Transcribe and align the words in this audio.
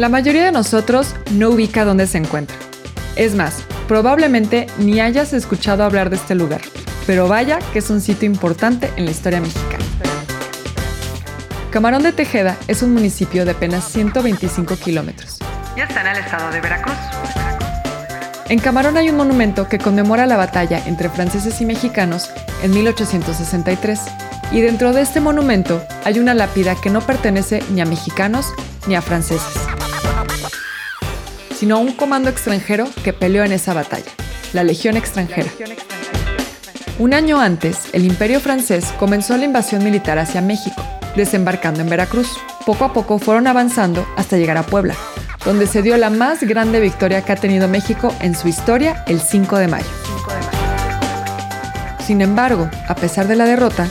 La 0.00 0.08
mayoría 0.08 0.46
de 0.46 0.50
nosotros 0.50 1.14
no 1.32 1.50
ubica 1.50 1.84
dónde 1.84 2.06
se 2.06 2.16
encuentra. 2.16 2.56
Es 3.16 3.34
más, 3.34 3.56
probablemente 3.86 4.66
ni 4.78 4.98
hayas 4.98 5.34
escuchado 5.34 5.84
hablar 5.84 6.08
de 6.08 6.16
este 6.16 6.34
lugar, 6.34 6.62
pero 7.06 7.28
vaya 7.28 7.58
que 7.74 7.80
es 7.80 7.90
un 7.90 8.00
sitio 8.00 8.24
importante 8.24 8.90
en 8.96 9.04
la 9.04 9.10
historia 9.10 9.42
mexicana. 9.42 9.84
Camarón 11.70 12.02
de 12.02 12.12
Tejeda 12.12 12.56
es 12.66 12.82
un 12.82 12.94
municipio 12.94 13.44
de 13.44 13.50
apenas 13.50 13.92
125 13.92 14.74
kilómetros. 14.76 15.38
Y 15.76 15.80
está 15.82 16.00
en 16.00 16.06
el 16.06 16.24
estado 16.24 16.50
de 16.50 16.62
Veracruz. 16.62 16.96
En 18.48 18.58
Camarón 18.58 18.96
hay 18.96 19.10
un 19.10 19.18
monumento 19.18 19.68
que 19.68 19.76
conmemora 19.76 20.24
la 20.24 20.38
batalla 20.38 20.82
entre 20.86 21.10
franceses 21.10 21.60
y 21.60 21.66
mexicanos 21.66 22.30
en 22.62 22.70
1863. 22.70 24.00
Y 24.50 24.62
dentro 24.62 24.94
de 24.94 25.02
este 25.02 25.20
monumento 25.20 25.84
hay 26.04 26.18
una 26.18 26.32
lápida 26.32 26.74
que 26.74 26.88
no 26.88 27.02
pertenece 27.02 27.62
ni 27.70 27.82
a 27.82 27.84
mexicanos 27.84 28.46
ni 28.86 28.94
a 28.94 29.02
franceses, 29.02 29.59
sino 31.60 31.76
a 31.76 31.78
un 31.78 31.92
comando 31.92 32.30
extranjero 32.30 32.88
que 33.04 33.12
peleó 33.12 33.44
en 33.44 33.52
esa 33.52 33.74
batalla, 33.74 34.10
la 34.54 34.64
Legión 34.64 34.96
extranjera. 34.96 35.50
Un 36.98 37.12
año 37.12 37.38
antes, 37.38 37.80
el 37.92 38.06
imperio 38.06 38.40
francés 38.40 38.86
comenzó 38.98 39.36
la 39.36 39.44
invasión 39.44 39.84
militar 39.84 40.18
hacia 40.18 40.40
México, 40.40 40.82
desembarcando 41.16 41.82
en 41.82 41.90
Veracruz. 41.90 42.38
Poco 42.64 42.86
a 42.86 42.94
poco 42.94 43.18
fueron 43.18 43.46
avanzando 43.46 44.08
hasta 44.16 44.38
llegar 44.38 44.56
a 44.56 44.62
Puebla, 44.62 44.94
donde 45.44 45.66
se 45.66 45.82
dio 45.82 45.98
la 45.98 46.08
más 46.08 46.42
grande 46.44 46.80
victoria 46.80 47.20
que 47.26 47.32
ha 47.32 47.36
tenido 47.36 47.68
México 47.68 48.14
en 48.22 48.34
su 48.34 48.48
historia 48.48 49.04
el 49.06 49.20
5 49.20 49.58
de 49.58 49.68
mayo. 49.68 49.90
Sin 52.06 52.22
embargo, 52.22 52.70
a 52.88 52.94
pesar 52.94 53.28
de 53.28 53.36
la 53.36 53.44
derrota, 53.44 53.86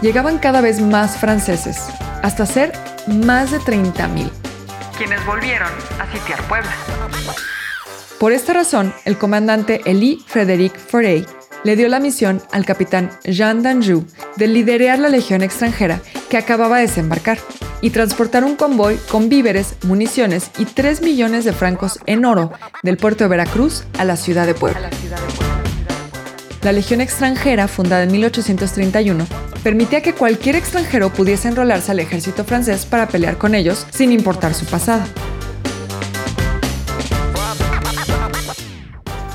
llegaban 0.00 0.38
cada 0.38 0.60
vez 0.60 0.80
más 0.80 1.18
franceses, 1.18 1.84
hasta 2.20 2.46
ser 2.46 2.72
más 3.06 3.52
de 3.52 3.60
30.000. 3.60 4.41
Quienes 5.04 5.26
volvieron 5.26 5.68
a 5.98 6.06
sitiar 6.12 6.40
Puebla. 6.46 6.70
Por 8.20 8.30
esta 8.30 8.52
razón, 8.52 8.94
el 9.04 9.18
comandante 9.18 9.80
Elie 9.84 10.20
Frédéric 10.24 10.78
Forey 10.78 11.26
le 11.64 11.74
dio 11.74 11.88
la 11.88 11.98
misión 11.98 12.40
al 12.52 12.64
capitán 12.64 13.10
Jean 13.24 13.64
Danjou 13.64 14.06
de 14.36 14.46
liderar 14.46 15.00
la 15.00 15.08
legión 15.08 15.42
extranjera 15.42 16.00
que 16.30 16.36
acababa 16.36 16.76
de 16.76 16.82
desembarcar 16.86 17.38
y 17.80 17.90
transportar 17.90 18.44
un 18.44 18.54
convoy 18.54 18.96
con 19.10 19.28
víveres, 19.28 19.74
municiones 19.82 20.52
y 20.56 20.66
3 20.66 21.02
millones 21.02 21.44
de 21.44 21.52
francos 21.52 21.98
en 22.06 22.24
oro 22.24 22.52
del 22.84 22.96
puerto 22.96 23.24
de 23.24 23.30
Veracruz 23.30 23.82
a 23.98 24.04
la 24.04 24.16
ciudad 24.16 24.46
de 24.46 24.54
Puebla. 24.54 24.88
La 26.62 26.70
Legión 26.70 27.00
extranjera, 27.00 27.66
fundada 27.66 28.04
en 28.04 28.12
1831, 28.12 29.26
permitía 29.62 30.02
que 30.02 30.14
cualquier 30.14 30.56
extranjero 30.56 31.12
pudiese 31.12 31.48
enrolarse 31.48 31.92
al 31.92 32.00
ejército 32.00 32.44
francés 32.44 32.86
para 32.86 33.08
pelear 33.08 33.38
con 33.38 33.54
ellos 33.54 33.86
sin 33.90 34.12
importar 34.12 34.54
su 34.54 34.66
pasado. 34.66 35.02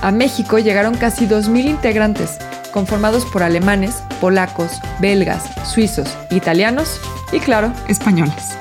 A 0.01 0.11
México 0.11 0.59
llegaron 0.59 0.95
casi 0.95 1.27
2.000 1.27 1.65
integrantes, 1.65 2.37
conformados 2.71 3.25
por 3.25 3.43
alemanes, 3.43 3.95
polacos, 4.21 4.79
belgas, 5.01 5.43
suizos, 5.67 6.15
italianos 6.31 7.01
y, 7.31 7.39
claro, 7.39 7.73
españoles. 7.87 8.57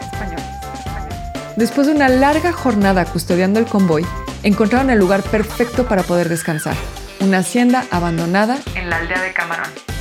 Después 1.56 1.86
de 1.86 1.94
una 1.94 2.08
larga 2.08 2.52
jornada 2.52 3.04
custodiando 3.04 3.60
el 3.60 3.66
convoy, 3.66 4.04
encontraron 4.42 4.90
el 4.90 4.98
lugar 4.98 5.22
perfecto 5.22 5.86
para 5.86 6.02
poder 6.02 6.28
descansar, 6.28 6.74
una 7.20 7.38
hacienda 7.38 7.84
abandonada 7.90 8.58
En 8.74 8.90
la 8.90 8.96
aldea 8.96 9.22
de 9.22 9.32
Camarón. 9.32 9.95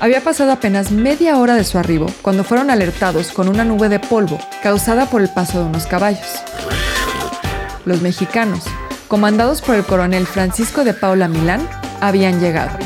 Había 0.00 0.22
pasado 0.22 0.52
apenas 0.52 0.90
media 0.90 1.38
hora 1.38 1.54
de 1.54 1.64
su 1.64 1.78
arribo 1.78 2.06
cuando 2.22 2.44
fueron 2.44 2.70
alertados 2.70 3.32
con 3.32 3.48
una 3.48 3.64
nube 3.64 3.88
de 3.88 3.98
polvo 3.98 4.38
causada 4.62 5.06
por 5.06 5.22
el 5.22 5.28
paso 5.28 5.58
de 5.58 5.64
unos 5.66 5.86
caballos. 5.86 6.26
Los 7.84 8.02
mexicanos, 8.02 8.64
comandados 9.08 9.62
por 9.62 9.74
el 9.74 9.84
coronel 9.84 10.26
Francisco 10.26 10.84
de 10.84 10.94
Paula 10.94 11.28
Milán, 11.28 11.66
habían 12.00 12.40
llegado. 12.40 12.78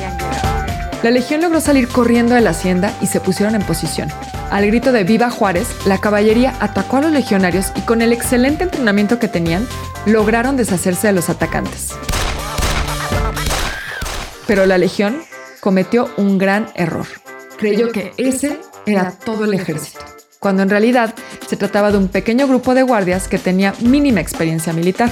La 1.03 1.11
legión 1.11 1.41
logró 1.41 1.61
salir 1.61 1.89
corriendo 1.89 2.35
de 2.35 2.41
la 2.41 2.51
hacienda 2.51 2.93
y 3.01 3.07
se 3.07 3.21
pusieron 3.21 3.57
en 3.57 3.63
posición. 3.63 4.09
Al 4.51 4.67
grito 4.67 4.93
de 4.93 5.03
Viva 5.03 5.31
Juárez, 5.31 5.67
la 5.87 5.99
caballería 5.99 6.55
atacó 6.61 6.99
a 6.99 7.03
los 7.03 7.11
legionarios 7.11 7.73
y 7.75 7.81
con 7.81 8.03
el 8.03 8.13
excelente 8.13 8.65
entrenamiento 8.65 9.19
que 9.19 9.27
tenían, 9.27 9.67
lograron 10.07 10.57
deshacerse 10.57 11.09
de 11.09 11.15
los 11.15 11.29
atacantes. 11.29 11.89
Pero 14.47 14.67
la 14.67 14.79
legión 14.79 15.23
cometió 15.63 16.11
un 16.17 16.39
gran 16.39 16.67
error. 16.75 17.07
Creyó 17.57 17.93
que 17.93 18.13
ese 18.17 18.59
era 18.85 19.13
todo 19.13 19.45
el 19.45 19.55
ejército, 19.55 20.01
cuando 20.41 20.65
en 20.65 20.69
realidad 20.69 21.15
se 21.47 21.57
trataba 21.57 21.93
de 21.93 21.99
un 21.99 22.09
pequeño 22.09 22.49
grupo 22.49 22.75
de 22.75 22.83
guardias 22.83 23.29
que 23.29 23.39
tenía 23.39 23.73
mínima 23.81 24.21
experiencia 24.21 24.73
militar. 24.73 25.09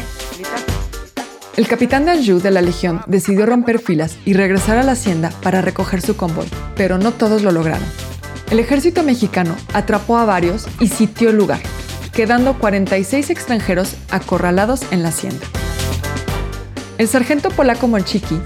El 1.57 1.69
capitán 1.69 2.05
Danjou 2.05 2.41
de 2.41 2.51
la 2.51 2.63
Legión 2.63 3.01
decidió 3.07 3.47
romper 3.47 3.79
filas 3.79 4.19
y 4.25 4.33
regresar 4.33 4.77
a 4.77 4.83
la 4.83 4.93
hacienda 4.93 5.31
para 5.41 5.63
recoger 5.63 6.03
su 6.03 6.17
convoy, 6.17 6.49
pero 6.75 6.99
no 6.99 7.13
todos 7.13 7.43
lo 7.43 7.53
lograron. 7.53 7.87
El 8.51 8.59
ejército 8.59 9.05
mexicano 9.05 9.55
atrapó 9.73 10.19
a 10.19 10.25
varios 10.25 10.67
y 10.81 10.89
sitió 10.89 11.31
el 11.31 11.37
lugar, 11.37 11.61
quedando 12.13 12.59
46 12.59 13.31
extranjeros 13.31 13.95
acorralados 14.11 14.83
en 14.91 15.05
la 15.05 15.11
hacienda. 15.11 15.47
El 16.99 17.07
sargento 17.07 17.51
polaco 17.51 17.87
Monchiki 17.87 18.41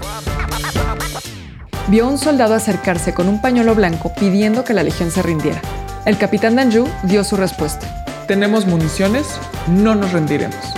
vio 1.87 2.05
a 2.05 2.09
un 2.09 2.17
soldado 2.17 2.53
acercarse 2.53 3.13
con 3.13 3.27
un 3.27 3.39
pañuelo 3.39 3.75
blanco 3.75 4.11
pidiendo 4.13 4.63
que 4.63 4.73
la 4.73 4.83
legión 4.83 5.11
se 5.11 5.21
rindiera. 5.21 5.61
El 6.05 6.17
capitán 6.17 6.55
Danjou 6.55 6.87
dio 7.03 7.23
su 7.23 7.35
respuesta. 7.35 8.05
Tenemos 8.27 8.65
municiones, 8.65 9.27
no 9.67 9.95
nos 9.95 10.11
rendiremos. 10.11 10.73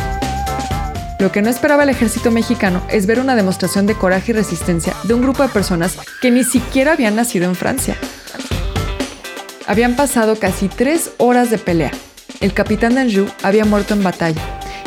Lo 1.20 1.32
que 1.32 1.42
no 1.42 1.50
esperaba 1.50 1.84
el 1.84 1.90
ejército 1.90 2.30
mexicano 2.30 2.82
es 2.90 3.08
ver 3.08 3.20
una 3.20 3.36
demostración 3.36 3.88
de 3.88 3.96
coraje 3.96 4.32
y 4.32 4.36
resistencia 4.36 4.94
de 5.04 5.14
un 5.14 5.22
grupo 5.22 5.44
de 5.44 5.50
personas 5.50 5.98
que 6.22 6.30
ni 6.30 6.44
siquiera 6.44 6.94
habían 6.94 7.16
nacido 7.16 7.46
en 7.46 7.56
Francia. 7.56 7.96
Habían 9.66 9.96
pasado 9.96 10.38
casi 10.38 10.70
tres 10.70 11.12
horas 11.18 11.50
de 11.50 11.58
pelea. 11.58 11.92
El 12.40 12.54
capitán 12.54 12.96
Danjou 12.96 13.28
había 13.42 13.66
muerto 13.66 13.94
en 13.94 14.04
batalla 14.04 14.42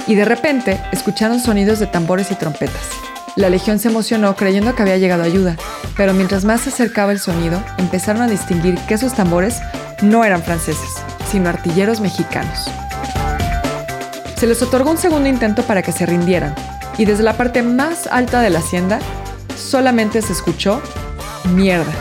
y 0.07 0.15
de 0.15 0.25
repente 0.25 0.81
escucharon 0.93 1.41
sonidos 1.41 1.81
de 1.81 1.87
tambores 1.87 2.31
y 2.31 2.35
trompetas. 2.35 3.10
La 3.37 3.49
legión 3.49 3.79
se 3.79 3.89
emocionó 3.89 4.35
creyendo 4.35 4.75
que 4.75 4.83
había 4.83 4.99
llegado 4.99 5.23
ayuda, 5.23 5.57
pero 5.97 6.13
mientras 6.13 6.45
más 6.45 6.63
se 6.63 6.71
acercaba 6.71 7.13
el 7.13 7.21
sonido, 7.21 7.63
empezaron 7.79 8.23
a 8.23 8.29
distinguir 8.29 8.79
que 8.89 8.95
esos 8.95 9.15
tambores 9.15 9.61
no 10.03 10.25
eran 10.25 10.43
franceses, 10.43 10.95
sino 11.31 11.49
artilleros 11.49 12.01
mexicanos. 12.01 12.69
Se 14.37 14.47
les 14.47 14.61
otorgó 14.63 14.91
un 14.91 14.99
segundo 14.99 15.29
intento 15.29 15.63
para 15.63 15.83
que 15.83 15.93
se 15.93 16.07
rindieran, 16.07 16.55
y 16.99 17.05
desde 17.05 17.23
la 17.23 17.37
parte 17.37 17.63
más 17.63 18.09
alta 18.09 18.41
de 18.41 18.51
la 18.51 18.59
hacienda 18.59 18.99
solamente 19.57 20.23
se 20.23 20.33
escuchó 20.33 20.83
mierda. 21.55 21.93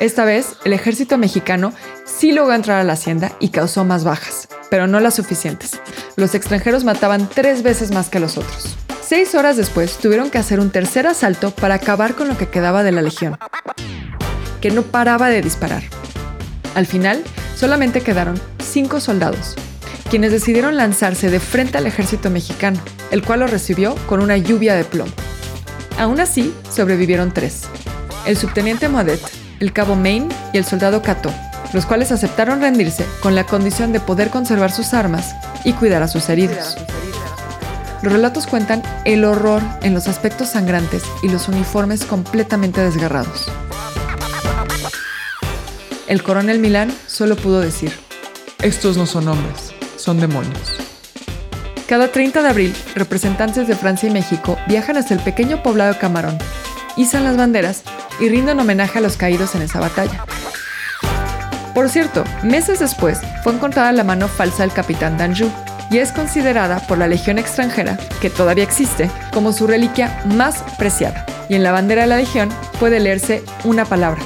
Esta 0.00 0.24
vez, 0.24 0.56
el 0.64 0.72
ejército 0.72 1.18
mexicano 1.18 1.72
sí 2.04 2.32
logró 2.32 2.54
entrar 2.54 2.80
a 2.80 2.84
la 2.84 2.94
hacienda 2.94 3.32
y 3.38 3.50
causó 3.50 3.84
más 3.84 4.04
bajas, 4.04 4.48
pero 4.70 4.86
no 4.86 4.98
las 5.00 5.14
suficientes. 5.14 5.80
Los 6.16 6.34
extranjeros 6.34 6.84
mataban 6.84 7.28
tres 7.28 7.62
veces 7.62 7.90
más 7.92 8.08
que 8.08 8.20
los 8.20 8.36
otros. 8.36 8.73
Seis 9.16 9.36
horas 9.36 9.56
después 9.56 9.98
tuvieron 9.98 10.28
que 10.28 10.38
hacer 10.38 10.58
un 10.58 10.70
tercer 10.70 11.06
asalto 11.06 11.52
para 11.52 11.76
acabar 11.76 12.16
con 12.16 12.26
lo 12.26 12.36
que 12.36 12.48
quedaba 12.48 12.82
de 12.82 12.90
la 12.90 13.00
legión, 13.00 13.38
que 14.60 14.72
no 14.72 14.82
paraba 14.82 15.28
de 15.28 15.40
disparar. 15.40 15.84
Al 16.74 16.84
final, 16.84 17.22
solamente 17.54 18.00
quedaron 18.00 18.40
cinco 18.58 18.98
soldados, 18.98 19.54
quienes 20.10 20.32
decidieron 20.32 20.76
lanzarse 20.76 21.30
de 21.30 21.38
frente 21.38 21.78
al 21.78 21.86
ejército 21.86 22.28
mexicano, 22.28 22.80
el 23.12 23.22
cual 23.22 23.38
los 23.38 23.52
recibió 23.52 23.94
con 24.08 24.20
una 24.20 24.36
lluvia 24.36 24.74
de 24.74 24.82
plomo. 24.82 25.12
Aún 25.96 26.18
así, 26.18 26.52
sobrevivieron 26.68 27.32
tres. 27.32 27.66
El 28.26 28.36
subteniente 28.36 28.88
Modet, 28.88 29.20
el 29.60 29.72
cabo 29.72 29.94
Maine 29.94 30.34
y 30.52 30.58
el 30.58 30.64
soldado 30.64 31.02
Cato, 31.02 31.32
los 31.72 31.86
cuales 31.86 32.10
aceptaron 32.10 32.60
rendirse 32.60 33.06
con 33.20 33.36
la 33.36 33.46
condición 33.46 33.92
de 33.92 34.00
poder 34.00 34.30
conservar 34.30 34.72
sus 34.72 34.92
armas 34.92 35.36
y 35.64 35.72
cuidar 35.72 36.02
a 36.02 36.08
sus 36.08 36.28
heridos. 36.28 36.76
Los 38.04 38.12
relatos 38.12 38.46
cuentan 38.46 38.82
el 39.06 39.24
horror 39.24 39.62
en 39.80 39.94
los 39.94 40.08
aspectos 40.08 40.50
sangrantes 40.50 41.02
y 41.22 41.28
los 41.30 41.48
uniformes 41.48 42.04
completamente 42.04 42.82
desgarrados. 42.82 43.50
El 46.06 46.22
coronel 46.22 46.58
Milán 46.58 46.92
solo 47.06 47.34
pudo 47.34 47.62
decir, 47.62 47.98
Estos 48.60 48.98
no 48.98 49.06
son 49.06 49.28
hombres, 49.28 49.72
son 49.96 50.20
demonios. 50.20 50.76
Cada 51.88 52.12
30 52.12 52.42
de 52.42 52.48
abril, 52.48 52.76
representantes 52.94 53.66
de 53.68 53.74
Francia 53.74 54.10
y 54.10 54.12
México 54.12 54.58
viajan 54.68 54.98
hasta 54.98 55.14
el 55.14 55.20
pequeño 55.20 55.62
poblado 55.62 55.98
Camarón, 55.98 56.36
izan 56.98 57.24
las 57.24 57.38
banderas 57.38 57.84
y 58.20 58.28
rinden 58.28 58.60
homenaje 58.60 58.98
a 58.98 59.02
los 59.02 59.16
caídos 59.16 59.54
en 59.54 59.62
esa 59.62 59.80
batalla. 59.80 60.26
Por 61.74 61.88
cierto, 61.88 62.22
meses 62.42 62.80
después 62.80 63.20
fue 63.42 63.54
encontrada 63.54 63.92
la 63.92 64.04
mano 64.04 64.28
falsa 64.28 64.62
del 64.62 64.74
capitán 64.74 65.16
Danjou 65.16 65.50
y 65.90 65.98
es 65.98 66.12
considerada 66.12 66.80
por 66.86 66.98
la 66.98 67.06
Legión 67.06 67.38
extranjera, 67.38 67.98
que 68.20 68.30
todavía 68.30 68.64
existe, 68.64 69.10
como 69.32 69.52
su 69.52 69.66
reliquia 69.66 70.22
más 70.26 70.64
preciada. 70.78 71.26
Y 71.48 71.54
en 71.54 71.62
la 71.62 71.72
bandera 71.72 72.02
de 72.02 72.08
la 72.08 72.16
Legión 72.16 72.48
puede 72.80 73.00
leerse 73.00 73.42
una 73.64 73.84
palabra, 73.84 74.20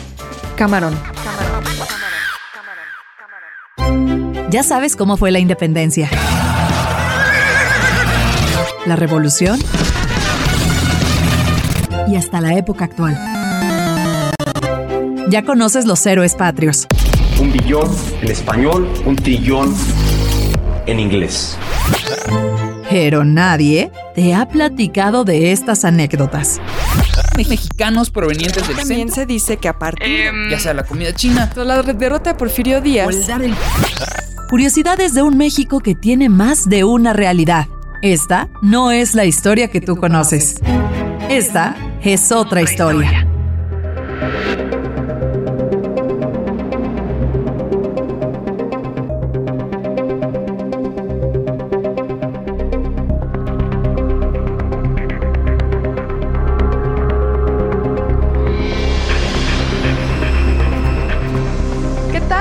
camarón. 0.56 0.94
Camarón, 1.24 1.64
camarón, 1.64 2.86
camarón, 3.18 3.86
camarón. 3.86 4.50
Ya 4.50 4.62
sabes 4.62 4.96
cómo 4.96 5.16
fue 5.16 5.30
la 5.30 5.38
independencia. 5.38 6.08
La 8.86 8.96
revolución. 8.96 9.58
Y 12.06 12.16
hasta 12.16 12.40
la 12.40 12.54
época 12.54 12.86
actual. 12.86 13.18
Ya 15.28 15.44
conoces 15.44 15.84
los 15.84 16.06
héroes 16.06 16.34
patrios. 16.34 16.86
Un 17.38 17.52
billón 17.52 17.94
en 18.22 18.30
español, 18.30 18.88
un 19.04 19.14
trillón 19.14 19.74
en 20.88 21.00
inglés. 21.00 21.58
Pero 22.90 23.22
nadie 23.22 23.92
te 24.14 24.34
ha 24.34 24.48
platicado 24.48 25.24
de 25.24 25.52
estas 25.52 25.84
anécdotas. 25.84 26.60
Mexicanos 27.36 28.10
provenientes 28.10 28.66
del 28.66 28.76
También 28.76 29.00
centro, 29.08 29.14
se 29.14 29.26
dice 29.26 29.56
que 29.58 29.68
a 29.68 29.78
partir 29.78 30.08
Em, 30.08 30.50
ya 30.50 30.58
sea 30.58 30.74
la 30.74 30.82
comida 30.82 31.14
china 31.14 31.50
la 31.54 31.82
derrota 31.82 32.32
de 32.32 32.38
Porfirio 32.38 32.80
Díaz, 32.80 33.28
el 33.28 33.54
Curiosidades 34.48 35.12
de 35.12 35.22
un 35.22 35.36
México 35.36 35.80
que 35.80 35.94
tiene 35.94 36.30
más 36.30 36.68
de 36.68 36.82
una 36.84 37.12
realidad. 37.12 37.66
Esta 38.00 38.48
no 38.62 38.90
es 38.90 39.14
la 39.14 39.26
historia 39.26 39.68
que 39.68 39.80
tú 39.80 39.96
conoces. 39.96 40.56
Esta 41.28 41.76
es 42.02 42.32
otra 42.32 42.62
historia. 42.62 43.26
¿Qué 44.18 44.87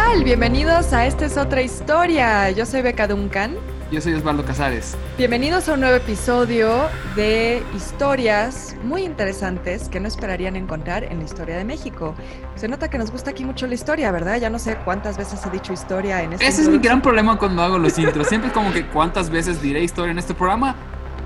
tal? 0.08 0.24
Bienvenidos 0.24 0.94
a 0.94 1.06
Esta 1.06 1.26
es 1.26 1.38
otra 1.38 1.62
historia. 1.62 2.50
Yo 2.52 2.66
soy 2.66 2.82
Beca 2.82 3.08
Duncan. 3.08 3.56
Yo 3.92 4.02
soy 4.02 4.14
Osvaldo 4.14 4.44
Casares. 4.44 4.98
Bienvenidos 5.18 5.70
a 5.70 5.74
un 5.74 5.82
nuevo 5.82 5.96
episodio 5.96 6.88
de 7.16 7.64
historias 7.76 8.76
muy 8.84 9.04
interesantes 9.04 9.88
que 9.88 10.00
no 10.00 10.08
esperarían 10.08 10.56
encontrar 10.56 11.06
en 11.06 11.20
la 11.20 11.26
historia 11.26 11.58
de 11.58 11.64
México. 11.64 12.16
Se 12.56 12.68
nota 12.68 12.90
que 12.90 12.98
nos 12.98 13.12
gusta 13.12 13.32
aquí 13.32 13.46
mucho 13.46 13.66
la 13.66 13.76
historia, 13.76 14.12
¿verdad? 14.12 14.40
Ya 14.40 14.50
no 14.50 14.60
sé 14.60 14.78
cuántas 14.84 15.18
veces 15.18 15.46
he 15.46 15.50
dicho 15.50 15.72
historia 15.74 16.22
en 16.22 16.34
este 16.34 16.48
Ese 16.48 16.64
es 16.64 16.70
mi 16.70 16.80
gran 16.80 17.02
problema 17.02 17.38
cuando 17.38 17.62
hago 17.62 17.78
los 17.78 17.98
intros. 17.98 18.28
Siempre 18.28 18.50
es 18.50 18.54
como 18.54 18.72
que 18.74 18.86
cuántas 18.88 19.30
veces 19.30 19.62
diré 19.62 19.84
historia 19.84 20.12
en 20.12 20.20
este 20.20 20.34
programa. 20.34 20.76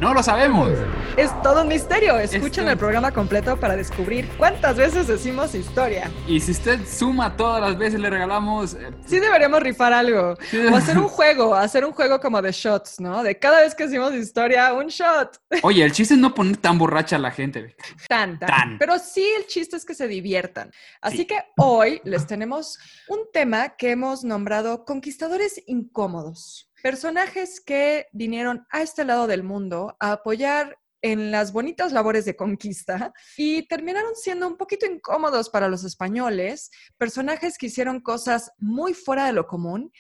No 0.02 0.16
lo 0.16 0.24
sabemos. 0.24 0.72
Es 1.16 1.30
todo 1.44 1.62
un 1.62 1.68
misterio. 1.68 2.18
Escuchen 2.18 2.64
Esto- 2.64 2.72
el 2.72 2.78
programa 2.80 3.12
completo 3.12 3.56
para 3.60 3.76
descubrir 3.76 4.28
cuántas 4.36 4.76
veces 4.76 5.06
decimos 5.06 5.54
historia. 5.54 6.10
Y 6.28 6.40
si 6.40 6.52
usted 6.54 6.80
suma 6.88 7.38
todas 7.38 7.62
las 7.62 7.78
veces 7.78 8.00
le 8.00 8.10
regalamos... 8.10 8.74
eh, 8.74 8.90
Sí 9.06 9.20
deberíamos 9.20 9.62
rifar 9.62 9.94
algo. 9.94 10.36
Sí. 10.50 10.58
O 10.66 10.76
hacer 10.76 10.98
un 10.98 11.08
juego, 11.08 11.54
hacer 11.54 11.86
un 11.86 11.92
juego 11.92 12.20
como 12.20 12.42
de 12.42 12.52
shots, 12.52 13.00
¿no? 13.00 13.22
De 13.22 13.38
cada 13.38 13.62
vez 13.62 13.76
que 13.76 13.84
decimos 13.86 14.12
historia, 14.16 14.74
un 14.74 14.88
shot. 14.88 15.40
Oye, 15.62 15.84
el 15.84 15.92
chiste 15.92 16.16
es 16.16 16.20
no 16.20 16.34
poner 16.34 16.58
tan 16.58 16.80
borracha 16.80 17.18
a 17.18 17.20
la 17.20 17.30
gente. 17.30 17.76
Tan, 18.10 18.40
tan. 18.40 18.50
Tan. 18.50 18.78
Pero 18.80 18.98
sí, 18.98 19.24
el 19.38 19.46
chiste 19.46 19.78
es 19.78 19.86
que 19.86 19.94
se 19.94 20.08
diviertan. 20.08 20.72
Así 21.02 21.18
Sí. 21.18 21.26
que 21.28 21.38
hoy 21.58 22.02
les 22.06 22.26
tenemos 22.26 22.80
un 23.08 23.20
tema 23.32 23.70
que 23.78 23.92
hemos 23.92 24.24
nombrado 24.24 24.84
conquistadores 24.84 25.62
incómodos. 25.68 26.71
Personajes 26.82 27.62
que 27.62 28.08
vinieron 28.12 28.66
a 28.72 28.82
este 28.82 29.06
lado 29.06 29.28
del 29.28 29.44
mundo 29.44 29.96
a 30.00 30.14
apoyar 30.14 30.80
en 31.04 31.32
las 31.32 31.52
bonitas 31.52 31.92
labores 31.92 32.26
de 32.26 32.36
conquista 32.36 33.14
y 33.38 33.68
terminaron 33.68 34.16
siendo 34.16 34.48
un 34.48 34.58
poquito 34.58 34.86
incómodos 34.86 35.50
para 35.50 35.68
los 35.68 35.84
españoles, 35.84 36.70
personajes 36.98 37.58
que 37.58 37.68
hicieron 37.68 38.02
cosas 38.02 38.52
muy 38.58 38.94
fuera 38.94 39.26
de 39.26 39.34
lo 39.34 39.48
común 39.48 39.92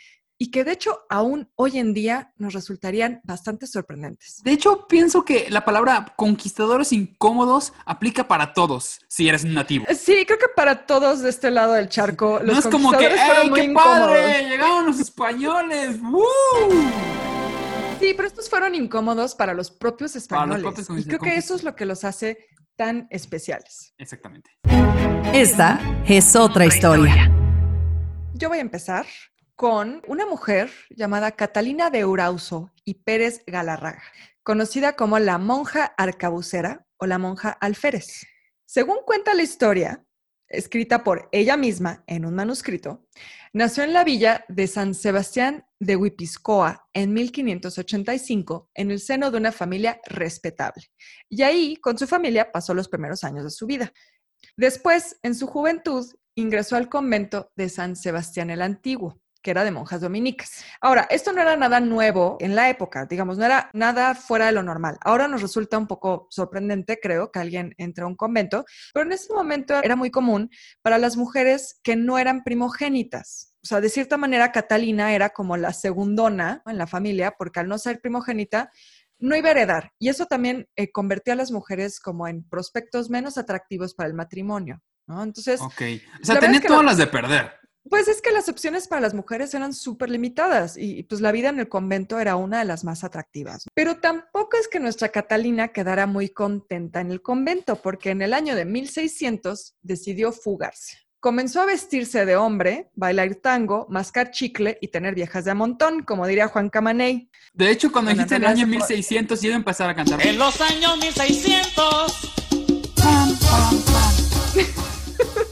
y 0.41 0.49
que 0.49 0.63
de 0.63 0.71
hecho 0.71 1.01
aún 1.07 1.51
hoy 1.53 1.77
en 1.77 1.93
día 1.93 2.33
nos 2.37 2.55
resultarían 2.55 3.21
bastante 3.23 3.67
sorprendentes. 3.67 4.41
De 4.43 4.51
hecho, 4.51 4.87
pienso 4.87 5.23
que 5.23 5.51
la 5.51 5.63
palabra 5.63 6.15
conquistadores 6.17 6.91
incómodos 6.93 7.73
aplica 7.85 8.27
para 8.27 8.51
todos, 8.51 9.01
si 9.07 9.29
eres 9.29 9.43
un 9.43 9.53
nativo. 9.53 9.85
Sí, 9.95 10.25
creo 10.25 10.39
que 10.39 10.47
para 10.55 10.87
todos 10.87 11.19
de 11.21 11.29
este 11.29 11.51
lado 11.51 11.73
del 11.73 11.89
charco, 11.89 12.39
los 12.43 12.53
no 12.53 12.59
es 12.59 12.67
como 12.67 12.89
que, 12.89 13.07
conquistadores 13.07 13.25
fueron 13.27 13.43
¡Ey, 13.43 13.49
muy 13.51 13.59
qué 13.59 13.65
incómodos. 13.67 13.99
padre! 14.07 14.49
¡Llegaron 14.49 14.85
los 14.87 14.99
españoles! 14.99 16.01
¡Woo! 16.01 16.23
Sí, 17.99 18.13
pero 18.15 18.27
estos 18.27 18.49
fueron 18.49 18.73
incómodos 18.73 19.35
para 19.35 19.53
los 19.53 19.69
propios 19.69 20.13
Para 20.27 20.47
los 20.47 20.55
españoles. 20.57 20.85
propios 20.87 21.05
y 21.05 21.07
creo 21.07 21.19
que 21.19 21.35
eso 21.35 21.53
es 21.53 21.63
lo 21.63 21.75
que 21.75 21.85
los 21.85 22.03
hace 22.03 22.47
tan 22.75 23.05
especiales. 23.11 23.93
Exactamente. 23.99 24.49
Esta 25.33 25.79
es 26.07 26.35
otra 26.35 26.65
historia. 26.65 27.31
Yo 28.33 28.49
voy 28.49 28.57
a 28.57 28.61
empezar 28.61 29.05
con 29.61 30.01
una 30.07 30.25
mujer 30.25 30.71
llamada 30.89 31.33
Catalina 31.33 31.91
de 31.91 32.03
Urauso 32.03 32.71
y 32.83 32.95
Pérez 32.95 33.43
Galarraga, 33.45 34.01
conocida 34.41 34.95
como 34.95 35.19
la 35.19 35.37
monja 35.37 35.93
arcabucera 35.99 36.87
o 36.97 37.05
la 37.05 37.19
monja 37.19 37.51
alférez. 37.51 38.25
Según 38.65 38.97
cuenta 39.05 39.35
la 39.35 39.43
historia, 39.43 40.03
escrita 40.47 41.03
por 41.03 41.29
ella 41.31 41.57
misma 41.57 42.03
en 42.07 42.25
un 42.25 42.33
manuscrito, 42.33 43.05
nació 43.53 43.83
en 43.83 43.93
la 43.93 44.03
villa 44.03 44.45
de 44.47 44.65
San 44.65 44.95
Sebastián 44.95 45.63
de 45.79 45.95
Huipiscoa 45.95 46.89
en 46.91 47.13
1585 47.13 48.71
en 48.73 48.89
el 48.89 48.99
seno 48.99 49.29
de 49.29 49.37
una 49.37 49.51
familia 49.51 50.01
respetable. 50.07 50.87
Y 51.29 51.43
ahí, 51.43 51.75
con 51.75 51.99
su 51.99 52.07
familia, 52.07 52.51
pasó 52.51 52.73
los 52.73 52.89
primeros 52.89 53.23
años 53.23 53.43
de 53.43 53.51
su 53.51 53.67
vida. 53.67 53.93
Después, 54.57 55.19
en 55.21 55.35
su 55.35 55.45
juventud, 55.45 56.07
ingresó 56.33 56.77
al 56.77 56.89
convento 56.89 57.51
de 57.55 57.69
San 57.69 57.95
Sebastián 57.95 58.49
el 58.49 58.63
Antiguo, 58.63 59.20
que 59.41 59.51
era 59.51 59.63
de 59.63 59.71
monjas 59.71 60.01
dominicas. 60.01 60.63
Ahora, 60.81 61.07
esto 61.09 61.31
no 61.33 61.41
era 61.41 61.55
nada 61.57 61.79
nuevo 61.79 62.37
en 62.39 62.55
la 62.55 62.69
época, 62.69 63.05
digamos, 63.05 63.37
no 63.37 63.45
era 63.45 63.69
nada 63.73 64.13
fuera 64.15 64.45
de 64.45 64.51
lo 64.51 64.63
normal. 64.63 64.97
Ahora 65.01 65.27
nos 65.27 65.41
resulta 65.41 65.77
un 65.77 65.87
poco 65.87 66.27
sorprendente, 66.29 66.99
creo, 67.01 67.31
que 67.31 67.39
alguien 67.39 67.73
entre 67.77 68.03
a 68.03 68.07
un 68.07 68.15
convento, 68.15 68.65
pero 68.93 69.05
en 69.05 69.11
ese 69.13 69.33
momento 69.33 69.81
era 69.83 69.95
muy 69.95 70.11
común 70.11 70.49
para 70.81 70.97
las 70.97 71.17
mujeres 71.17 71.79
que 71.83 71.95
no 71.95 72.19
eran 72.19 72.43
primogénitas. 72.43 73.55
O 73.63 73.67
sea, 73.67 73.81
de 73.81 73.89
cierta 73.89 74.17
manera, 74.17 74.51
Catalina 74.51 75.13
era 75.13 75.29
como 75.29 75.55
la 75.57 75.73
segundona 75.73 76.63
en 76.65 76.77
la 76.77 76.87
familia, 76.87 77.31
porque 77.37 77.59
al 77.59 77.67
no 77.67 77.77
ser 77.77 78.01
primogénita, 78.01 78.71
no 79.19 79.35
iba 79.35 79.49
a 79.49 79.51
heredar. 79.51 79.91
Y 79.99 80.09
eso 80.09 80.25
también 80.25 80.67
eh, 80.75 80.91
convertía 80.91 81.33
a 81.33 81.37
las 81.37 81.51
mujeres 81.51 81.99
como 81.99 82.27
en 82.27 82.43
prospectos 82.47 83.09
menos 83.11 83.37
atractivos 83.37 83.93
para 83.93 84.07
el 84.07 84.15
matrimonio. 84.15 84.81
¿no? 85.05 85.21
Entonces, 85.23 85.61
Ok. 85.61 85.81
O 86.21 86.25
sea, 86.25 86.39
tenía 86.39 86.57
es 86.57 86.61
que 86.61 86.67
todas 86.67 86.83
la- 86.83 86.91
las 86.91 86.97
de 86.97 87.07
perder. 87.07 87.51
Pues 87.91 88.07
es 88.07 88.21
que 88.21 88.31
las 88.31 88.47
opciones 88.47 88.87
para 88.87 89.01
las 89.01 89.13
mujeres 89.13 89.53
eran 89.53 89.73
súper 89.73 90.09
limitadas 90.09 90.77
y, 90.77 90.99
y, 90.99 91.03
pues 91.03 91.19
la 91.19 91.33
vida 91.33 91.49
en 91.49 91.59
el 91.59 91.67
convento 91.67 92.19
era 92.21 92.37
una 92.37 92.59
de 92.59 92.65
las 92.65 92.85
más 92.85 93.03
atractivas. 93.03 93.65
Pero 93.73 93.97
tampoco 93.97 94.55
es 94.57 94.69
que 94.69 94.79
nuestra 94.79 95.09
Catalina 95.09 95.67
quedara 95.67 96.07
muy 96.07 96.29
contenta 96.29 97.01
en 97.01 97.11
el 97.11 97.21
convento 97.21 97.75
porque 97.81 98.11
en 98.11 98.21
el 98.21 98.33
año 98.33 98.55
de 98.55 98.63
1600 98.63 99.75
decidió 99.81 100.31
fugarse. 100.31 100.99
Comenzó 101.19 101.59
a 101.61 101.65
vestirse 101.65 102.25
de 102.25 102.37
hombre, 102.37 102.89
bailar 102.95 103.35
tango, 103.35 103.85
mascar 103.89 104.31
chicle 104.31 104.77
y 104.81 104.87
tener 104.87 105.13
viejas 105.13 105.43
de 105.43 105.51
a 105.51 105.53
montón, 105.53 106.03
como 106.03 106.25
diría 106.25 106.47
Juan 106.47 106.69
Camaney. 106.69 107.29
De 107.53 107.69
hecho, 107.71 107.91
cuando 107.91 108.11
Bueno, 108.11 108.23
en 108.23 108.27
dijiste 108.29 108.37
el 108.37 108.45
año 108.49 108.59
se 108.59 108.65
fue- 108.67 108.77
1600, 108.77 109.43
iba 109.43 109.53
a 109.53 109.57
empezar 109.57 109.89
a 109.89 109.95
cantar. 109.95 110.25
En 110.25 110.37
los 110.39 110.61
años 110.61 110.97
1600. 110.97 112.31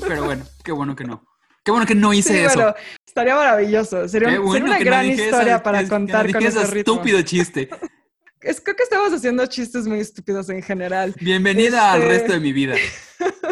Pero 0.08 0.24
bueno, 0.24 0.46
qué 0.63 0.72
bueno 0.72 0.96
que 0.96 1.03
no. 1.03 1.22
Qué 1.63 1.72
bueno 1.72 1.86
que 1.86 1.96
no 1.96 2.13
hice 2.13 2.34
Sí, 2.34 2.39
eso. 2.39 2.56
bueno, 2.56 2.75
estaría 3.06 3.36
maravilloso. 3.36 4.08
Sería, 4.08 4.39
bueno 4.39 4.66
una 4.66 4.78
que 4.78 4.86
no 4.86 4.89
gran 4.92 5.06
historia 5.06 5.56
esa- 5.56 5.63
para 5.63 5.80
que- 5.80 5.84
que 5.86 5.89
contar 5.89 6.25
no 6.28 6.34
con 6.34 6.44
ese 6.44 6.62
ese 6.62 6.78
estúpido 6.80 7.22
chiste. 7.22 7.70
Es, 8.42 8.62
creo 8.62 8.74
que 8.78 8.84
estamos 8.84 9.12
haciendo 9.12 9.46
chistes 9.48 9.86
muy 9.86 10.00
estúpidos 10.00 10.50
en 10.50 10.63
general. 10.63 11.13
Bienvenida 11.20 11.92
al 11.92 12.04
Este- 12.04 12.13
resto 12.13 12.34
de 12.34 12.39
mi 12.39 12.54
vida. 12.54 12.75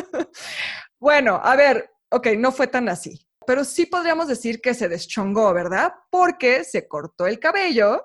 Bueno, 1.00 1.40
a 1.44 1.56
ver, 1.56 1.92
ok, 2.10 2.28
no 2.38 2.52
fue 2.52 2.68
tan 2.68 2.90
así, 2.90 3.28
pero 3.46 3.64
sí 3.64 3.86
podríamos 3.86 4.28
decir 4.28 4.62
que 4.62 4.74
se 4.74 4.88
deschongó, 4.90 5.54
¿verdad? 5.54 5.94
Porque 6.10 6.64
se 6.64 6.88
cortó 6.88 7.28
el 7.28 7.40
cabello 7.40 8.02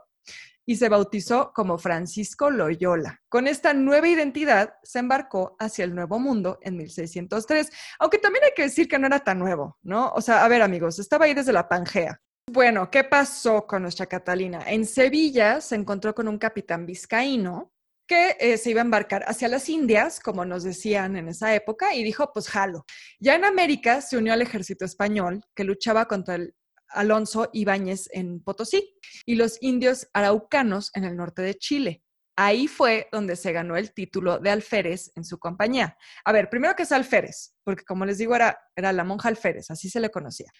y 0.65 0.77
se 0.77 0.89
bautizó 0.89 1.53
como 1.53 1.79
Francisco 1.79 2.51
Loyola. 2.51 3.21
Con 3.29 3.49
esta 3.49 3.75
nueva 3.75 4.09
identidad 4.09 4.75
se 4.83 5.01
embarcó 5.01 5.57
hacia 5.59 5.85
el 5.85 5.95
Nuevo 5.95 6.19
Mundo 6.19 6.59
en 6.63 6.77
1603, 6.77 7.71
aunque 7.99 8.19
también 8.19 8.45
hay 8.45 8.53
que 8.55 8.63
decir 8.63 8.89
que 8.89 8.99
no 8.99 9.07
era 9.07 9.21
tan 9.21 9.39
nuevo, 9.39 9.79
¿no? 9.83 10.13
O 10.15 10.21
sea, 10.21 10.45
a 10.45 10.49
ver 10.49 10.63
amigos, 10.63 10.99
estaba 10.99 11.25
ahí 11.25 11.35
desde 11.35 11.53
la 11.53 11.69
Pangea. 11.69 12.21
Bueno, 12.51 12.91
¿qué 12.91 13.05
pasó 13.05 13.67
con 13.67 13.83
nuestra 13.83 14.07
Catalina? 14.07 14.63
En 14.67 14.85
Sevilla 14.85 15.61
se 15.61 15.77
encontró 15.77 16.15
con 16.15 16.29
un 16.29 16.39
capitán 16.39 16.87
vizcaíno 16.87 17.73
que 18.07 18.37
eh, 18.41 18.59
se 18.59 18.71
iba 18.71 18.81
a 18.81 18.85
embarcar 18.85 19.25
hacia 19.27 19.49
las 19.49 19.69
Indias, 19.69 20.21
como 20.21 20.45
nos 20.45 20.65
decían 20.65 21.17
en 21.17 21.29
esa 21.29 21.55
época, 21.55 21.95
y 21.95 22.03
dijo, 22.03 22.31
pues 22.33 22.49
jalo. 22.49 22.85
Ya 23.21 23.37
en 23.37 23.45
América 23.45 24.01
se 24.01 24.17
unió 24.17 24.33
al 24.33 24.43
ejército 24.43 24.85
español 24.85 25.43
que 25.55 25.65
luchaba 25.65 26.07
contra 26.07 26.35
el 26.35 26.55
Alonso 26.93 27.51
Ibáñez 27.53 28.09
en 28.13 28.43
Potosí 28.43 28.97
y 29.25 29.35
los 29.35 29.59
indios 29.61 30.09
araucanos 30.13 30.91
en 30.95 31.05
el 31.05 31.17
norte 31.17 31.43
de 31.43 31.55
Chile. 31.55 32.03
Ahí 32.37 32.67
fue 32.67 33.09
donde 33.13 33.37
se 33.37 33.53
ganó 33.53 33.77
el 33.77 33.93
título 33.93 34.39
de 34.39 34.51
alférez 34.51 35.13
en 35.17 35.25
su 35.25 35.39
compañía. 35.39 35.99
A 36.25 36.33
ver, 36.33 36.49
primero 36.49 36.75
que 36.75 36.85
es 36.85 36.93
alférez, 36.93 37.55
porque 37.63 37.85
como 37.85 38.07
les 38.07 38.19
digo, 38.19 38.35
era, 38.35 38.59
era 38.75 38.93
la 38.93 39.05
monja 39.05 39.29
alférez, 39.29 39.71
así 39.71 39.91
se 39.91 40.01
le 40.01 40.11
conocía. 40.11 40.51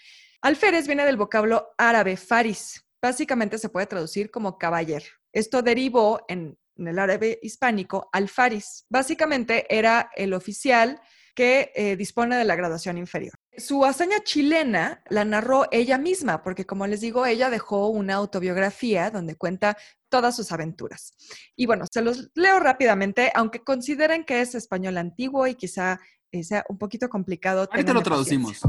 Alférez 0.43 0.87
viene 0.87 1.07
del 1.07 1.17
vocablo 1.17 1.73
árabe 1.79 2.17
faris. 2.17 2.85
Básicamente 3.01 3.59
se 3.59 3.69
puede 3.69 3.87
traducir 3.87 4.31
como 4.31 4.59
caballero. 4.59 5.07
Esto 5.33 5.63
derivó 5.63 6.25
en, 6.29 6.59
el 6.77 6.99
árabe 6.99 7.39
hispánico 7.43 8.09
alfaris. 8.13 8.85
Básicamente 8.91 9.67
era 9.69 10.11
el 10.15 10.35
oficial 10.35 11.01
que 11.35 11.73
eh, 11.75 11.97
dispone 11.97 12.37
de 12.37 12.45
la 12.45 12.57
graduación 12.57 12.99
inferior. 12.99 13.35
Su 13.59 13.85
hazaña 13.85 14.21
chilena 14.25 15.03
la 15.11 15.27
narró 15.27 15.67
ella 15.71 15.99
misma, 15.99 16.43
porque 16.43 16.65
como 16.65 16.87
les 16.87 17.03
digo, 17.03 17.27
ella 17.27 17.51
dejó 17.51 17.89
una 17.89 18.15
autobiografía 18.15 19.11
donde 19.11 19.37
cuenta 19.37 19.77
todas 20.09 20.35
sus 20.35 20.53
aventuras. 20.53 21.13
Y 21.55 21.67
bueno, 21.67 21.85
se 21.91 22.01
los 22.01 22.31
leo 22.35 22.61
rápidamente, 22.61 23.31
aunque 23.35 23.63
consideren 23.63 24.25
que 24.25 24.41
es 24.41 24.55
español 24.55 24.97
antiguo 24.97 25.47
y 25.47 25.55
quizá 25.55 26.01
eh, 26.31 26.43
sea 26.45 26.65
un 26.71 26.79
poquito 26.79 27.11
complicado. 27.11 27.69
Ahorita 27.71 27.93
lo 27.93 28.03
traducimos. 28.03 28.61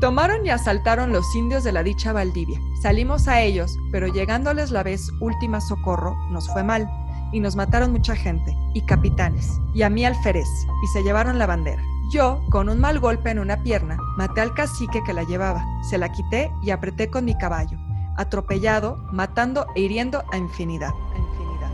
Tomaron 0.00 0.44
y 0.44 0.50
asaltaron 0.50 1.12
los 1.12 1.34
indios 1.36 1.62
de 1.62 1.72
la 1.72 1.84
dicha 1.84 2.12
Valdivia. 2.12 2.60
Salimos 2.82 3.28
a 3.28 3.40
ellos, 3.40 3.76
pero 3.92 4.08
llegándoles 4.08 4.72
la 4.72 4.82
vez 4.82 5.00
última 5.20 5.60
socorro, 5.60 6.16
nos 6.30 6.48
fue 6.52 6.64
mal, 6.64 6.88
y 7.32 7.38
nos 7.38 7.54
mataron 7.54 7.92
mucha 7.92 8.16
gente, 8.16 8.52
y 8.74 8.84
capitanes, 8.86 9.48
y 9.74 9.82
a 9.82 9.90
mí 9.90 10.04
alférez, 10.04 10.48
y 10.82 10.86
se 10.88 11.02
llevaron 11.02 11.38
la 11.38 11.46
bandera. 11.46 11.82
Yo, 12.08 12.42
con 12.48 12.70
un 12.70 12.80
mal 12.80 13.00
golpe 13.00 13.28
en 13.28 13.38
una 13.38 13.62
pierna, 13.62 13.98
maté 14.16 14.40
al 14.40 14.54
cacique 14.54 15.02
que 15.04 15.12
la 15.12 15.24
llevaba, 15.24 15.62
se 15.82 15.98
la 15.98 16.10
quité 16.10 16.50
y 16.62 16.70
apreté 16.70 17.10
con 17.10 17.26
mi 17.26 17.36
caballo, 17.36 17.76
atropellado, 18.16 18.96
matando 19.12 19.66
e 19.74 19.82
hiriendo 19.82 20.24
a 20.32 20.38
infinidad. 20.38 20.88
a 20.88 21.18
infinidad. 21.18 21.70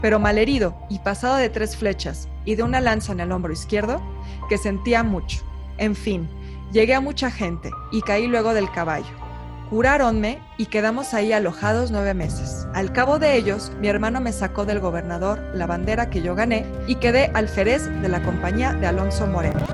Pero 0.00 0.20
malherido 0.20 0.76
y 0.88 1.00
pasado 1.00 1.34
de 1.34 1.48
tres 1.48 1.76
flechas 1.76 2.28
y 2.44 2.54
de 2.54 2.62
una 2.62 2.80
lanza 2.80 3.10
en 3.10 3.18
el 3.18 3.32
hombro 3.32 3.52
izquierdo, 3.52 4.00
que 4.48 4.56
sentía 4.56 5.02
mucho. 5.02 5.40
En 5.78 5.96
fin, 5.96 6.30
llegué 6.70 6.94
a 6.94 7.00
mucha 7.00 7.32
gente 7.32 7.70
y 7.90 8.02
caí 8.02 8.28
luego 8.28 8.54
del 8.54 8.70
caballo. 8.70 9.10
Curáronme 9.68 10.38
y 10.58 10.66
quedamos 10.66 11.12
ahí 11.12 11.32
alojados 11.32 11.90
nueve 11.90 12.14
meses. 12.14 12.61
Al 12.74 12.90
cabo 12.94 13.18
de 13.18 13.36
ellos, 13.36 13.70
mi 13.80 13.88
hermano 13.88 14.22
me 14.22 14.32
sacó 14.32 14.64
del 14.64 14.80
gobernador 14.80 15.38
la 15.54 15.66
bandera 15.66 16.08
que 16.08 16.22
yo 16.22 16.34
gané 16.34 16.64
y 16.86 16.94
quedé 16.94 17.30
alférez 17.34 17.84
de 18.00 18.08
la 18.08 18.22
compañía 18.22 18.72
de 18.72 18.86
Alonso 18.86 19.26
Moreno. 19.26 19.66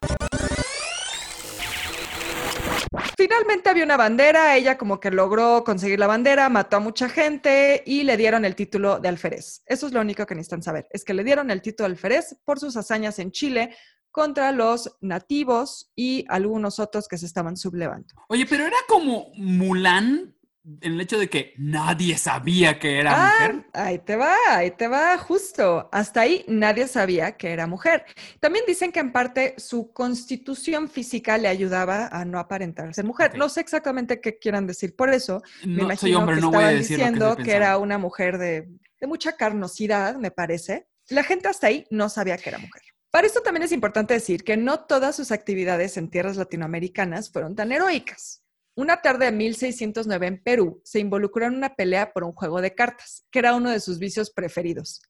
Finalmente 3.17 3.71
había 3.71 3.85
una 3.85 3.97
bandera, 3.97 4.57
ella 4.57 4.77
como 4.77 4.99
que 4.99 5.13
logró 5.13 5.63
conseguir 5.63 6.01
la 6.01 6.09
bandera, 6.09 6.49
mató 6.49 6.79
a 6.79 6.81
mucha 6.81 7.09
gente 7.09 7.85
y 7.87 8.03
le 8.03 8.17
dieron 8.17 8.45
el 8.45 8.57
título 8.57 8.99
de 8.99 9.09
alférez. 9.09 9.63
Eso 9.67 9.87
es 9.87 9.93
lo 9.93 10.01
único 10.01 10.27
que 10.27 10.35
necesitan 10.35 10.65
saber, 10.65 10.89
es 10.91 11.05
que 11.05 11.15
le 11.15 11.23
dieron 11.23 11.53
el 11.53 11.63
título 11.63 11.89
de 11.89 11.93
alférez 11.93 12.37
por 12.45 12.59
sus 12.59 12.77
hazañas 12.77 13.21
en 13.21 13.31
Chile 13.31 13.77
contra 14.11 14.51
los 14.51 14.97
nativos 15.01 15.93
y 15.95 16.25
algunos 16.29 16.81
otros 16.81 17.07
que 17.07 17.17
se 17.17 17.27
estaban 17.27 17.57
sublevando. 17.57 18.15
Oye, 18.29 18.45
pero 18.45 18.67
era 18.67 18.79
como 18.89 19.31
Mulan 19.37 20.35
en 20.81 20.93
el 20.93 21.01
hecho 21.01 21.19
de 21.19 21.29
que 21.29 21.55
nadie 21.57 22.19
sabía 22.19 22.79
que 22.79 22.99
era 22.99 23.13
Ah, 23.15 23.49
mujer. 23.49 23.67
ahí 23.73 23.99
te 23.99 24.17
va, 24.17 24.35
ahí 24.49 24.71
te 24.73 24.87
va, 24.89 25.17
justo. 25.19 25.89
Hasta 25.93 26.21
ahí 26.23 26.45
nadie 26.49 26.87
sabía 26.89 27.37
que 27.37 27.51
era 27.53 27.67
mujer. 27.67 28.05
También 28.41 28.65
dicen 28.67 28.93
que 28.93 29.01
en 29.01 29.13
parte 29.13 29.55
su 29.57 29.93
constitución 29.93 30.89
física 30.89 31.39
le 31.39 31.49
ayudaba 31.49 32.09
a 32.09 32.25
no 32.25 32.39
aparentar 32.39 32.93
ser 32.95 33.05
mujer. 33.05 33.37
No 33.39 33.49
sé 33.49 33.61
exactamente 33.61 34.21
qué 34.21 34.39
quieran 34.39 34.67
decir 34.67 34.95
por 34.95 35.13
eso. 35.13 35.43
Me 35.65 35.77
No 35.77 35.83
imagino 35.85 35.97
soy 36.01 36.15
hombre, 36.15 36.35
que 36.37 36.41
no 36.43 36.51
voy 36.51 36.65
a 36.65 36.69
decir 36.69 36.97
que 36.99 37.03
diciendo 37.05 37.37
que, 37.37 37.53
era 37.53 37.79
una 37.79 37.99
mujer 37.99 38.39
de, 38.39 38.69
de 39.01 39.07
mucha 39.07 39.33
carnosidad, 39.37 40.17
me 40.17 40.31
parece. 40.31 40.87
La 41.09 41.25
gente 41.25 41.49
hasta 41.49 41.69
ahí 41.69 41.87
no 41.91 42.09
sabía 42.09 42.37
que 42.37 42.51
era 42.51 42.59
mujer. 42.59 42.83
Para 43.11 43.27
esto 43.27 43.41
también 43.41 43.63
es 43.63 43.73
importante 43.73 44.13
decir 44.13 44.45
que 44.45 44.59
no 44.59 44.81
todas 44.81 45.17
sus 45.17 45.33
actividades 45.33 45.97
en 45.97 46.11
tierras 46.11 46.37
latinoamericanas 46.37 47.31
fueron 47.31 47.57
tan 47.57 47.73
heroicas. 47.73 48.43
Una 48.79 49.03
tarde 49.03 49.25
de 49.25 49.33
1609 49.33 50.27
en 50.29 50.41
Perú 50.41 50.81
se 50.85 51.01
involucró 51.01 51.47
en 51.47 51.57
una 51.57 51.75
pelea 51.75 52.13
por 52.13 52.23
un 52.23 52.31
juego 52.31 52.61
de 52.61 52.77
cartas, 52.77 53.27
que 53.33 53.41
era 53.41 53.57
uno 53.57 53.71
de 53.71 53.81
sus 53.81 53.99
vicios 53.99 54.31
preferidos. 54.31 55.03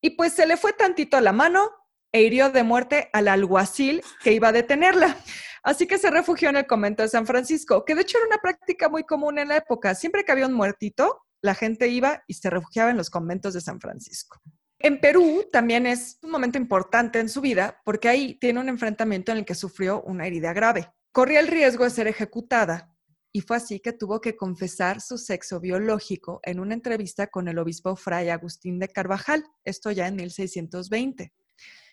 Y 0.00 0.16
pues 0.16 0.32
se 0.32 0.46
le 0.46 0.56
fue 0.56 0.72
tantito 0.72 1.16
a 1.16 1.20
la 1.20 1.32
mano 1.32 1.70
e 2.10 2.22
hirió 2.22 2.50
de 2.50 2.64
muerte 2.64 3.10
al 3.12 3.28
alguacil 3.28 4.02
que 4.24 4.32
iba 4.32 4.48
a 4.48 4.52
detenerla. 4.52 5.16
Así 5.62 5.86
que 5.86 5.98
se 5.98 6.10
refugió 6.10 6.48
en 6.48 6.56
el 6.56 6.66
convento 6.66 7.04
de 7.04 7.08
San 7.08 7.24
Francisco, 7.24 7.84
que 7.84 7.94
de 7.94 8.02
hecho 8.02 8.18
era 8.18 8.26
una 8.26 8.38
práctica 8.38 8.88
muy 8.88 9.04
común 9.04 9.38
en 9.38 9.46
la 9.46 9.58
época. 9.58 9.94
Siempre 9.94 10.24
que 10.24 10.32
había 10.32 10.48
un 10.48 10.54
muertito, 10.54 11.22
la 11.40 11.54
gente 11.54 11.86
iba 11.86 12.24
y 12.26 12.34
se 12.34 12.50
refugiaba 12.50 12.90
en 12.90 12.96
los 12.96 13.10
conventos 13.10 13.54
de 13.54 13.60
San 13.60 13.78
Francisco. 13.78 14.40
En 14.80 15.00
Perú 15.00 15.44
también 15.52 15.86
es 15.86 16.18
un 16.20 16.32
momento 16.32 16.58
importante 16.58 17.20
en 17.20 17.28
su 17.28 17.40
vida 17.40 17.80
porque 17.84 18.08
ahí 18.08 18.34
tiene 18.40 18.58
un 18.58 18.68
enfrentamiento 18.68 19.30
en 19.30 19.38
el 19.38 19.44
que 19.44 19.54
sufrió 19.54 20.02
una 20.02 20.26
herida 20.26 20.52
grave. 20.52 20.92
Corría 21.12 21.38
el 21.38 21.46
riesgo 21.46 21.84
de 21.84 21.90
ser 21.90 22.08
ejecutada 22.08 22.90
y 23.36 23.40
fue 23.40 23.56
así 23.56 23.80
que 23.80 23.92
tuvo 23.92 24.20
que 24.20 24.36
confesar 24.36 25.00
su 25.00 25.18
sexo 25.18 25.58
biológico 25.58 26.38
en 26.44 26.60
una 26.60 26.72
entrevista 26.72 27.26
con 27.26 27.48
el 27.48 27.58
obispo 27.58 27.96
Fray 27.96 28.28
Agustín 28.28 28.78
de 28.78 28.86
Carvajal, 28.86 29.44
esto 29.64 29.90
ya 29.90 30.06
en 30.06 30.14
1620. 30.14 31.34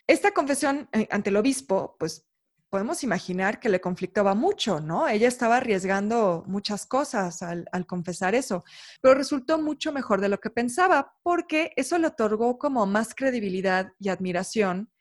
Esta 0.05 0.31
confesión 0.31 0.88
eh, 0.93 1.07
ante 1.10 1.31
el 1.31 1.38
obispo, 1.38 1.95
pues 1.98 2.27
podemos 2.69 3.03
imaginar 3.03 3.60
que 3.60 3.69
le 3.69 3.81
conflictaba 3.81 4.36
mucho, 4.36 4.81
¿no? 4.81 5.07
Ella 5.07 5.27
estaba 5.27 5.57
arriesgando 5.57 6.43
muchas 6.45 6.86
cosas 6.86 7.41
al, 7.41 7.67
confesar 7.88 8.36
eso, 8.36 8.63
pero 9.01 9.15
resultó 9.15 9.60
mucho 9.60 9.91
mejor 9.91 10.21
de 10.21 10.29
lo 10.29 10.39
que 10.39 10.51
pensaba, 10.51 11.17
porque 11.24 11.74
eso 11.75 11.98
le 11.98 12.05
otorgó 12.05 12.60
como 12.60 12.86
más 12.86 13.15
credibilidad 13.15 13.93
y 13.98 14.10
admiración 14.10 14.91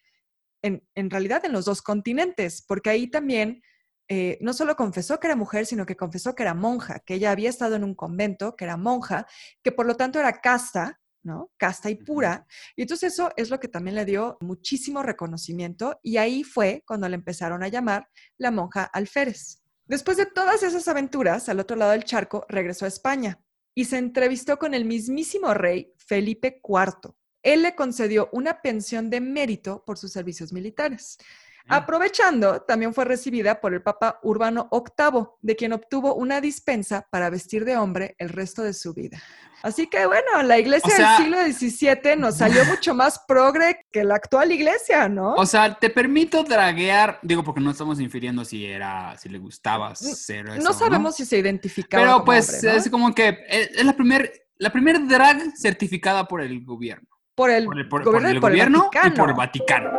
en 0.63 1.11
realidad 1.11 1.45
en 1.45 1.53
los 1.53 1.67
dos 1.67 1.83
continentes, 1.83 2.63
porque 2.67 2.91
ahí 2.91 3.09
también 3.09 3.63
eh, 4.13 4.39
no 4.41 4.53
solo 4.53 4.75
confesó 4.75 5.21
que 5.21 5.29
era 5.29 5.37
mujer, 5.37 5.67
sino 5.67 5.87
que 5.87 5.97
confesó 5.97 6.35
que 6.35 6.43
era 6.43 6.53
monja, 6.53 6.99
que 6.99 7.15
ella 7.15 7.31
había 7.31 7.49
estado 7.49 7.77
en 7.77 7.85
un 7.85 7.95
convento, 7.95 8.57
que 8.57 8.65
era 8.65 8.77
monja, 8.77 9.25
que 9.63 9.71
por 9.71 9.87
lo 9.87 9.95
tanto 9.95 10.19
era 10.19 10.41
casta, 10.41 11.01
¿no? 11.23 11.53
Casta 11.57 11.91
y 11.91 11.95
pura. 11.95 12.45
Y 12.75 12.83
entonces 12.83 13.13
eso 13.13 13.31
es 13.37 13.51
lo 13.51 13.61
que 13.61 13.69
también 13.69 13.95
le 13.95 14.05
dio 14.05 14.37
muchísimo 14.41 15.05
reconocimiento 15.05 16.01
y 16.03 16.17
ahí 16.17 16.43
fue 16.43 16.83
cuando 16.85 17.09
le 17.09 17.15
empezaron 17.15 17.63
a 17.63 17.69
llamar 17.69 18.09
la 18.37 18.51
monja 18.51 18.83
alférez. 18.83 19.63
Después 19.85 20.17
de 20.17 20.27
todas 20.27 20.65
esas 20.65 20.89
aventuras, 20.89 21.49
al 21.49 21.61
otro 21.61 21.77
lado 21.77 21.93
del 21.93 22.03
charco, 22.03 22.45
regresó 22.49 22.87
a 22.87 22.89
España 22.89 23.41
y 23.77 23.85
se 23.85 23.99
entrevistó 23.99 24.59
con 24.59 24.75
el 24.75 24.87
mismísimo 24.87 25.55
rey 25.55 25.95
Felipe 25.99 26.61
IV. 26.65 27.15
Él 27.45 27.63
le 27.63 27.77
concedió 27.77 28.29
una 28.33 28.61
pensión 28.61 29.09
de 29.09 29.21
mérito 29.21 29.85
por 29.87 29.99
sus 29.99 30.11
servicios 30.11 30.53
militares. 30.53 31.17
Aprovechando, 31.71 32.63
también 32.63 32.93
fue 32.95 33.05
recibida 33.05 33.61
por 33.61 33.75
el 33.75 33.83
Papa 33.83 34.19
Urbano 34.23 34.69
VIII, 34.73 35.27
de 35.41 35.57
quien 35.57 35.73
obtuvo 35.73 36.15
una 36.15 36.41
dispensa 36.41 37.07
para 37.11 37.31
vestir 37.31 37.65
de 37.65 37.77
hombre 37.77 38.15
el 38.19 38.29
resto 38.29 38.63
de 38.63 38.73
su 38.75 38.93
vida. 38.95 39.19
Así 39.63 39.89
que 39.89 40.07
bueno, 40.07 40.43
la 40.43 40.59
iglesia 40.59 40.91
O 40.91 40.97
sea- 40.97 41.19
del 41.19 41.53
siglo 41.53 41.69
XVII 42.01 42.17
nos 42.17 42.37
salió 42.39 42.65
mucho 42.67 42.95
más 42.95 43.19
progre 43.29 43.87
que 43.93 44.05
la 44.05 44.15
actual 44.15 44.53
iglesia, 44.53 45.09
¿no? 45.09 45.35
O 45.35 45.45
sea, 45.45 45.75
te 45.79 45.91
permito 45.91 46.43
draguear, 46.45 47.19
digo, 47.23 47.45
porque 47.45 47.61
no 47.61 47.71
estamos 47.71 48.01
infiriendo 48.01 48.45
si 48.45 48.65
era, 48.65 49.17
si 49.19 49.29
le 49.29 49.39
gustaba 49.39 49.95
ser 49.95 50.49
eso, 50.49 50.63
no 50.63 50.73
sabemos 50.73 51.17
si 51.17 51.27
se 51.27 51.37
identificaba. 51.39 52.03
Pero 52.03 52.13
como 52.15 52.25
pues 52.25 52.55
hombre, 52.55 52.73
¿no? 52.73 52.79
es 52.79 52.91
como 52.91 53.15
que 53.15 53.29
eh, 53.29 53.71
es 53.75 53.85
la 53.85 53.93
primer, 53.93 54.33
la 54.57 54.71
primer 54.71 55.07
drag 55.07 55.55
certificada 55.57 56.27
por 56.27 56.41
el 56.41 56.65
gobierno. 56.65 57.07
por 57.35 57.51
el, 57.51 57.65
Por 57.67 57.79
el, 57.79 57.89
por- 57.89 58.03
por 58.05 58.13
gobierno, 58.15 58.31
el 58.31 58.41
por 58.41 58.51
el 58.53 58.57
gobierno 58.59 58.91
y 59.05 59.11
por 59.11 59.29
el 59.29 59.35
Vaticano. 59.37 59.91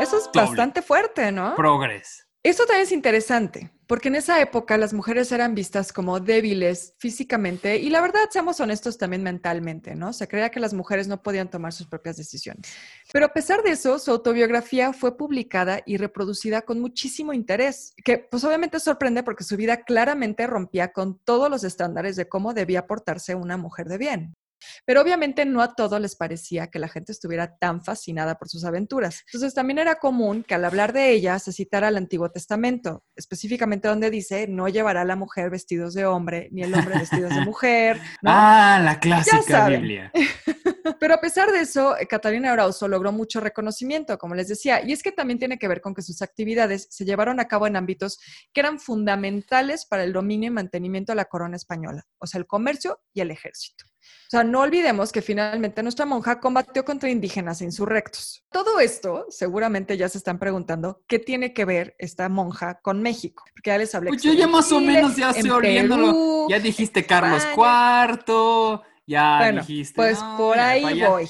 Eso 0.00 0.18
es 0.18 0.24
Doble. 0.24 0.40
bastante 0.42 0.82
fuerte, 0.82 1.32
¿no? 1.32 1.54
Progres. 1.56 2.28
Esto 2.44 2.66
también 2.66 2.84
es 2.84 2.92
interesante, 2.92 3.72
porque 3.88 4.08
en 4.08 4.14
esa 4.14 4.40
época 4.40 4.78
las 4.78 4.94
mujeres 4.94 5.32
eran 5.32 5.56
vistas 5.56 5.92
como 5.92 6.20
débiles 6.20 6.94
físicamente 6.96 7.78
y 7.78 7.90
la 7.90 8.00
verdad, 8.00 8.20
seamos 8.30 8.60
honestos 8.60 8.96
también 8.96 9.24
mentalmente, 9.24 9.96
¿no? 9.96 10.12
Se 10.12 10.28
creía 10.28 10.48
que 10.48 10.60
las 10.60 10.72
mujeres 10.72 11.08
no 11.08 11.20
podían 11.20 11.50
tomar 11.50 11.72
sus 11.72 11.88
propias 11.88 12.16
decisiones. 12.16 12.72
Pero 13.12 13.26
a 13.26 13.32
pesar 13.32 13.64
de 13.64 13.72
eso, 13.72 13.98
su 13.98 14.12
autobiografía 14.12 14.92
fue 14.92 15.16
publicada 15.16 15.82
y 15.84 15.96
reproducida 15.96 16.62
con 16.62 16.80
muchísimo 16.80 17.32
interés, 17.32 17.92
que 18.04 18.18
pues 18.18 18.44
obviamente 18.44 18.78
sorprende 18.78 19.24
porque 19.24 19.42
su 19.42 19.56
vida 19.56 19.82
claramente 19.82 20.46
rompía 20.46 20.92
con 20.92 21.18
todos 21.18 21.50
los 21.50 21.64
estándares 21.64 22.14
de 22.14 22.28
cómo 22.28 22.54
debía 22.54 22.86
portarse 22.86 23.34
una 23.34 23.56
mujer 23.56 23.88
de 23.88 23.98
bien. 23.98 24.36
Pero 24.84 25.00
obviamente 25.00 25.44
no 25.44 25.62
a 25.62 25.74
todos 25.74 26.00
les 26.00 26.16
parecía 26.16 26.68
que 26.68 26.78
la 26.78 26.88
gente 26.88 27.12
estuviera 27.12 27.56
tan 27.56 27.82
fascinada 27.82 28.36
por 28.36 28.48
sus 28.48 28.64
aventuras. 28.64 29.22
Entonces 29.26 29.54
también 29.54 29.78
era 29.78 29.96
común 29.96 30.44
que 30.44 30.54
al 30.54 30.64
hablar 30.64 30.92
de 30.92 31.10
ella 31.10 31.38
se 31.38 31.52
citara 31.52 31.88
el 31.88 31.96
Antiguo 31.96 32.30
Testamento, 32.30 33.04
específicamente 33.16 33.88
donde 33.88 34.10
dice, 34.10 34.46
no 34.48 34.68
llevará 34.68 35.04
la 35.04 35.16
mujer 35.16 35.50
vestidos 35.50 35.94
de 35.94 36.06
hombre, 36.06 36.48
ni 36.52 36.62
el 36.62 36.74
hombre 36.74 36.98
vestidos 36.98 37.34
de 37.34 37.40
mujer. 37.42 38.00
¿no? 38.22 38.30
Ah, 38.32 38.80
la 38.82 38.98
clásica. 38.98 39.68
Biblia. 39.68 40.12
Pero 41.00 41.14
a 41.14 41.20
pesar 41.20 41.50
de 41.52 41.60
eso, 41.60 41.96
eh, 41.98 42.06
Catalina 42.06 42.52
Arauzo 42.52 42.88
logró 42.88 43.12
mucho 43.12 43.40
reconocimiento, 43.40 44.18
como 44.18 44.34
les 44.34 44.48
decía, 44.48 44.84
y 44.84 44.92
es 44.92 45.02
que 45.02 45.12
también 45.12 45.38
tiene 45.38 45.58
que 45.58 45.68
ver 45.68 45.80
con 45.80 45.94
que 45.94 46.02
sus 46.02 46.22
actividades 46.22 46.88
se 46.90 47.04
llevaron 47.04 47.40
a 47.40 47.46
cabo 47.46 47.66
en 47.66 47.76
ámbitos 47.76 48.18
que 48.52 48.60
eran 48.60 48.78
fundamentales 48.78 49.86
para 49.86 50.04
el 50.04 50.12
dominio 50.12 50.48
y 50.48 50.50
mantenimiento 50.50 51.12
de 51.12 51.16
la 51.16 51.26
corona 51.26 51.56
española, 51.56 52.06
o 52.18 52.26
sea, 52.26 52.38
el 52.38 52.46
comercio 52.46 53.00
y 53.12 53.20
el 53.20 53.30
ejército. 53.30 53.84
O 54.28 54.30
sea, 54.30 54.44
no 54.44 54.60
olvidemos 54.60 55.10
que 55.10 55.22
finalmente 55.22 55.82
nuestra 55.82 56.04
monja 56.04 56.38
combatió 56.38 56.84
contra 56.84 57.08
indígenas 57.08 57.62
e 57.62 57.64
insurrectos. 57.64 58.44
Todo 58.52 58.78
esto, 58.78 59.24
seguramente 59.30 59.96
ya 59.96 60.08
se 60.10 60.18
están 60.18 60.38
preguntando, 60.38 61.02
¿qué 61.06 61.18
tiene 61.18 61.54
que 61.54 61.64
ver 61.64 61.96
esta 61.98 62.28
monja 62.28 62.78
con 62.82 63.00
México? 63.00 63.44
Porque 63.54 63.70
ya 63.70 63.78
les 63.78 63.94
hablé. 63.94 64.10
Pues 64.10 64.22
yo 64.22 64.34
ya 64.34 64.46
más 64.46 64.70
o 64.70 64.80
menos 64.80 65.16
ya 65.16 65.30
estoy 65.30 65.48
oliéndolo. 65.48 66.46
Ya 66.48 66.58
dijiste 66.58 67.06
Carlos 67.06 67.42
España. 67.42 68.18
IV, 68.26 68.80
ya 69.06 69.38
Bueno, 69.38 69.60
dijiste. 69.60 69.94
pues 69.94 70.20
no, 70.20 70.36
por 70.36 70.58
ahí 70.58 71.02
voy. 71.02 71.26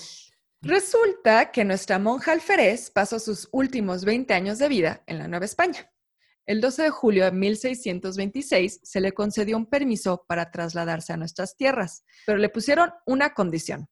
Resulta 0.61 1.53
que 1.53 1.65
nuestra 1.65 2.01
monja 2.01 2.33
alférez 2.33 2.91
pasó 2.91 3.21
sus 3.21 3.49
últimos 3.53 4.05
20 4.05 4.35
años 4.35 4.59
de 4.59 4.69
vida 4.69 5.03
en 5.07 5.19
la 5.19 5.29
Nueva 5.29 5.45
España. 5.45 5.89
El 6.49 6.63
12 6.63 6.85
de 6.85 6.89
julio 6.91 7.25
de 7.27 7.33
1626 7.33 8.81
se 8.83 9.01
le 9.03 9.13
concedió 9.13 9.55
un 9.59 9.67
permiso 9.67 10.25
para 10.27 10.51
trasladarse 10.51 11.13
a 11.13 11.19
nuestras 11.19 11.59
tierras, 11.59 12.05
pero 12.25 12.39
le 12.39 12.49
pusieron 12.49 12.91
una 13.05 13.35
condición. 13.35 13.87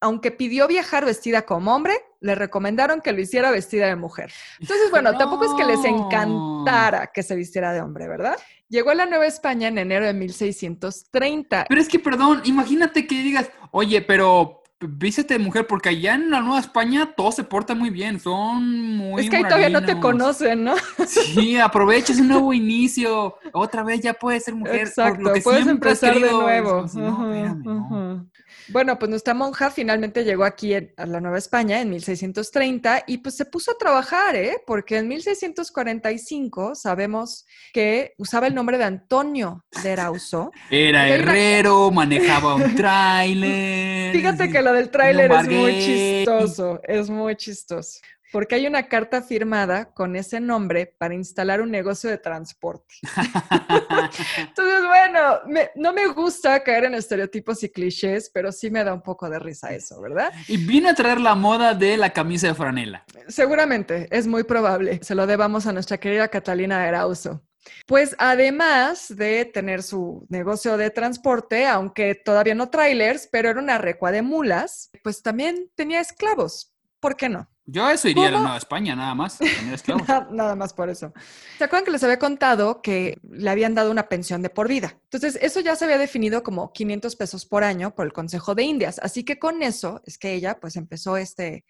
Aunque 0.00 0.32
pidió 0.32 0.66
viajar 0.66 1.04
vestida 1.04 1.42
como 1.46 1.72
hombre, 1.72 1.94
le 2.20 2.34
recomendaron 2.34 3.00
que 3.00 3.12
lo 3.12 3.20
hiciera 3.20 3.52
vestida 3.52 3.86
de 3.86 3.94
mujer. 3.94 4.32
Entonces, 4.58 4.90
bueno, 4.90 5.16
tampoco 5.16 5.44
es 5.44 5.52
que 5.56 5.64
les 5.64 5.78
No. 5.82 6.08
encantara 6.08 7.12
que 7.14 7.22
se 7.22 7.36
vistiera 7.36 7.72
de 7.72 7.80
hombre, 7.80 8.08
¿verdad? 8.08 8.36
Llegó 8.68 8.90
a 8.90 8.96
la 8.96 9.06
Nueva 9.06 9.26
España 9.26 9.68
en 9.68 9.78
enero 9.78 10.04
de 10.04 10.14
1630 10.14 11.66
Pero 11.68 11.80
es 11.80 11.88
que, 11.88 12.00
perdón, 12.00 12.42
imagínate 12.44 13.06
que 13.06 13.22
digas, 13.22 13.48
oye, 13.70 14.02
pero 14.02 14.63
vístete 14.88 15.34
de 15.34 15.44
mujer, 15.44 15.66
porque 15.66 15.90
allá 15.90 16.14
en 16.14 16.30
la 16.30 16.40
Nueva 16.40 16.60
España 16.60 17.12
todo 17.16 17.32
se 17.32 17.44
porta 17.44 17.74
muy 17.74 17.90
bien, 17.90 18.20
son 18.20 18.96
muy. 18.96 19.22
es 19.22 19.30
que 19.30 19.36
ahí 19.36 19.42
todavía 19.42 19.68
no 19.68 19.84
te 19.84 19.98
conocen, 19.98 20.64
¿no? 20.64 20.74
Sí, 21.06 21.56
aprovecha, 21.56 22.12
es 22.12 22.20
un 22.20 22.28
nuevo 22.28 22.52
inicio. 22.52 23.36
Otra 23.52 23.82
vez 23.82 24.00
ya 24.00 24.14
puedes 24.14 24.44
ser 24.44 24.54
mujer. 24.54 24.80
por 24.80 24.88
Exacto, 24.88 25.22
lo 25.22 25.32
que 25.32 25.40
puedes 25.40 25.66
empezar 25.66 26.14
de 26.14 26.30
nuevo. 26.30 26.84
Espérame, 26.84 27.62
no. 27.62 28.26
Bueno, 28.68 28.98
pues 28.98 29.10
nuestra 29.10 29.34
monja 29.34 29.70
finalmente 29.70 30.24
llegó 30.24 30.44
aquí 30.44 30.74
en- 30.74 30.92
a 30.96 31.06
la 31.06 31.20
Nueva 31.20 31.38
España 31.38 31.80
en 31.80 31.90
1630 31.90 33.04
y 33.06 33.18
pues 33.18 33.36
se 33.36 33.44
puso 33.44 33.72
a 33.72 33.78
trabajar, 33.78 34.36
¿eh? 34.36 34.56
Porque 34.66 34.98
en 34.98 35.08
1645 35.08 36.74
sabemos 36.74 37.46
que 37.72 38.14
usaba 38.18 38.46
el 38.46 38.54
nombre 38.54 38.78
de 38.78 38.84
Antonio 38.84 39.64
de 39.82 39.90
Erauso. 39.90 40.50
Era 40.70 41.08
herrero, 41.08 41.90
manejaba 41.90 42.54
un 42.54 42.74
tráiler. 42.74 44.12
Fíjate 44.14 44.50
que 44.50 44.62
lo 44.62 44.72
del 44.72 44.90
tráiler 44.90 45.30
es 45.32 45.48
muy 45.48 45.72
chistoso, 45.80 46.80
es 46.84 47.10
muy 47.10 47.36
chistoso. 47.36 48.00
Porque 48.34 48.56
hay 48.56 48.66
una 48.66 48.88
carta 48.88 49.22
firmada 49.22 49.94
con 49.94 50.16
ese 50.16 50.40
nombre 50.40 50.92
para 50.98 51.14
instalar 51.14 51.60
un 51.60 51.70
negocio 51.70 52.10
de 52.10 52.18
transporte. 52.18 52.96
Entonces, 54.38 54.84
bueno, 54.84 55.20
me- 55.46 55.70
no 55.76 55.92
me 55.92 56.08
gusta 56.08 56.60
caer 56.64 56.86
en 56.86 56.94
estereotipos 56.94 57.62
y 57.62 57.68
clichés, 57.70 58.32
pero 58.34 58.50
sí 58.50 58.72
me 58.72 58.82
da 58.82 58.92
un 58.92 59.02
poco 59.02 59.30
de 59.30 59.38
risa 59.38 59.72
eso, 59.72 60.00
¿verdad? 60.00 60.32
Y 60.48 60.56
vino 60.56 60.88
a 60.88 60.94
traer 60.94 61.20
la 61.20 61.36
moda 61.36 61.74
de 61.74 61.96
la 61.96 62.10
camisa 62.10 62.48
de 62.48 62.54
franela. 62.54 63.04
Seguramente, 63.28 64.08
es 64.10 64.26
muy 64.26 64.42
probable. 64.42 64.98
Se 65.04 65.14
lo 65.14 65.28
debamos 65.28 65.68
a 65.68 65.72
nuestra 65.72 65.98
querida 65.98 66.26
Catalina 66.26 66.88
Erauso. 66.88 67.40
Pues 67.86 68.16
además 68.18 69.14
de 69.16 69.44
tener 69.44 69.84
su 69.84 70.26
negocio 70.28 70.76
de 70.76 70.90
transporte, 70.90 71.66
aunque 71.68 72.16
todavía 72.16 72.56
no 72.56 72.68
trailers, 72.68 73.28
pero 73.30 73.48
era 73.48 73.60
una 73.60 73.78
recua 73.78 74.10
de 74.10 74.22
mulas, 74.22 74.90
pues 75.04 75.22
también 75.22 75.70
tenía 75.76 76.00
esclavos. 76.00 76.74
¿Por 76.98 77.14
qué 77.14 77.28
no? 77.28 77.48
Yo 77.66 77.86
a 77.86 77.94
eso 77.94 78.08
iría 78.08 78.24
a 78.28 78.30
la 78.30 78.32
¿Cómo? 78.32 78.42
Nueva 78.44 78.58
España, 78.58 78.94
nada 78.94 79.14
más. 79.14 79.40
a 79.40 79.44
tener 79.44 79.72
esclavos. 79.74 80.06
Na- 80.06 80.28
Nada 80.30 80.54
más 80.54 80.74
por 80.74 80.90
eso. 80.90 81.12
¿Se 81.56 81.64
acuerdan 81.64 81.86
que 81.86 81.90
les 81.92 82.04
había 82.04 82.18
contado 82.18 82.82
que 82.82 83.18
le 83.30 83.48
habían 83.48 83.74
dado 83.74 83.90
una 83.90 84.08
pensión 84.08 84.42
de 84.42 84.50
por 84.50 84.68
vida? 84.68 84.98
Entonces, 85.04 85.38
eso 85.40 85.60
ya 85.60 85.74
se 85.74 85.84
había 85.86 85.96
definido 85.98 86.42
como 86.42 86.72
500 86.72 87.16
pesos 87.16 87.46
por 87.46 87.64
año 87.64 87.94
por 87.94 88.04
el 88.04 88.12
Consejo 88.12 88.54
de 88.54 88.64
Indias. 88.64 88.98
Así 89.02 89.24
que 89.24 89.38
con 89.38 89.62
eso 89.62 90.02
es 90.04 90.18
que 90.18 90.34
ella 90.34 90.58
pues 90.60 90.76
empezó 90.76 91.16
este 91.16 91.64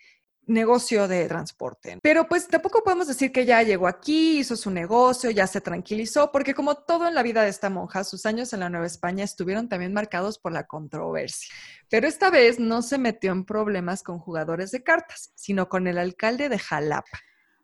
negocio 0.46 1.09
de 1.09 1.26
transporte. 1.26 1.98
Pero 2.02 2.26
pues 2.28 2.48
tampoco 2.48 2.83
podemos 2.83 3.07
decir 3.07 3.33
que 3.33 3.46
ya 3.46 3.62
llegó 3.62 3.87
aquí, 3.87 4.38
hizo 4.40 4.57
su 4.57 4.70
negocio, 4.70 5.30
ya 5.30 5.46
se 5.46 5.61
tranquilizó, 5.61 6.30
porque 6.33 6.54
como 6.54 6.76
todo 6.76 7.09
en 7.09 7.14
la 7.14 7.22
vida 7.22 7.42
de 7.42 7.48
esta 7.48 7.70
monja, 7.70 8.04
sus 8.04 8.26
años 8.26 8.52
en 8.52 8.61
la 8.61 8.68
Nueva 8.68 8.87
España 8.87 9.24
estuvieron 9.24 9.68
también 9.68 9.92
marcados 9.92 10.38
por 10.38 10.52
la 10.52 10.66
controversia. 10.66 11.54
Pero 11.88 12.07
esta 12.07 12.30
vez 12.30 12.59
no 12.59 12.83
se 12.83 12.98
metió 12.98 13.33
en 13.33 13.44
problemas 13.44 14.02
con 14.02 14.18
jugadores 14.18 14.70
de 14.70 14.83
cartas, 14.83 15.33
sino 15.35 15.68
con 15.68 15.87
el 15.87 15.98
alcalde 15.98 16.48
de 16.48 16.59
Jalapa. 16.59 17.20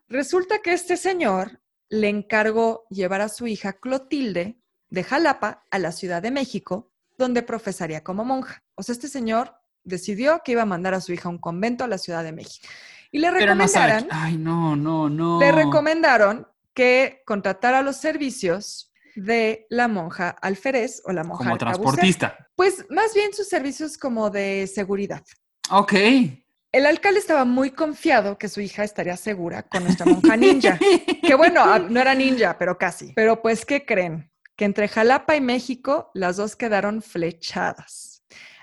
Resulta 0.07 0.59
que 0.59 0.73
este 0.73 0.97
señor 0.97 1.61
le 1.89 2.09
encargó 2.09 2.85
llevar 2.89 3.21
a 3.21 3.29
su 3.29 3.47
hija 3.47 3.73
Clotilde 3.73 4.59
de 4.89 5.03
Jalapa 5.03 5.65
a 5.69 5.79
la 5.79 5.91
Ciudad 5.91 6.21
de 6.21 6.31
México, 6.31 6.91
donde 7.17 7.43
profesaría 7.43 8.03
como 8.03 8.25
monja. 8.25 8.63
O 8.75 8.83
sea, 8.83 8.93
este 8.93 9.07
señor 9.07 9.60
decidió 9.83 10.41
que 10.43 10.53
iba 10.53 10.61
a 10.63 10.65
mandar 10.65 10.93
a 10.93 11.01
su 11.01 11.13
hija 11.13 11.29
a 11.29 11.31
un 11.31 11.37
convento 11.37 11.83
a 11.83 11.87
la 11.87 11.97
Ciudad 11.97 12.23
de 12.23 12.31
México. 12.31 12.67
Y 13.11 13.19
le 13.19 13.27
no 13.27 13.33
recomendaron, 13.33 14.07
Ay, 14.11 14.37
no, 14.37 14.75
no, 14.75 15.09
no. 15.09 15.39
le 15.39 15.51
recomendaron 15.51 16.47
que 16.73 17.21
contratara 17.25 17.81
los 17.81 17.97
servicios 17.97 18.91
de 19.15 19.65
la 19.69 19.87
monja 19.87 20.29
alférez 20.29 21.01
o 21.05 21.11
la 21.11 21.23
monja 21.23 21.43
Como 21.43 21.57
transportista. 21.57 22.49
Pues 22.55 22.85
más 22.89 23.13
bien 23.13 23.33
sus 23.33 23.47
servicios 23.47 23.97
como 23.97 24.29
de 24.29 24.67
seguridad. 24.73 25.23
Ok. 25.69 25.93
El 26.71 26.85
alcalde 26.85 27.19
estaba 27.19 27.43
muy 27.43 27.71
confiado 27.71 28.37
que 28.37 28.47
su 28.47 28.61
hija 28.61 28.85
estaría 28.85 29.17
segura 29.17 29.63
con 29.63 29.83
nuestra 29.83 30.05
monja 30.05 30.37
ninja. 30.37 30.79
que 31.21 31.35
bueno, 31.35 31.61
ah, 31.63 31.79
no 31.79 31.99
era 31.99 32.15
ninja, 32.15 32.57
pero 32.57 32.77
casi. 32.77 33.11
Pero 33.13 33.41
pues, 33.41 33.65
¿qué 33.65 33.85
creen? 33.85 34.31
Que 34.55 34.65
entre 34.65 34.87
Jalapa 34.87 35.35
y 35.35 35.41
México, 35.41 36.11
las 36.13 36.37
dos 36.37 36.55
quedaron 36.55 37.01
flechadas. 37.01 38.10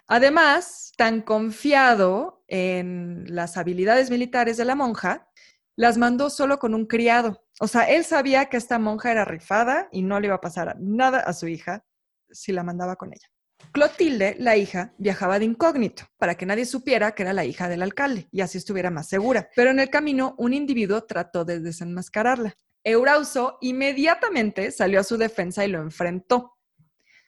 Además, 0.08 0.92
tan 0.96 1.20
confiado 1.20 2.42
en 2.48 3.24
las 3.28 3.58
habilidades 3.58 4.10
militares 4.10 4.56
de 4.56 4.64
la 4.64 4.74
monja, 4.74 5.28
las 5.76 5.98
mandó 5.98 6.30
solo 6.30 6.58
con 6.58 6.74
un 6.74 6.86
criado. 6.86 7.44
O 7.60 7.68
sea, 7.68 7.82
él 7.82 8.04
sabía 8.04 8.46
que 8.46 8.56
esta 8.56 8.78
monja 8.78 9.12
era 9.12 9.26
rifada 9.26 9.88
y 9.92 10.02
no 10.02 10.18
le 10.18 10.28
iba 10.28 10.36
a 10.36 10.40
pasar 10.40 10.76
nada 10.80 11.20
a 11.20 11.32
su 11.34 11.46
hija 11.46 11.84
si 12.30 12.52
la 12.52 12.64
mandaba 12.64 12.96
con 12.96 13.12
ella. 13.12 13.28
Clotilde, 13.72 14.34
la 14.38 14.56
hija, 14.56 14.94
viajaba 14.96 15.38
de 15.38 15.44
incógnito 15.44 16.04
para 16.16 16.36
que 16.36 16.46
nadie 16.46 16.64
supiera 16.64 17.12
que 17.12 17.22
era 17.22 17.34
la 17.34 17.44
hija 17.44 17.68
del 17.68 17.82
alcalde 17.82 18.28
y 18.32 18.40
así 18.40 18.56
estuviera 18.56 18.90
más 18.90 19.08
segura. 19.08 19.50
Pero 19.54 19.70
en 19.70 19.78
el 19.78 19.90
camino, 19.90 20.34
un 20.38 20.54
individuo 20.54 21.04
trató 21.04 21.44
de 21.44 21.60
desenmascararla. 21.60 22.56
Eurauso 22.82 23.58
inmediatamente 23.60 24.70
salió 24.70 25.00
a 25.00 25.04
su 25.04 25.18
defensa 25.18 25.66
y 25.66 25.68
lo 25.68 25.82
enfrentó. 25.82 26.56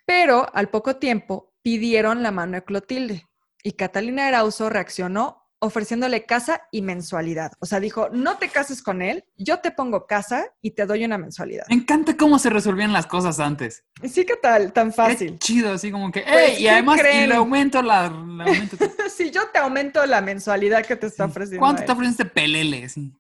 Pero 0.07 0.47
al 0.55 0.71
poco 0.71 0.97
tiempo 0.97 1.50
pidieron 1.63 2.23
la 2.23 2.31
mano 2.31 2.53
de 2.53 2.65
Clotilde 2.65 3.27
y 3.63 3.73
Catalina 3.73 4.29
Erauso 4.29 4.71
reaccionó 4.71 5.39
ofreciéndole 5.63 6.25
casa 6.25 6.63
y 6.73 6.81
mensualidad. 6.81 7.53
O 7.61 7.67
sea, 7.67 7.81
dijo, 7.81 8.09
no 8.11 8.39
te 8.39 8.49
cases 8.49 8.83
con 8.83 9.03
él, 9.03 9.25
yo 9.37 9.59
te 9.61 9.71
pongo 9.71 10.07
casa 10.07 10.47
y 10.63 10.71
te 10.71 10.87
doy 10.87 11.05
una 11.05 11.19
mensualidad. 11.19 11.65
Me 11.69 11.75
encanta 11.75 12.17
cómo 12.17 12.39
se 12.39 12.49
resolvían 12.49 12.95
las 12.95 13.07
cosas 13.07 13.39
antes. 13.41 13.85
Sí, 14.11 14.25
¿qué 14.25 14.37
tal? 14.37 14.73
Tan 14.73 14.89
Qué 14.89 14.95
fácil. 14.95 15.39
chido, 15.39 15.75
así 15.75 15.91
como 15.91 16.11
que, 16.11 16.23
Pues, 16.23 16.51
¡ey! 16.53 16.55
y 16.55 16.63
¿qué 16.63 16.71
además, 16.71 17.01
y 17.01 17.27
le 17.27 17.35
aumento 17.35 17.83
la. 17.83 18.05
le 18.05 18.45
aumento- 18.45 18.77
yo 19.33 19.43
te 19.53 19.59
aumento 19.59 20.07
la 20.07 20.23
mensualidad 20.23 20.83
que 20.87 20.97
te 20.97 21.09
está 21.09 21.27
ofreciendo. 21.27 21.61
¿Cuánto 21.61 21.85
te 21.85 21.93
ofrecen 21.93 22.13
este 22.13 22.25
pelele? 22.25 22.89
Sí. 22.89 23.13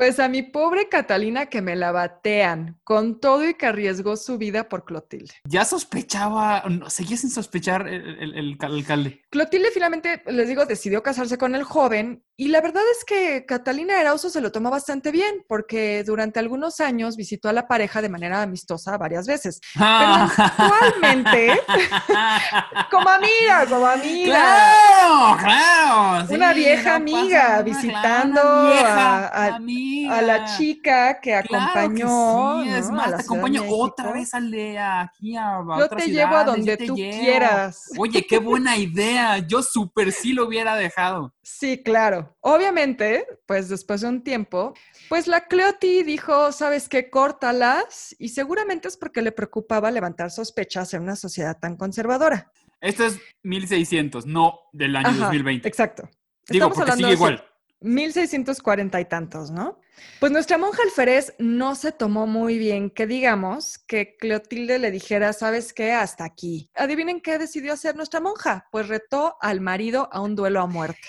Pues 0.00 0.18
a 0.18 0.30
mi 0.30 0.40
pobre 0.40 0.88
Catalina 0.88 1.44
que 1.50 1.60
me 1.60 1.76
la 1.76 1.92
batean 1.92 2.80
con 2.84 3.20
todo 3.20 3.46
y 3.46 3.52
que 3.52 3.66
arriesgó 3.66 4.16
su 4.16 4.38
vida 4.38 4.66
por 4.66 4.86
Clotilde. 4.86 5.34
Ya 5.44 5.66
sospechaba, 5.66 6.64
no, 6.70 6.88
seguía 6.88 7.18
sin 7.18 7.28
sospechar 7.28 7.86
el, 7.86 8.18
el- 8.18 8.34
el 8.34 8.56
cal- 8.56 8.72
alcalde. 8.76 9.20
Clotilde 9.28 9.68
finalmente, 9.70 10.22
les 10.28 10.48
digo, 10.48 10.64
decidió 10.64 11.02
casarse 11.02 11.36
con 11.36 11.54
el 11.54 11.64
joven 11.64 12.24
y 12.42 12.48
la 12.48 12.60
verdad 12.62 12.82
es 12.96 13.04
que 13.04 13.44
Catalina 13.44 14.00
Erauso 14.00 14.30
se 14.30 14.40
lo 14.40 14.50
tomó 14.50 14.70
bastante 14.70 15.10
bien 15.10 15.44
porque 15.46 16.02
durante 16.04 16.38
algunos 16.40 16.80
años 16.80 17.16
visitó 17.16 17.48
a 17.48 17.52
la 17.52 17.68
pareja 17.68 18.00
de 18.00 18.08
manera 18.08 18.40
amistosa 18.40 18.96
varias 18.96 19.26
veces. 19.26 19.60
Pero 19.74 20.14
actualmente, 20.38 21.60
como 22.90 23.08
amiga, 23.08 23.66
como 23.68 23.86
amiga. 23.86 24.24
¡Claro! 24.38 25.36
¡Claro! 25.38 26.26
sí, 26.28 26.34
Una 26.34 26.52
vieja 26.52 26.94
amiga 26.94 27.62
visitando 27.62 28.40
claro, 28.40 28.70
vieja 28.72 29.18
a- 29.18 29.26
a- 29.28 29.56
amiga. 29.56 30.18
A 30.18 30.22
la 30.22 30.44
chica 30.56 31.20
que 31.20 31.30
Claro 31.42 31.46
que 31.48 31.56
acompañó. 31.56 32.62
sí, 32.64 32.68
es 32.70 32.88
¿no? 32.88 32.96
más, 32.96 33.16
te 33.16 33.22
acompaño 33.22 33.62
otra 33.68 34.12
vez 34.12 34.32
al 34.34 34.50
de 34.50 34.78
aquí 34.78 35.36
a, 35.36 35.58
a 35.58 35.78
Yo 35.78 35.88
te 35.88 36.06
llevo 36.08 36.36
a 36.36 36.44
donde 36.44 36.76
tú 36.78 36.96
llevo. 36.96 37.20
quieras. 37.20 37.90
Oye, 37.98 38.26
qué 38.26 38.38
buena 38.38 38.76
idea. 38.76 39.38
Yo 39.38 39.62
súper 39.62 40.10
sí 40.10 40.32
lo 40.32 40.46
hubiera 40.46 40.74
dejado. 40.76 41.32
Sí, 41.58 41.82
claro. 41.82 42.36
Obviamente, 42.40 43.26
pues 43.44 43.68
después 43.68 44.00
de 44.00 44.08
un 44.08 44.22
tiempo, 44.22 44.72
pues 45.08 45.26
la 45.26 45.46
Cleoti 45.46 46.04
dijo, 46.04 46.52
¿sabes 46.52 46.88
qué? 46.88 47.10
Córtalas. 47.10 48.14
Y 48.18 48.28
seguramente 48.28 48.88
es 48.88 48.96
porque 48.96 49.20
le 49.20 49.32
preocupaba 49.32 49.90
levantar 49.90 50.30
sospechas 50.30 50.94
en 50.94 51.02
una 51.02 51.16
sociedad 51.16 51.58
tan 51.58 51.76
conservadora. 51.76 52.50
Esto 52.80 53.04
es 53.04 53.18
1600, 53.42 54.26
no 54.26 54.60
del 54.72 54.96
año 54.96 55.08
Ajá, 55.08 55.24
2020. 55.26 55.68
Exacto. 55.68 56.04
Digo, 56.48 56.66
Estamos 56.66 56.76
porque 56.76 56.92
hablando 56.92 57.08
sigue 57.08 57.08
de 57.08 57.14
igual. 57.14 57.49
1640 57.80 59.00
y 59.00 59.04
tantos, 59.06 59.50
¿no? 59.50 59.80
Pues 60.18 60.32
nuestra 60.32 60.56
monja 60.58 60.82
alférez 60.82 61.34
no 61.38 61.74
se 61.74 61.92
tomó 61.92 62.26
muy 62.26 62.58
bien 62.58 62.90
que 62.90 63.06
digamos 63.06 63.78
que 63.78 64.16
Clotilde 64.16 64.78
le 64.78 64.90
dijera, 64.90 65.32
¿sabes 65.32 65.72
qué? 65.72 65.92
Hasta 65.92 66.24
aquí. 66.24 66.70
Adivinen 66.74 67.20
qué 67.20 67.38
decidió 67.38 67.72
hacer 67.74 67.96
nuestra 67.96 68.20
monja. 68.20 68.66
Pues 68.70 68.88
retó 68.88 69.36
al 69.40 69.60
marido 69.60 70.08
a 70.12 70.20
un 70.20 70.36
duelo 70.36 70.60
a 70.60 70.66
muerte. 70.66 71.00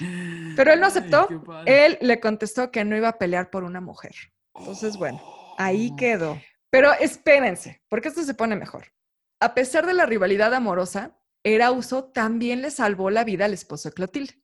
Pero 0.55 0.73
él 0.73 0.79
no 0.81 0.87
aceptó. 0.87 1.27
Él 1.65 1.97
le 2.01 2.19
contestó 2.19 2.71
que 2.71 2.83
no 2.83 2.97
iba 2.97 3.09
a 3.09 3.17
pelear 3.17 3.49
por 3.49 3.63
una 3.63 3.79
mujer. 3.79 4.13
Entonces, 4.55 4.97
bueno, 4.97 5.21
ahí 5.57 5.89
Oh. 5.93 5.95
quedó. 5.95 6.41
Pero 6.69 6.91
espérense, 6.93 7.81
porque 7.89 8.09
esto 8.09 8.23
se 8.23 8.33
pone 8.33 8.55
mejor. 8.55 8.87
A 9.39 9.53
pesar 9.53 9.85
de 9.85 9.93
la 9.93 10.05
rivalidad 10.05 10.53
amorosa, 10.53 11.17
Erauso 11.43 12.03
también 12.05 12.61
le 12.61 12.69
salvó 12.71 13.09
la 13.09 13.23
vida 13.23 13.45
al 13.45 13.53
esposo 13.53 13.89
de 13.89 13.93
Clotilde. 13.95 14.40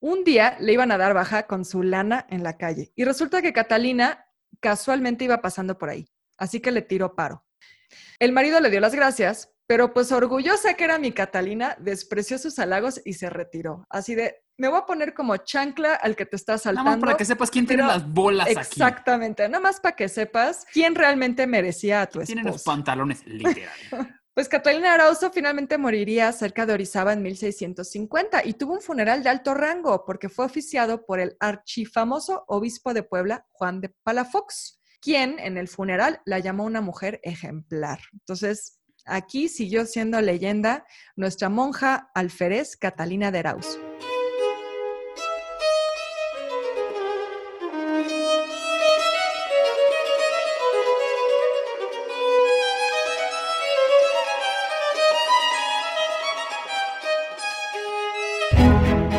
Un 0.00 0.22
día 0.24 0.56
le 0.60 0.72
iban 0.72 0.92
a 0.92 0.98
dar 0.98 1.12
baja 1.14 1.44
con 1.46 1.64
su 1.64 1.82
lana 1.82 2.26
en 2.30 2.42
la 2.42 2.56
calle 2.56 2.92
y 2.94 3.04
resulta 3.04 3.42
que 3.42 3.52
Catalina 3.52 4.26
casualmente 4.60 5.24
iba 5.24 5.40
pasando 5.42 5.76
por 5.78 5.88
ahí, 5.90 6.08
así 6.36 6.60
que 6.60 6.70
le 6.70 6.82
tiró 6.82 7.14
paro. 7.16 7.44
El 8.18 8.32
marido 8.32 8.60
le 8.60 8.70
dio 8.70 8.80
las 8.80 8.94
gracias, 8.94 9.50
pero 9.66 9.92
pues 9.92 10.12
orgullosa 10.12 10.74
que 10.74 10.84
era 10.84 10.98
mi 10.98 11.12
Catalina, 11.12 11.76
despreció 11.80 12.38
sus 12.38 12.58
halagos 12.58 13.00
y 13.04 13.14
se 13.14 13.28
retiró. 13.28 13.86
Así 13.90 14.14
de, 14.14 14.36
me 14.56 14.68
voy 14.68 14.78
a 14.78 14.86
poner 14.86 15.14
como 15.14 15.36
chancla 15.36 15.94
al 15.94 16.16
que 16.16 16.26
te 16.26 16.36
está 16.36 16.52
Nada 16.52 16.58
saltando. 16.62 16.90
más 16.92 17.00
para 17.00 17.16
que 17.16 17.24
sepas 17.24 17.50
quién 17.50 17.66
tiene 17.66 17.82
las 17.84 18.08
bolas 18.08 18.46
aquí. 18.48 18.58
Exactamente, 18.60 19.48
nada 19.48 19.60
más 19.60 19.80
para 19.80 19.94
que 19.96 20.08
sepas 20.08 20.64
quién 20.72 20.94
realmente 20.94 21.46
merecía 21.46 22.02
a 22.02 22.06
tu 22.06 22.20
Tienen 22.20 22.44
los 22.46 22.56
esposa. 22.56 22.76
pantalones, 22.76 23.26
literal. 23.26 23.70
Pues 24.38 24.48
Catalina 24.48 24.94
Arauzo 24.94 25.32
finalmente 25.32 25.78
moriría 25.78 26.30
cerca 26.30 26.64
de 26.64 26.72
Orizaba 26.72 27.12
en 27.12 27.22
1650 27.22 28.46
y 28.46 28.52
tuvo 28.52 28.74
un 28.74 28.80
funeral 28.80 29.24
de 29.24 29.30
alto 29.30 29.52
rango 29.52 30.04
porque 30.04 30.28
fue 30.28 30.44
oficiado 30.44 31.04
por 31.04 31.18
el 31.18 31.36
archifamoso 31.40 32.44
obispo 32.46 32.94
de 32.94 33.02
Puebla, 33.02 33.48
Juan 33.50 33.80
de 33.80 33.88
Palafox, 34.04 34.78
quien 35.00 35.40
en 35.40 35.58
el 35.58 35.66
funeral 35.66 36.20
la 36.24 36.38
llamó 36.38 36.62
una 36.66 36.80
mujer 36.80 37.18
ejemplar. 37.24 37.98
Entonces, 38.12 38.78
aquí 39.06 39.48
siguió 39.48 39.84
siendo 39.86 40.20
leyenda 40.20 40.86
nuestra 41.16 41.48
monja 41.48 42.08
alférez 42.14 42.76
Catalina 42.76 43.32
de 43.32 43.40
Arauzo. 43.40 43.80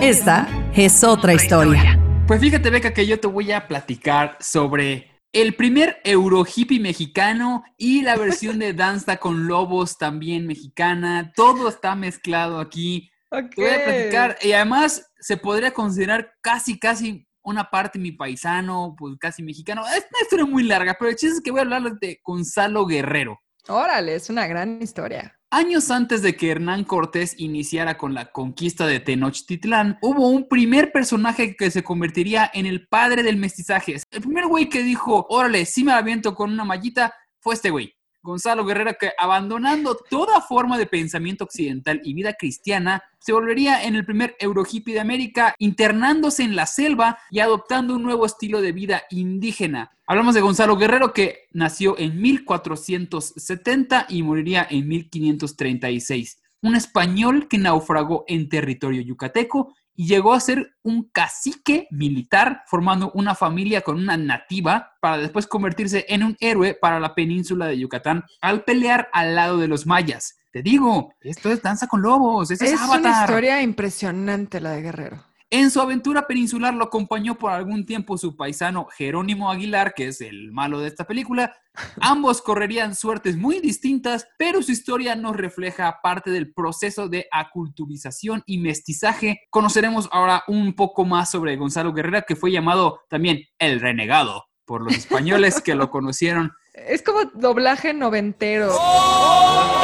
Esta 0.09 0.47
es 0.75 1.03
otra 1.03 1.35
historia. 1.35 1.99
Pues 2.25 2.41
fíjate, 2.41 2.71
Beca, 2.71 2.95
que 2.95 3.05
yo 3.05 3.19
te 3.19 3.27
voy 3.27 3.51
a 3.51 3.67
platicar 3.67 4.37
sobre 4.39 5.21
el 5.31 5.53
primer 5.53 6.01
Euro 6.03 6.43
hippie 6.43 6.79
mexicano 6.79 7.63
y 7.77 8.01
la 8.01 8.15
versión 8.15 8.57
de 8.57 8.73
Danza 8.73 9.17
con 9.17 9.45
Lobos 9.45 9.99
también 9.99 10.47
mexicana. 10.47 11.31
Todo 11.35 11.69
está 11.69 11.93
mezclado 11.93 12.59
aquí. 12.59 13.11
Te 13.29 13.61
voy 13.61 13.69
a 13.69 13.83
platicar. 13.85 14.37
Y 14.41 14.53
además 14.53 15.11
se 15.19 15.37
podría 15.37 15.75
considerar 15.75 16.33
casi, 16.41 16.79
casi 16.79 17.27
una 17.43 17.69
parte 17.69 17.99
mi 17.99 18.11
paisano, 18.11 18.95
pues 18.97 19.15
casi 19.19 19.43
mexicano. 19.43 19.83
Es 19.89 20.07
una 20.11 20.23
historia 20.23 20.45
muy 20.47 20.63
larga, 20.63 20.95
pero 20.97 21.11
el 21.11 21.17
chiste 21.17 21.35
es 21.35 21.41
que 21.43 21.51
voy 21.51 21.59
a 21.59 21.63
hablar 21.65 21.99
de 21.99 22.19
Gonzalo 22.23 22.87
Guerrero. 22.87 23.39
Órale, 23.67 24.15
es 24.15 24.31
una 24.31 24.47
gran 24.47 24.81
historia. 24.81 25.38
Años 25.51 25.89
antes 25.89 26.21
de 26.21 26.35
que 26.35 26.51
Hernán 26.51 26.83
Cortés 26.83 27.33
iniciara 27.39 27.97
con 27.97 28.13
la 28.13 28.31
conquista 28.31 28.85
de 28.85 28.99
Tenochtitlán, 28.99 29.97
hubo 30.03 30.29
un 30.29 30.47
primer 30.47 30.91
personaje 30.91 31.55
que 31.55 31.71
se 31.71 31.81
convertiría 31.81 32.51
en 32.53 32.67
el 32.67 32.87
padre 32.87 33.23
del 33.23 33.37
mestizaje. 33.37 33.97
El 34.11 34.21
primer 34.21 34.45
güey 34.45 34.69
que 34.69 34.83
dijo, 34.83 35.25
órale, 35.27 35.65
sí 35.65 35.83
me 35.83 35.91
aviento 35.91 36.35
con 36.35 36.51
una 36.51 36.65
mallita, 36.65 37.15
fue 37.39 37.55
este 37.55 37.71
güey. 37.71 37.95
Gonzalo 38.29 38.63
Guerrero, 38.63 38.93
que 38.99 39.11
abandonando 39.17 39.97
toda 40.07 40.39
forma 40.39 40.77
de 40.77 40.85
pensamiento 40.85 41.45
occidental 41.45 41.99
y 42.03 42.13
vida 42.13 42.33
cristiana, 42.33 43.03
se 43.17 43.33
volvería 43.33 43.83
en 43.83 43.95
el 43.95 44.05
primer 44.05 44.35
Eurohippie 44.39 44.93
de 44.93 44.99
América, 44.99 45.55
internándose 45.57 46.43
en 46.43 46.55
la 46.55 46.67
selva 46.67 47.17
y 47.31 47.39
adoptando 47.39 47.95
un 47.95 48.03
nuevo 48.03 48.27
estilo 48.27 48.61
de 48.61 48.71
vida 48.71 49.01
indígena. 49.09 49.91
Hablamos 50.05 50.35
de 50.35 50.41
Gonzalo 50.41 50.77
Guerrero, 50.77 51.11
que 51.11 51.47
nació 51.53 51.97
en 51.97 52.21
1470 52.21 54.05
y 54.09 54.21
moriría 54.21 54.67
en 54.69 54.87
1536. 54.87 56.39
Un 56.61 56.75
español 56.75 57.47
que 57.47 57.57
naufragó 57.57 58.25
en 58.27 58.47
territorio 58.47 59.01
yucateco 59.01 59.73
y 59.95 60.07
llegó 60.07 60.33
a 60.33 60.39
ser 60.39 60.75
un 60.81 61.09
cacique 61.11 61.87
militar, 61.91 62.63
formando 62.67 63.11
una 63.13 63.35
familia 63.35 63.81
con 63.81 63.97
una 63.97 64.17
nativa, 64.17 64.93
para 65.01 65.17
después 65.17 65.47
convertirse 65.47 66.05
en 66.09 66.23
un 66.23 66.37
héroe 66.39 66.73
para 66.73 66.99
la 66.99 67.15
península 67.15 67.67
de 67.67 67.79
Yucatán 67.79 68.23
al 68.41 68.63
pelear 68.63 69.09
al 69.13 69.35
lado 69.35 69.57
de 69.57 69.67
los 69.67 69.85
mayas. 69.85 70.37
Te 70.51 70.63
digo, 70.63 71.13
esto 71.21 71.51
es 71.51 71.61
danza 71.61 71.87
con 71.87 72.01
lobos, 72.01 72.49
es, 72.49 72.61
Es 72.61 72.79
Avatar. 72.79 72.99
una 72.99 73.21
historia 73.21 73.61
impresionante 73.61 74.59
la 74.59 74.71
de 74.71 74.81
Guerrero. 74.81 75.28
En 75.51 75.71
su 75.71 75.81
aventura 75.81 76.27
peninsular 76.27 76.75
lo 76.75 76.83
acompañó 76.83 77.33
por 77.33 77.51
algún 77.51 77.83
tiempo 77.83 78.19
su 78.19 78.35
paisano 78.35 78.85
Jerónimo 78.95 79.49
Aguilar, 79.49 79.95
que 79.95 80.09
es 80.09 80.21
el 80.21 80.51
malo 80.51 80.79
de 80.79 80.87
esta 80.87 81.05
película. 81.05 81.55
Ambos 81.99 82.43
correrían 82.43 82.93
suertes 82.93 83.35
muy 83.35 83.59
distintas, 83.59 84.27
pero 84.37 84.61
su 84.61 84.71
historia 84.71 85.15
nos 85.15 85.35
refleja 85.35 86.01
parte 86.03 86.29
del 86.29 86.53
proceso 86.53 87.09
de 87.09 87.27
aculturización 87.31 88.43
y 88.45 88.59
mestizaje. 88.59 89.41
Conoceremos 89.49 90.07
ahora 90.11 90.43
un 90.47 90.75
poco 90.75 91.03
más 91.03 91.31
sobre 91.31 91.55
Gonzalo 91.55 91.93
Guerrera, 91.93 92.21
que 92.21 92.35
fue 92.35 92.51
llamado 92.51 92.99
también 93.09 93.39
el 93.57 93.79
renegado 93.79 94.45
por 94.65 94.83
los 94.83 94.93
españoles 94.93 95.61
que 95.61 95.73
lo 95.73 95.89
conocieron. 95.89 96.51
Es 96.73 97.01
como 97.01 97.25
doblaje 97.33 97.93
noventero. 97.93 98.71
Además, 98.71 99.78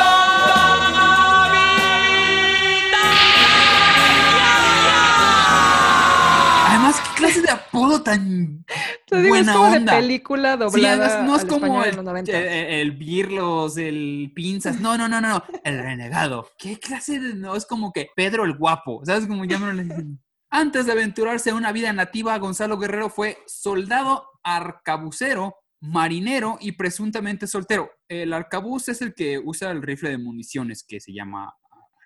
clase 7.26 7.42
de 7.42 7.50
apodo 7.52 8.02
tan 8.02 8.66
Te 9.06 9.18
digo, 9.18 9.30
buena 9.30 9.52
es 9.52 9.58
como 9.58 9.70
onda? 9.72 9.96
de 9.96 10.02
película 10.02 10.58
doblada. 10.58 11.24
no 11.24 11.36
es 11.36 11.42
al 11.44 11.48
como 11.48 11.84
el, 11.84 11.90
en 11.90 11.96
los 11.98 12.06
90. 12.06 12.32
el 12.40 12.92
Birlos, 12.92 13.78
el 13.78 14.32
Pinzas. 14.36 14.80
No, 14.80 14.98
no, 14.98 15.08
no, 15.08 15.22
no, 15.22 15.30
no. 15.30 15.44
El 15.64 15.80
renegado. 15.80 16.50
¿Qué 16.58 16.80
clase 16.80 17.20
de.? 17.20 17.34
No, 17.36 17.56
es 17.56 17.66
como 17.66 17.92
que 17.92 18.10
Pedro 18.16 18.46
el 18.46 18.58
guapo. 18.58 19.02
¿Sabes 19.06 19.28
cómo 19.28 19.46
llaman? 19.46 20.20
Antes 20.50 20.86
de 20.86 20.92
aventurarse 20.92 21.50
a 21.50 21.56
una 21.56 21.72
vida 21.72 21.92
nativa, 21.92 22.38
Gonzalo 22.38 22.78
Guerrero 22.78 23.10
fue 23.10 23.38
soldado 23.46 24.30
arcabucero, 24.44 25.56
marinero 25.82 26.58
y 26.62 26.74
presuntamente 26.74 27.48
soltero. 27.48 27.90
El 28.08 28.32
arcabuz 28.32 28.88
es 28.90 29.02
el 29.02 29.14
que 29.14 29.40
usa 29.40 29.72
el 29.72 29.82
rifle 29.82 30.12
de 30.12 30.18
municiones 30.18 30.84
que 30.88 31.00
se 31.00 31.12
llama 31.14 31.54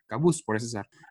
arcabuz, 0.10 0.42
por 0.44 0.58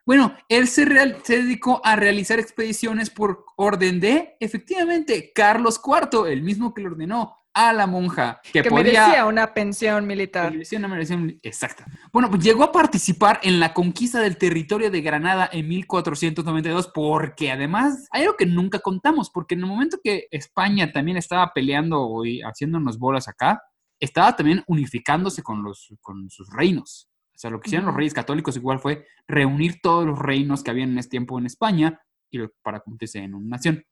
Bueno, 0.05 0.35
él 0.49 0.67
se, 0.67 0.85
real- 0.85 1.17
se 1.23 1.37
dedicó 1.41 1.81
a 1.83 1.95
realizar 1.95 2.39
expediciones 2.39 3.09
por 3.09 3.45
orden 3.55 3.99
de, 3.99 4.35
efectivamente, 4.39 5.31
Carlos 5.33 5.79
IV, 5.83 6.27
el 6.27 6.43
mismo 6.43 6.73
que 6.73 6.81
le 6.81 6.87
ordenó 6.87 7.35
a 7.53 7.73
la 7.73 7.87
monja 7.87 8.39
que, 8.43 8.61
que 8.61 8.69
podía 8.69 8.83
merecía 8.83 9.25
una 9.25 9.53
pensión 9.53 10.05
militar. 10.05 10.51
Merecía 10.51 10.77
una 10.79 10.87
mención 10.87 11.39
exacta. 11.41 11.85
Bueno, 12.13 12.29
pues 12.29 12.43
llegó 12.43 12.63
a 12.63 12.71
participar 12.71 13.39
en 13.41 13.59
la 13.59 13.73
conquista 13.73 14.19
del 14.19 14.37
territorio 14.37 14.91
de 14.91 15.01
Granada 15.01 15.49
en 15.51 15.67
1492 15.67 16.91
porque 16.93 17.51
además 17.51 18.07
hay 18.11 18.23
algo 18.23 18.37
que 18.37 18.45
nunca 18.45 18.79
contamos, 18.79 19.31
porque 19.31 19.55
en 19.55 19.61
el 19.61 19.65
momento 19.65 19.97
que 20.03 20.27
España 20.31 20.91
también 20.91 21.17
estaba 21.17 21.51
peleando 21.53 22.23
y 22.23 22.41
haciéndonos 22.41 22.99
bolas 22.99 23.27
acá, 23.27 23.61
estaba 23.99 24.35
también 24.35 24.63
unificándose 24.67 25.41
con, 25.41 25.63
los, 25.63 25.93
con 26.01 26.29
sus 26.29 26.47
reinos. 26.53 27.08
O 27.39 27.41
sea, 27.41 27.51
lo 27.51 27.61
que 27.61 27.69
hicieron 27.69 27.85
los 27.85 27.95
reyes 27.95 28.13
católicos 28.13 28.57
igual 28.57 28.79
fue 28.79 29.05
reunir 29.25 29.79
todos 29.81 30.05
los 30.05 30.19
reinos 30.19 30.61
que 30.61 30.71
habían 30.71 30.89
en 30.91 30.97
ese 30.99 31.07
tiempo 31.07 31.39
en 31.39 31.45
España 31.45 32.01
y 32.29 32.37
lo- 32.37 32.51
para 32.61 32.81
convertirse 32.81 33.19
en 33.19 33.33
una 33.33 33.55
nación. 33.55 33.85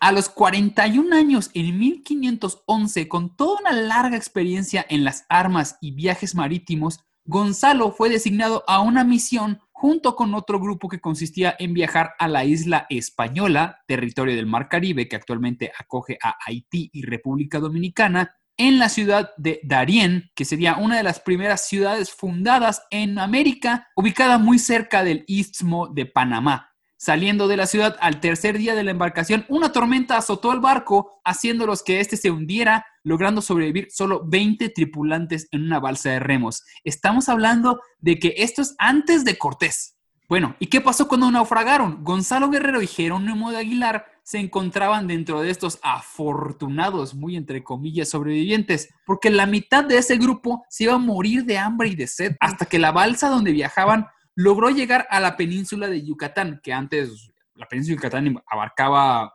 A 0.00 0.10
los 0.10 0.28
41 0.28 1.12
años, 1.14 1.52
en 1.54 1.78
1511, 1.78 3.06
con 3.06 3.36
toda 3.36 3.60
una 3.60 3.70
larga 3.70 4.16
experiencia 4.16 4.84
en 4.88 5.04
las 5.04 5.26
armas 5.28 5.78
y 5.80 5.92
viajes 5.92 6.34
marítimos, 6.34 6.98
Gonzalo 7.24 7.92
fue 7.92 8.08
designado 8.08 8.64
a 8.66 8.80
una 8.80 9.04
misión 9.04 9.60
junto 9.70 10.16
con 10.16 10.34
otro 10.34 10.58
grupo 10.58 10.88
que 10.88 10.98
consistía 11.00 11.54
en 11.60 11.74
viajar 11.74 12.14
a 12.18 12.26
la 12.26 12.44
isla 12.44 12.86
española, 12.90 13.78
territorio 13.86 14.34
del 14.34 14.46
Mar 14.46 14.68
Caribe, 14.68 15.06
que 15.06 15.14
actualmente 15.14 15.70
acoge 15.78 16.18
a 16.20 16.34
Haití 16.44 16.90
y 16.92 17.02
República 17.02 17.60
Dominicana, 17.60 18.34
en 18.58 18.78
la 18.78 18.88
ciudad 18.88 19.30
de 19.36 19.60
Darién, 19.62 20.30
que 20.34 20.44
sería 20.44 20.76
una 20.76 20.96
de 20.96 21.02
las 21.02 21.20
primeras 21.20 21.66
ciudades 21.66 22.10
fundadas 22.10 22.82
en 22.90 23.18
América, 23.18 23.88
ubicada 23.96 24.36
muy 24.38 24.58
cerca 24.58 25.04
del 25.04 25.24
istmo 25.26 25.86
de 25.88 26.06
Panamá. 26.06 26.74
Saliendo 27.00 27.46
de 27.46 27.56
la 27.56 27.68
ciudad 27.68 27.96
al 28.00 28.18
tercer 28.18 28.58
día 28.58 28.74
de 28.74 28.82
la 28.82 28.90
embarcación, 28.90 29.46
una 29.48 29.70
tormenta 29.70 30.16
azotó 30.16 30.52
el 30.52 30.58
barco, 30.58 31.20
haciéndolos 31.24 31.84
que 31.84 32.00
éste 32.00 32.16
se 32.16 32.32
hundiera, 32.32 32.84
logrando 33.04 33.40
sobrevivir 33.40 33.86
solo 33.90 34.22
20 34.26 34.68
tripulantes 34.70 35.46
en 35.52 35.62
una 35.62 35.78
balsa 35.78 36.10
de 36.10 36.18
remos. 36.18 36.64
Estamos 36.82 37.28
hablando 37.28 37.80
de 38.00 38.18
que 38.18 38.34
esto 38.38 38.62
es 38.62 38.74
antes 38.78 39.24
de 39.24 39.38
Cortés. 39.38 39.97
Bueno, 40.28 40.56
¿y 40.58 40.66
qué 40.66 40.82
pasó 40.82 41.08
cuando 41.08 41.30
naufragaron? 41.30 42.04
Gonzalo 42.04 42.50
Guerrero 42.50 42.82
y 42.82 42.86
Jerónimo 42.86 43.50
de 43.50 43.56
Aguilar 43.56 44.04
se 44.22 44.38
encontraban 44.38 45.06
dentro 45.06 45.40
de 45.40 45.48
estos 45.48 45.78
afortunados, 45.82 47.14
muy 47.14 47.34
entre 47.34 47.64
comillas, 47.64 48.10
sobrevivientes, 48.10 48.90
porque 49.06 49.30
la 49.30 49.46
mitad 49.46 49.84
de 49.84 49.96
ese 49.96 50.18
grupo 50.18 50.66
se 50.68 50.84
iba 50.84 50.92
a 50.92 50.98
morir 50.98 51.46
de 51.46 51.56
hambre 51.56 51.88
y 51.88 51.96
de 51.96 52.06
sed 52.06 52.36
hasta 52.40 52.66
que 52.66 52.78
la 52.78 52.92
balsa 52.92 53.30
donde 53.30 53.52
viajaban 53.52 54.06
logró 54.34 54.68
llegar 54.68 55.06
a 55.08 55.18
la 55.18 55.34
península 55.38 55.88
de 55.88 56.04
Yucatán, 56.04 56.60
que 56.62 56.74
antes 56.74 57.32
la 57.54 57.66
península 57.66 57.94
de 57.94 57.96
Yucatán 57.96 58.42
abarcaba 58.50 59.32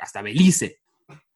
hasta 0.00 0.22
Belice. 0.22 0.80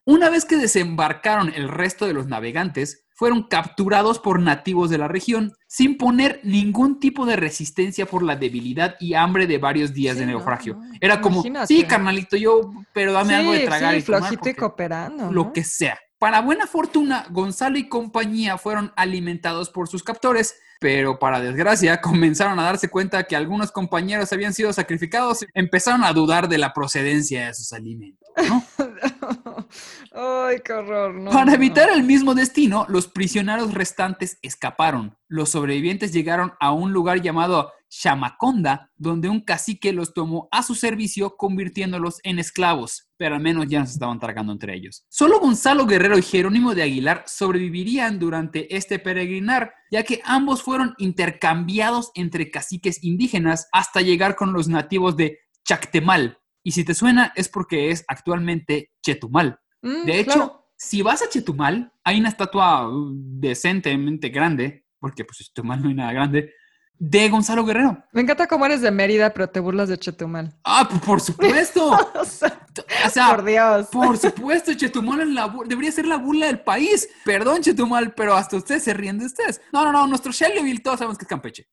Una 0.05 0.31
vez 0.31 0.45
que 0.45 0.57
desembarcaron 0.57 1.53
el 1.55 1.69
resto 1.69 2.09
de 2.09 2.13
los 2.13 2.27
navegantes, 2.27 3.06
fueron 3.19 3.45
capturados 3.45 4.19
por 4.19 4.39
nativos 4.41 4.91
de 4.91 4.99
la 4.99 5.09
región 5.09 5.55
sin 5.67 5.97
poner 5.97 6.39
ningún 6.45 7.01
tipo 7.01 7.25
de 7.27 7.35
resistencia 7.35 8.05
por 8.07 8.23
la 8.23 8.37
debilidad 8.37 8.95
y 9.01 9.15
hambre 9.15 9.47
de 9.47 9.57
varios 9.59 9.95
días 9.95 10.15
Sí, 10.19 10.21
de 10.21 10.27
naufragio. 10.33 10.75
no, 10.77 10.83
Era 11.01 11.21
como, 11.23 11.37
imagínate. 11.41 11.67
sí, 11.67 11.83
carnalito, 11.85 12.37
yo, 12.37 12.71
pero 12.93 13.13
dame 13.15 13.35
algo 13.35 13.53
de 13.53 13.61
tragar 13.65 13.95
sí, 13.95 14.01
y 14.01 14.03
tomar 14.03 14.21
flojito 14.21 14.35
y 14.35 14.53
porque- 14.53 14.57
cooperando. 14.61 15.33
lo 15.33 15.45
¿no? 15.45 15.53
que 15.53 15.65
sea. 15.65 15.99
Para 16.19 16.41
buena 16.41 16.67
fortuna, 16.67 17.27
Gonzalo 17.31 17.77
y 17.79 17.89
compañía 17.89 18.57
fueron 18.57 18.93
alimentados 18.97 19.69
por 19.69 19.89
sus 19.89 20.03
captores, 20.03 20.57
pero 20.81 21.19
para 21.19 21.41
desgracia 21.41 22.01
comenzaron 22.01 22.59
a 22.59 22.65
darse 22.65 22.89
cuenta 22.89 23.25
que 23.25 23.37
algunos 23.37 23.71
compañeros 23.71 24.33
habían 24.33 24.55
sido 24.55 24.73
sacrificados 24.73 25.43
y 25.43 25.47
empezaron 25.55 26.05
a 26.05 26.13
dudar 26.13 26.49
de 26.49 26.59
la 26.59 26.73
procedencia 26.73 27.47
de 27.49 27.55
sus 27.55 27.73
alimentos. 27.73 28.27
¿no? 28.49 28.65
Ay, 30.13 30.61
qué 30.65 30.73
horror. 30.73 31.15
no, 31.15 31.31
Para 31.31 31.55
evitar 31.55 31.89
no. 31.89 31.95
el 31.95 32.05
mismo 32.05 32.35
destino, 32.35 32.87
los 32.89 33.09
prisioneros 33.09 33.75
restantes 33.75 34.39
escaparon. 34.43 35.17
Los 35.29 35.51
sobrevivientes 35.51 36.13
llegaron 36.13 36.55
a 36.61 36.73
un 36.73 36.93
lugar 36.93 37.21
llamado 37.21 37.73
Chamaconda, 37.89 38.91
donde 38.97 39.29
un 39.29 39.41
cacique 39.41 39.93
los 39.93 40.13
tomó 40.13 40.49
a 40.51 40.63
su 40.63 40.75
servicio, 40.75 41.37
convirtiéndolos 41.37 42.21
en 42.25 42.39
esclavos, 42.39 43.09
pero 43.17 43.37
al 43.37 43.41
menos 43.43 43.67
ya 43.69 43.81
no 43.81 43.87
se 43.87 43.93
estaban 43.93 44.19
tragando 44.19 44.53
entre 44.53 44.75
ellos. 44.75 45.07
Solo 45.09 45.41
Gonzalo 45.41 45.87
Guerrero 45.87 46.19
y 46.19 46.23
Jerónimo 46.23 46.75
de 46.75 46.83
Aguilar 46.83 47.25
sobrevivirían 47.27 48.19
durante 48.19 48.75
este 48.77 48.99
peregrinar, 48.99 49.73
ya 49.91 50.03
que 50.03 50.21
ambos 50.25 50.63
fueron 50.63 50.95
intercambiados 50.99 52.11
entre 52.15 52.51
caciques 52.51 53.03
indígenas 53.03 53.69
hasta 53.73 54.01
llegar 54.01 54.37
con 54.37 54.53
los 54.53 54.69
nativos 54.69 55.17
de 55.17 55.39
Chactemal. 55.65 56.39
Y 56.63 56.73
si 56.73 56.85
te 56.85 56.95
suena, 56.95 57.33
es 57.37 57.49
porque 57.49 57.91
es 57.91 58.05
actualmente 58.09 58.91
Chetumal. 59.03 59.59
Mm, 59.83 60.05
De 60.05 60.21
hecho, 60.21 60.33
claro. 60.33 60.69
si 60.77 61.03
vas 61.03 61.23
a 61.23 61.29
Chetumal, 61.29 61.93
hay 62.03 62.19
una 62.19 62.29
estatua 62.29 62.89
uh, 62.89 63.13
decentemente 63.15 64.31
grande, 64.31 64.85
porque 64.99 65.25
pues 65.25 65.39
Chetumal 65.39 65.83
no 65.83 65.89
hay 65.89 65.95
nada 65.95 66.13
grande, 66.13 66.53
de 66.99 67.29
Gonzalo 67.29 67.65
Guerrero. 67.65 68.03
Me 68.13 68.23
encanta 68.23 68.47
cómo 68.47 68.65
eres 68.67 68.81
de 68.81 68.91
Mérida, 68.91 69.33
pero 69.35 69.49
te 69.49 69.61
burlas 69.61 69.89
de 69.89 69.99
Chetumal. 69.99 70.55
Ah, 70.65 70.87
pues, 70.89 71.03
por 71.03 71.21
supuesto. 71.21 71.97
O 72.17 72.25
sea, 72.25 72.61
O 73.07 73.11
sea, 73.11 73.31
por 73.31 73.45
Dios. 73.45 73.87
por 73.93 74.19
supuesto, 74.19 74.75
Chetumal 74.75 75.21
es 75.21 75.29
la 75.29 75.55
debería 75.67 75.93
ser 75.93 76.07
la 76.07 76.17
burla 76.17 76.47
del 76.47 76.61
país. 76.61 77.09
Perdón, 77.25 77.63
Chetumal, 77.63 78.13
pero 78.15 78.35
hasta 78.35 78.57
ustedes 78.57 78.83
se 78.85 78.93
ríen 78.95 79.19
de 79.19 79.27
ustedes. 79.27 79.61
No, 79.73 79.85
no, 79.85 79.93
no, 79.93 80.07
nuestro 80.07 80.33
Shelbyville 80.33 80.81
todos 80.83 80.99
sabemos 80.99 81.17
que 81.19 81.25
es 81.25 81.29
Campeche. 81.29 81.69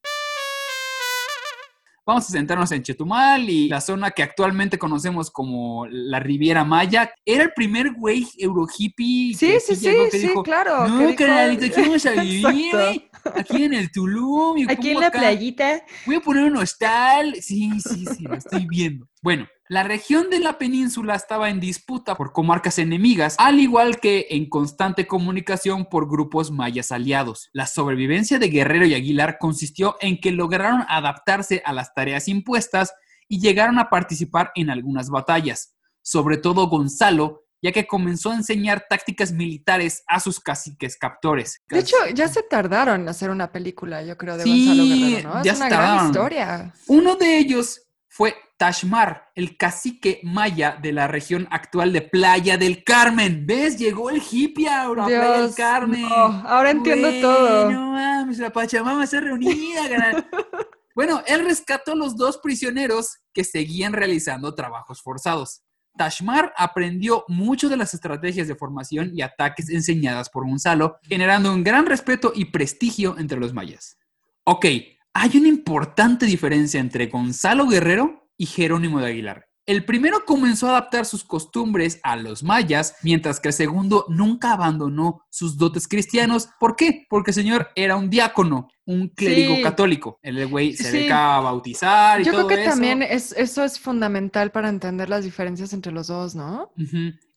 Vamos 2.06 2.28
a 2.28 2.32
sentarnos 2.34 2.70
en 2.74 2.84
Chetumal 2.84 3.50
y 3.50 3.70
la 3.70 3.80
zona 3.80 4.12
que 4.12 4.24
actualmente 4.24 4.78
conocemos 4.78 5.32
como 5.32 5.86
la 5.90 6.20
Riviera 6.20 6.66
Maya. 6.66 7.14
Era 7.26 7.44
el 7.44 7.54
primer 7.54 7.94
güey 7.94 8.28
euro 8.38 8.68
hippie. 8.78 9.34
Sí, 9.36 9.48
que 9.54 9.60
sí, 9.62 9.76
sí, 9.78 9.86
que 9.86 10.12
sí, 10.12 10.28
dijo, 10.28 10.44
claro. 10.44 10.86
No, 10.88 11.16
carnalito, 11.16 11.66
aquí 11.66 11.82
vamos 11.82 12.06
a 12.06 12.12
vivir, 12.22 12.72
güey. 12.74 13.10
Aquí 13.36 13.64
en 13.64 13.74
el 13.74 13.90
Tulum. 13.90 14.58
y 14.58 14.66
Aquí 14.70 14.90
en 14.90 15.00
la 15.00 15.08
acá- 15.08 15.20
playita. 15.20 15.82
Voy 16.06 16.16
a 16.18 16.20
poner 16.20 16.44
un 16.44 16.58
hostal. 16.58 17.36
Sí, 17.42 17.70
sí, 17.80 18.06
sí, 18.06 18.24
lo 18.24 18.36
estoy 18.36 18.66
viendo. 18.68 19.08
Bueno, 19.22 19.48
la 19.74 19.82
región 19.82 20.30
de 20.30 20.40
la 20.40 20.60
península 20.60 21.16
estaba 21.16 21.50
en 21.50 21.60
disputa 21.60 22.14
por 22.14 22.32
comarcas 22.32 22.78
enemigas, 22.78 23.36
al 23.40 23.60
igual 23.60 24.00
que 24.00 24.28
en 24.30 24.48
constante 24.48 25.08
comunicación 25.08 25.86
por 25.86 26.08
grupos 26.08 26.52
mayas 26.52 26.92
aliados. 26.92 27.50
La 27.54 27.66
sobrevivencia 27.66 28.38
de 28.38 28.50
Guerrero 28.50 28.86
y 28.86 28.94
Aguilar 28.94 29.40
consistió 29.40 29.98
en 30.00 30.22
que 30.22 30.32
lograron 30.32 30.86
adaptarse 30.88 31.64
a 31.66 31.74
las 31.74 31.92
tareas 31.96 32.28
impuestas 32.28 32.94
y 33.28 33.40
llegaron 33.40 33.80
a 33.80 33.90
participar 33.90 34.52
en 34.54 34.70
algunas 34.70 35.10
batallas. 35.10 35.74
Sobre 36.04 36.38
todo 36.38 36.68
Gonzalo, 36.68 37.42
ya 37.60 37.72
que 37.72 37.88
comenzó 37.88 38.30
a 38.30 38.36
enseñar 38.36 38.86
tácticas 38.88 39.32
militares 39.32 40.04
a 40.06 40.20
sus 40.20 40.40
caciques 40.40 40.98
captores. 40.98 41.64
De 41.68 41.80
hecho, 41.80 41.98
ya 42.14 42.28
se 42.28 42.44
tardaron 42.44 43.02
en 43.02 43.10
hacer 43.10 43.32
una 43.32 43.52
película, 43.52 44.04
yo 44.04 44.20
creo, 44.20 44.38
de 44.38 44.44
Sí, 44.44 44.68
Gonzalo 44.68 44.88
Guerrero, 44.88 45.30
¿no? 45.30 45.40
Es 45.40 45.46
ya 45.46 45.56
una 45.56 45.68
se 45.68 45.76
gran 45.76 46.06
historia. 46.06 46.74
Uno 46.86 47.16
de 47.16 47.40
ellos 47.40 47.82
fue 48.08 48.36
Tashmar, 48.64 49.30
el 49.36 49.58
cacique 49.58 50.22
maya 50.24 50.80
de 50.82 50.94
la 50.94 51.10
región 51.10 51.50
actual 51.52 51.92
de 51.92 52.02
Playa 52.02 52.56
del 52.58 52.86
Carmen. 52.86 53.46
¿Ves? 53.46 53.78
Llegó 53.78 54.10
el 54.10 54.22
hippie 54.22 54.70
ahora 54.70 55.04
a 55.04 55.08
Playa 55.08 55.42
del 55.42 55.54
Carmen. 55.54 56.02
no, 56.04 56.08
ahora 56.08 56.72
entiendo 56.72 57.10
todo. 57.20 57.70
No 57.70 57.92
mames, 57.92 58.40
la 58.40 58.54
Pachamama 58.54 59.04
está 59.04 59.20
reunida, 59.20 59.90
carnal. 59.90 60.30
Bueno, 60.96 61.22
él 61.28 61.44
rescató 61.44 61.92
a 61.92 61.96
los 61.96 62.16
dos 62.16 62.38
prisioneros 62.38 63.18
que 63.34 63.44
seguían 63.44 63.92
realizando 63.92 64.56
trabajos 64.56 65.02
forzados. 65.02 65.64
Tashmar 65.98 66.54
aprendió 66.56 67.26
mucho 67.28 67.68
de 67.68 67.76
las 67.76 67.94
estrategias 67.94 68.48
de 68.48 68.56
formación 68.56 69.12
y 69.14 69.24
ataques 69.24 69.70
enseñadas 69.70 70.30
por 70.30 70.48
Gonzalo, 70.48 71.00
generando 71.02 71.52
un 71.52 71.66
gran 71.66 71.86
respeto 71.86 72.32
y 72.34 72.46
prestigio 72.46 73.18
entre 73.18 73.40
los 73.40 73.54
mayas. 73.54 73.98
Ok, 74.46 74.66
hay 75.14 75.38
una 75.38 75.50
importante 75.50 76.26
diferencia 76.26 76.80
entre 76.80 77.08
Gonzalo 77.08 77.68
Guerrero 77.68 78.23
y 78.38 78.46
Jerónimo 78.46 79.00
de 79.00 79.08
Aguilar. 79.08 79.46
El 79.66 79.86
primero 79.86 80.26
comenzó 80.26 80.68
a 80.68 80.72
adaptar 80.72 81.06
sus 81.06 81.24
costumbres 81.24 82.02
a 82.04 82.18
los 82.18 82.44
mayas, 82.44 82.98
mientras 83.02 83.40
que 83.40 83.48
el 83.48 83.54
segundo 83.54 84.06
nunca 84.10 84.52
abandonó 84.52 85.22
sus 85.30 85.58
dotes 85.58 85.88
cristianos. 85.88 86.50
¿Por 86.60 86.76
qué? 86.76 87.06
Porque 87.10 87.32
el 87.32 87.36
señor 87.36 87.70
era 87.76 87.96
un 87.96 88.10
diácono, 88.10 88.68
un 88.86 89.08
clérigo 89.08 89.56
Sí. 89.56 89.62
católico. 89.62 90.20
El 90.22 90.48
güey 90.48 90.74
se 90.74 90.84
Sí. 90.92 90.98
dedica 90.98 91.38
a 91.38 91.40
bautizar 91.40 92.20
y 92.20 92.26
Yo 92.26 92.34
todo 92.34 92.48
creo 92.48 92.58
que 92.58 92.64
eso. 92.66 92.72
también 92.72 93.02
es, 93.04 93.32
eso 93.38 93.64
es 93.64 93.80
fundamental 93.80 94.52
para 94.52 94.68
entender 94.68 95.08
las 95.08 95.24
diferencias 95.24 95.72
entre 95.72 95.94
los 95.94 96.08
dos, 96.08 96.36
¿no? 96.36 96.74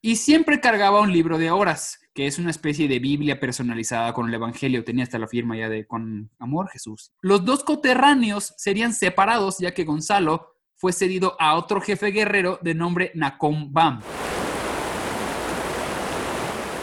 Y 0.02 0.16
siempre 0.16 0.60
cargaba 0.60 1.00
un 1.02 1.12
libro 1.12 1.38
de 1.38 1.52
horas, 1.52 2.00
que 2.12 2.26
es 2.26 2.40
una 2.40 2.50
especie 2.50 2.88
de 2.88 2.98
Biblia 2.98 3.38
personalizada 3.38 4.12
con 4.12 4.26
el 4.26 4.34
Evangelio. 4.34 4.82
Tenía 4.82 5.04
hasta 5.04 5.20
la 5.20 5.28
firma 5.28 5.56
ya 5.56 5.68
de 5.68 5.86
con 5.86 6.28
amor 6.40 6.70
Jesús. 6.70 7.12
Los 7.20 7.44
dos 7.44 7.62
coterráneos 7.62 8.52
serían 8.56 8.92
separados 8.92 9.58
ya 9.58 9.72
que 9.74 9.84
Gonzalo 9.84 10.55
fue 10.78 10.92
cedido 10.92 11.36
a 11.38 11.54
otro 11.54 11.80
jefe 11.80 12.10
guerrero 12.10 12.58
de 12.60 12.74
nombre 12.74 13.10
Nacom 13.14 13.72
Bam. 13.72 14.00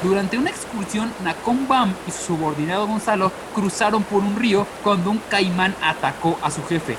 Durante 0.02 0.38
una 0.38 0.50
excursión, 0.50 1.14
Nacom 1.24 1.68
Bam 1.68 1.94
y 2.08 2.12
su 2.12 2.34
subordinado 2.34 2.88
Gonzalo 2.88 3.32
cruzaron 3.54 4.04
por 4.04 4.24
un 4.24 4.36
río 4.36 4.66
cuando 4.84 5.12
un 5.12 5.20
caimán 5.30 5.76
atacó 5.82 6.38
a 6.42 6.50
su 6.50 6.66
jefe. 6.66 6.98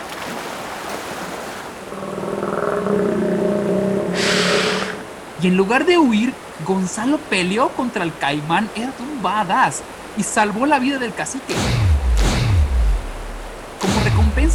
Y 5.42 5.48
en 5.48 5.56
lugar 5.56 5.84
de 5.84 5.98
huir, 5.98 6.32
Gonzalo 6.64 7.18
peleó 7.18 7.70
contra 7.70 8.04
el 8.04 8.16
caimán, 8.16 8.70
era 8.76 8.92
un 9.00 9.20
badass, 9.20 9.82
y 10.16 10.22
salvó 10.22 10.64
la 10.64 10.78
vida 10.78 10.98
del 10.98 11.12
cacique. 11.12 11.54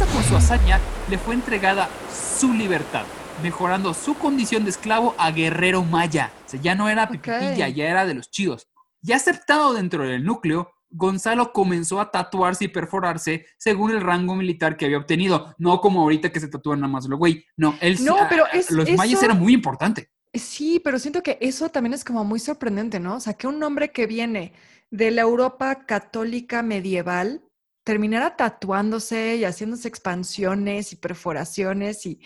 Recompensa 0.00 0.06
por 0.06 0.22
su 0.24 0.36
hazaña, 0.36 0.80
le 1.10 1.18
fue 1.18 1.34
entregada 1.34 1.88
su 2.38 2.54
libertad, 2.54 3.04
mejorando 3.42 3.92
su 3.92 4.14
condición 4.14 4.64
de 4.64 4.70
esclavo 4.70 5.14
a 5.18 5.30
guerrero 5.30 5.82
maya. 5.84 6.32
O 6.46 6.48
sea, 6.48 6.60
ya 6.60 6.74
no 6.74 6.88
era 6.88 7.06
pipitilla, 7.08 7.66
Ok. 7.68 7.74
ya 7.74 7.84
era 7.90 8.06
de 8.06 8.14
los 8.14 8.30
chidos. 8.30 8.68
Ya 9.02 9.16
aceptado 9.16 9.74
dentro 9.74 10.04
del 10.04 10.24
núcleo, 10.24 10.70
Gonzalo 10.88 11.52
comenzó 11.52 12.00
a 12.00 12.10
tatuarse 12.10 12.64
y 12.64 12.68
perforarse 12.68 13.44
según 13.58 13.90
el 13.90 14.00
rango 14.00 14.34
militar 14.34 14.76
que 14.78 14.86
había 14.86 14.96
obtenido. 14.98 15.54
No 15.58 15.80
como 15.82 16.00
ahorita 16.00 16.32
que 16.32 16.40
se 16.40 16.48
tatúan 16.48 16.80
nada 16.80 16.90
más 16.92 17.06
lo 17.06 17.18
güey. 17.18 17.44
No, 17.58 17.74
él 17.82 18.02
No, 18.02 18.16
a- 18.16 18.28
pero 18.28 18.46
a- 18.46 18.48
es- 18.50 18.70
los 18.70 18.90
mayas 18.92 19.18
eso- 19.18 19.26
era 19.26 19.34
muy 19.34 19.52
importante. 19.52 20.10
Sí, 20.32 20.80
pero 20.82 20.98
siento 20.98 21.22
que 21.22 21.36
eso 21.42 21.68
también 21.68 21.92
es 21.92 22.04
como 22.04 22.24
muy 22.24 22.40
sorprendente, 22.40 23.00
¿no? 23.00 23.16
O 23.16 23.20
sea, 23.20 23.34
que 23.34 23.46
un 23.46 23.62
hombre 23.62 23.90
que 23.92 24.06
viene 24.06 24.52
de 24.90 25.10
la 25.10 25.22
Europa 25.22 25.84
católica 25.86 26.62
medieval 26.62 27.42
terminara 27.84 28.36
tatuándose 28.36 29.36
y 29.36 29.44
haciéndose 29.44 29.88
expansiones 29.88 30.92
y 30.92 30.96
perforaciones 30.96 32.04
y 32.06 32.20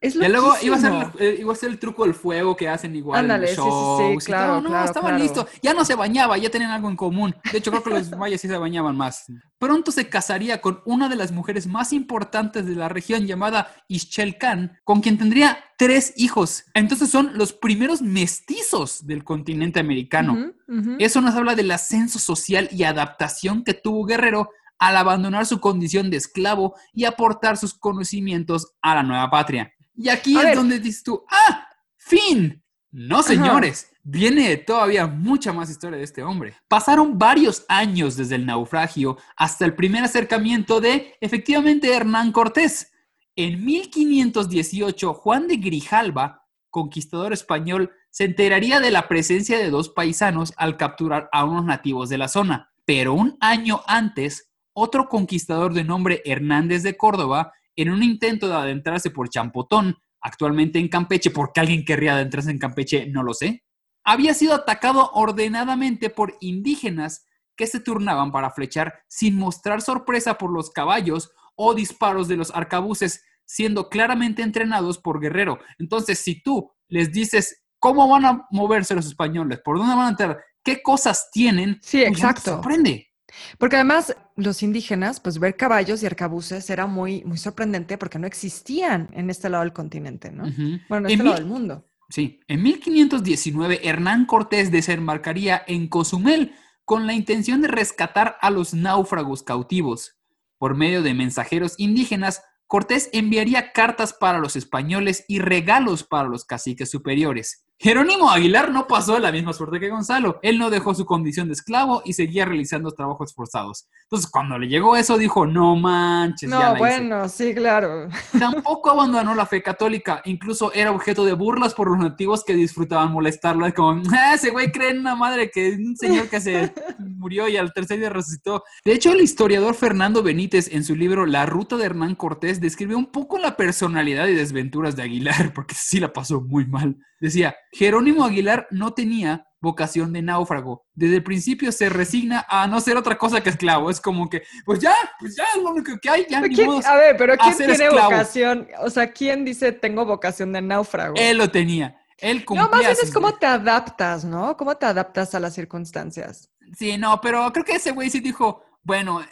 Es 0.00 0.16
Y 0.16 0.18
luego 0.18 0.54
iba 0.62 0.76
a, 0.76 0.80
ser, 0.80 0.92
eh, 1.20 1.36
iba 1.40 1.52
a 1.52 1.56
ser 1.56 1.70
el 1.70 1.78
truco 1.78 2.04
del 2.04 2.14
fuego 2.14 2.56
que 2.56 2.68
hacen 2.68 2.94
igual 2.96 3.20
Ándale, 3.20 3.50
en 3.50 3.56
sí, 3.56 4.26
claro, 4.26 4.54
todo. 4.54 4.60
No, 4.62 4.68
claro, 4.68 4.84
estaban 4.84 5.10
claro. 5.10 5.22
listos. 5.22 5.46
Ya 5.62 5.74
no 5.74 5.84
se 5.84 5.94
bañaba, 5.94 6.36
ya 6.38 6.50
tenían 6.50 6.72
algo 6.72 6.88
en 6.88 6.96
común. 6.96 7.36
De 7.52 7.58
hecho, 7.58 7.70
creo 7.70 7.84
que 7.84 7.90
los 7.90 8.10
mayas 8.16 8.40
sí 8.40 8.48
se 8.48 8.56
bañaban 8.58 8.96
más. 8.96 9.26
Pronto 9.58 9.92
se 9.92 10.08
casaría 10.08 10.60
con 10.60 10.82
una 10.86 11.08
de 11.08 11.14
las 11.14 11.30
mujeres 11.30 11.68
más 11.68 11.92
importantes 11.92 12.66
de 12.66 12.74
la 12.74 12.88
región 12.88 13.26
llamada 13.26 13.72
Ischel 13.86 14.38
Khan, 14.38 14.76
con 14.82 15.02
quien 15.02 15.18
tendría 15.18 15.58
tres 15.78 16.14
hijos. 16.16 16.64
Entonces 16.74 17.08
son 17.08 17.38
los 17.38 17.52
primeros 17.52 18.02
mestizos 18.02 19.06
del 19.06 19.22
continente 19.22 19.78
americano. 19.78 20.52
Eso 20.98 21.20
nos 21.20 21.36
habla 21.36 21.54
del 21.54 21.70
ascenso 21.70 22.18
social 22.18 22.68
y 22.72 22.82
adaptación 22.82 23.62
que 23.62 23.74
tuvo 23.74 24.04
Guerrero 24.04 24.48
al 24.82 24.96
abandonar 24.96 25.46
su 25.46 25.60
condición 25.60 26.10
de 26.10 26.16
esclavo 26.16 26.74
y 26.92 27.04
aportar 27.04 27.56
sus 27.56 27.72
conocimientos 27.72 28.74
a 28.82 28.96
la 28.96 29.04
nueva 29.04 29.30
patria. 29.30 29.72
Y 29.94 30.08
aquí 30.08 30.36
A 30.36 30.40
es 30.40 30.46
ver. 30.46 30.56
donde 30.56 30.80
dices 30.80 31.04
tú, 31.04 31.24
¡ah! 31.30 31.68
¡Fin! 31.96 32.60
No, 32.90 33.22
señores. 33.22 33.88
Viene 34.02 34.56
todavía 34.56 35.06
mucha 35.06 35.52
más 35.52 35.70
historia 35.70 35.98
de 35.98 36.04
este 36.04 36.24
hombre. 36.24 36.56
Pasaron 36.66 37.16
varios 37.16 37.64
años 37.68 38.16
desde 38.16 38.34
el 38.34 38.44
naufragio 38.44 39.18
hasta 39.36 39.64
el 39.64 39.76
primer 39.76 40.02
acercamiento 40.02 40.80
de, 40.80 41.14
efectivamente, 41.20 41.94
Hernán 41.94 42.32
Cortés. 42.32 42.90
En 43.36 43.64
1518, 43.64 45.14
Juan 45.14 45.46
de 45.46 45.58
Grijalva, 45.58 46.48
conquistador 46.70 47.32
español, 47.32 47.92
se 48.10 48.24
enteraría 48.24 48.80
de 48.80 48.90
la 48.90 49.06
presencia 49.06 49.58
de 49.58 49.70
dos 49.70 49.90
paisanos 49.90 50.52
al 50.56 50.76
capturar 50.76 51.28
a 51.30 51.44
unos 51.44 51.64
nativos 51.64 52.08
de 52.08 52.18
la 52.18 52.26
zona. 52.26 52.72
Pero 52.84 53.14
un 53.14 53.36
año 53.40 53.80
antes, 53.86 54.51
otro 54.72 55.08
conquistador 55.08 55.74
de 55.74 55.84
nombre 55.84 56.22
Hernández 56.24 56.82
de 56.82 56.96
Córdoba, 56.96 57.52
en 57.76 57.90
un 57.90 58.02
intento 58.02 58.48
de 58.48 58.54
adentrarse 58.54 59.10
por 59.10 59.28
Champotón, 59.28 59.96
actualmente 60.20 60.78
en 60.78 60.88
Campeche, 60.88 61.30
porque 61.30 61.60
alguien 61.60 61.84
querría 61.84 62.14
adentrarse 62.14 62.50
en 62.50 62.58
Campeche, 62.58 63.06
no 63.06 63.22
lo 63.22 63.34
sé, 63.34 63.64
había 64.04 64.34
sido 64.34 64.54
atacado 64.54 65.10
ordenadamente 65.14 66.10
por 66.10 66.36
indígenas 66.40 67.26
que 67.56 67.66
se 67.66 67.80
turnaban 67.80 68.32
para 68.32 68.50
flechar 68.50 68.94
sin 69.08 69.36
mostrar 69.36 69.82
sorpresa 69.82 70.38
por 70.38 70.50
los 70.50 70.70
caballos 70.70 71.30
o 71.54 71.74
disparos 71.74 72.28
de 72.28 72.36
los 72.36 72.50
arcabuces, 72.54 73.24
siendo 73.44 73.88
claramente 73.88 74.42
entrenados 74.42 74.98
por 74.98 75.20
Guerrero. 75.20 75.58
Entonces, 75.78 76.18
si 76.18 76.42
tú 76.42 76.72
les 76.88 77.12
dices 77.12 77.62
cómo 77.78 78.08
van 78.08 78.24
a 78.24 78.46
moverse 78.50 78.94
los 78.94 79.06
españoles, 79.06 79.60
por 79.64 79.78
dónde 79.78 79.94
van 79.94 80.06
a 80.06 80.10
entrar, 80.10 80.44
qué 80.64 80.82
cosas 80.82 81.28
tienen, 81.32 81.78
Sí, 81.82 81.98
pues 81.98 82.12
exacto. 82.18 82.52
sorprende. 82.52 83.11
Porque 83.58 83.76
además 83.76 84.14
los 84.36 84.62
indígenas, 84.62 85.20
pues 85.20 85.38
ver 85.38 85.56
caballos 85.56 86.02
y 86.02 86.06
arcabuces 86.06 86.68
era 86.70 86.86
muy, 86.86 87.22
muy 87.24 87.38
sorprendente 87.38 87.98
porque 87.98 88.18
no 88.18 88.26
existían 88.26 89.08
en 89.12 89.30
este 89.30 89.48
lado 89.48 89.64
del 89.64 89.72
continente, 89.72 90.30
¿no? 90.30 90.44
Bueno, 90.88 91.08
En 91.08 91.12
en 91.12 91.12
este 91.12 91.16
mil- 91.16 91.24
lado 91.24 91.36
del 91.36 91.46
mundo. 91.46 91.88
Sí, 92.10 92.40
en 92.46 92.62
1519 92.62 93.88
Hernán 93.88 94.26
Cortés 94.26 94.70
desembarcaría 94.70 95.62
en 95.66 95.88
Cozumel 95.88 96.52
con 96.84 97.06
la 97.06 97.14
intención 97.14 97.62
de 97.62 97.68
rescatar 97.68 98.36
a 98.40 98.50
los 98.50 98.74
náufragos 98.74 99.42
cautivos. 99.42 100.16
Por 100.58 100.76
medio 100.76 101.02
de 101.02 101.14
mensajeros 101.14 101.74
indígenas, 101.78 102.42
Cortés 102.66 103.08
enviaría 103.12 103.72
cartas 103.72 104.12
para 104.12 104.38
los 104.38 104.56
españoles 104.56 105.24
y 105.28 105.38
regalos 105.40 106.04
para 106.04 106.28
los 106.28 106.44
caciques 106.44 106.90
superiores. 106.90 107.64
Jerónimo 107.82 108.30
Aguilar 108.30 108.70
no 108.70 108.86
pasó 108.86 109.18
la 109.18 109.32
misma 109.32 109.52
suerte 109.52 109.80
que 109.80 109.88
Gonzalo. 109.88 110.38
Él 110.42 110.56
no 110.56 110.70
dejó 110.70 110.94
su 110.94 111.04
condición 111.04 111.48
de 111.48 111.54
esclavo 111.54 112.00
y 112.04 112.12
seguía 112.12 112.44
realizando 112.44 112.92
trabajos 112.92 113.34
forzados. 113.34 113.88
Entonces, 114.04 114.30
cuando 114.30 114.56
le 114.56 114.68
llegó 114.68 114.94
eso, 114.96 115.18
dijo, 115.18 115.46
no 115.46 115.74
manches, 115.74 116.48
ya 116.48 116.58
la 116.58 116.64
No, 116.68 116.70
hice". 116.74 116.78
bueno, 116.78 117.28
sí, 117.28 117.52
claro. 117.52 118.08
Tampoco 118.38 118.90
abandonó 118.92 119.34
la 119.34 119.46
fe 119.46 119.64
católica, 119.64 120.22
incluso 120.26 120.72
era 120.72 120.92
objeto 120.92 121.24
de 121.24 121.32
burlas 121.32 121.74
por 121.74 121.90
los 121.90 121.98
nativos 121.98 122.44
que 122.44 122.54
disfrutaban 122.54 123.10
molestarlo. 123.10 123.66
Es 123.66 123.74
como, 123.74 124.00
"Ah, 124.12 124.34
ese 124.34 124.50
güey 124.50 124.70
cree 124.70 124.90
en 124.90 125.00
una 125.00 125.16
madre 125.16 125.50
que 125.50 125.66
es 125.70 125.78
un 125.78 125.96
señor 125.96 126.28
que 126.28 126.40
se 126.40 126.72
murió 127.00 127.48
y 127.48 127.56
al 127.56 127.72
tercer 127.72 127.98
día 127.98 128.10
resucitó. 128.10 128.62
De 128.84 128.92
hecho, 128.92 129.10
el 129.12 129.20
historiador 129.22 129.74
Fernando 129.74 130.22
Benítez, 130.22 130.72
en 130.72 130.84
su 130.84 130.94
libro 130.94 131.26
La 131.26 131.46
ruta 131.46 131.76
de 131.76 131.86
Hernán 131.86 132.14
Cortés, 132.14 132.60
describe 132.60 132.94
un 132.94 133.06
poco 133.06 133.38
la 133.38 133.56
personalidad 133.56 134.28
y 134.28 134.34
desventuras 134.34 134.94
de 134.94 135.02
Aguilar, 135.02 135.52
porque 135.52 135.74
sí 135.76 135.98
la 135.98 136.12
pasó 136.12 136.40
muy 136.40 136.64
mal. 136.64 136.96
Decía, 137.22 137.54
Jerónimo 137.70 138.24
Aguilar 138.24 138.66
no 138.72 138.94
tenía 138.94 139.46
vocación 139.60 140.12
de 140.12 140.22
náufrago. 140.22 140.84
Desde 140.92 141.14
el 141.16 141.22
principio 141.22 141.70
se 141.70 141.88
resigna 141.88 142.44
a 142.48 142.66
no 142.66 142.80
ser 142.80 142.96
otra 142.96 143.16
cosa 143.16 143.40
que 143.40 143.48
esclavo. 143.50 143.90
Es 143.90 144.00
como 144.00 144.28
que, 144.28 144.42
pues 144.64 144.80
ya, 144.80 144.92
pues 145.20 145.36
ya 145.36 145.44
es 145.54 145.62
lo 145.62 145.70
único 145.70 145.92
que 146.02 146.10
hay, 146.10 146.26
ya 146.28 146.40
ni 146.40 146.52
¿Quién- 146.52 146.66
modos. 146.66 146.84
a 146.84 146.96
ver, 146.96 147.16
pero 147.16 147.36
¿quién 147.36 147.56
tiene 147.56 147.72
esclavo. 147.74 148.10
vocación? 148.10 148.66
O 148.80 148.90
sea, 148.90 149.12
¿quién 149.12 149.44
dice 149.44 149.70
tengo 149.70 150.04
vocación 150.04 150.52
de 150.52 150.62
náufrago? 150.62 151.14
Él 151.16 151.38
lo 151.38 151.48
tenía. 151.48 151.96
Él 152.18 152.38
no, 152.40 152.44
cumplía 152.44 152.68
más 152.70 152.80
bien 152.80 152.96
es 153.00 153.12
cómo 153.14 153.34
te 153.34 153.46
adaptas, 153.46 154.24
¿no? 154.24 154.56
¿Cómo 154.56 154.76
te 154.76 154.86
adaptas 154.86 155.32
a 155.36 155.38
las 155.40 155.54
circunstancias? 155.54 156.50
Sí, 156.76 156.98
no, 156.98 157.20
pero 157.20 157.52
creo 157.52 157.64
que 157.64 157.76
ese 157.76 157.92
güey 157.92 158.10
sí 158.10 158.18
dijo, 158.18 158.64
bueno, 158.82 159.24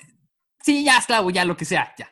sí, 0.63 0.85
ya 0.85 0.99
esclavo, 0.99 1.31
ya 1.31 1.45
lo 1.45 1.57
que 1.57 1.65
sea, 1.65 1.93
ya. 1.99 2.09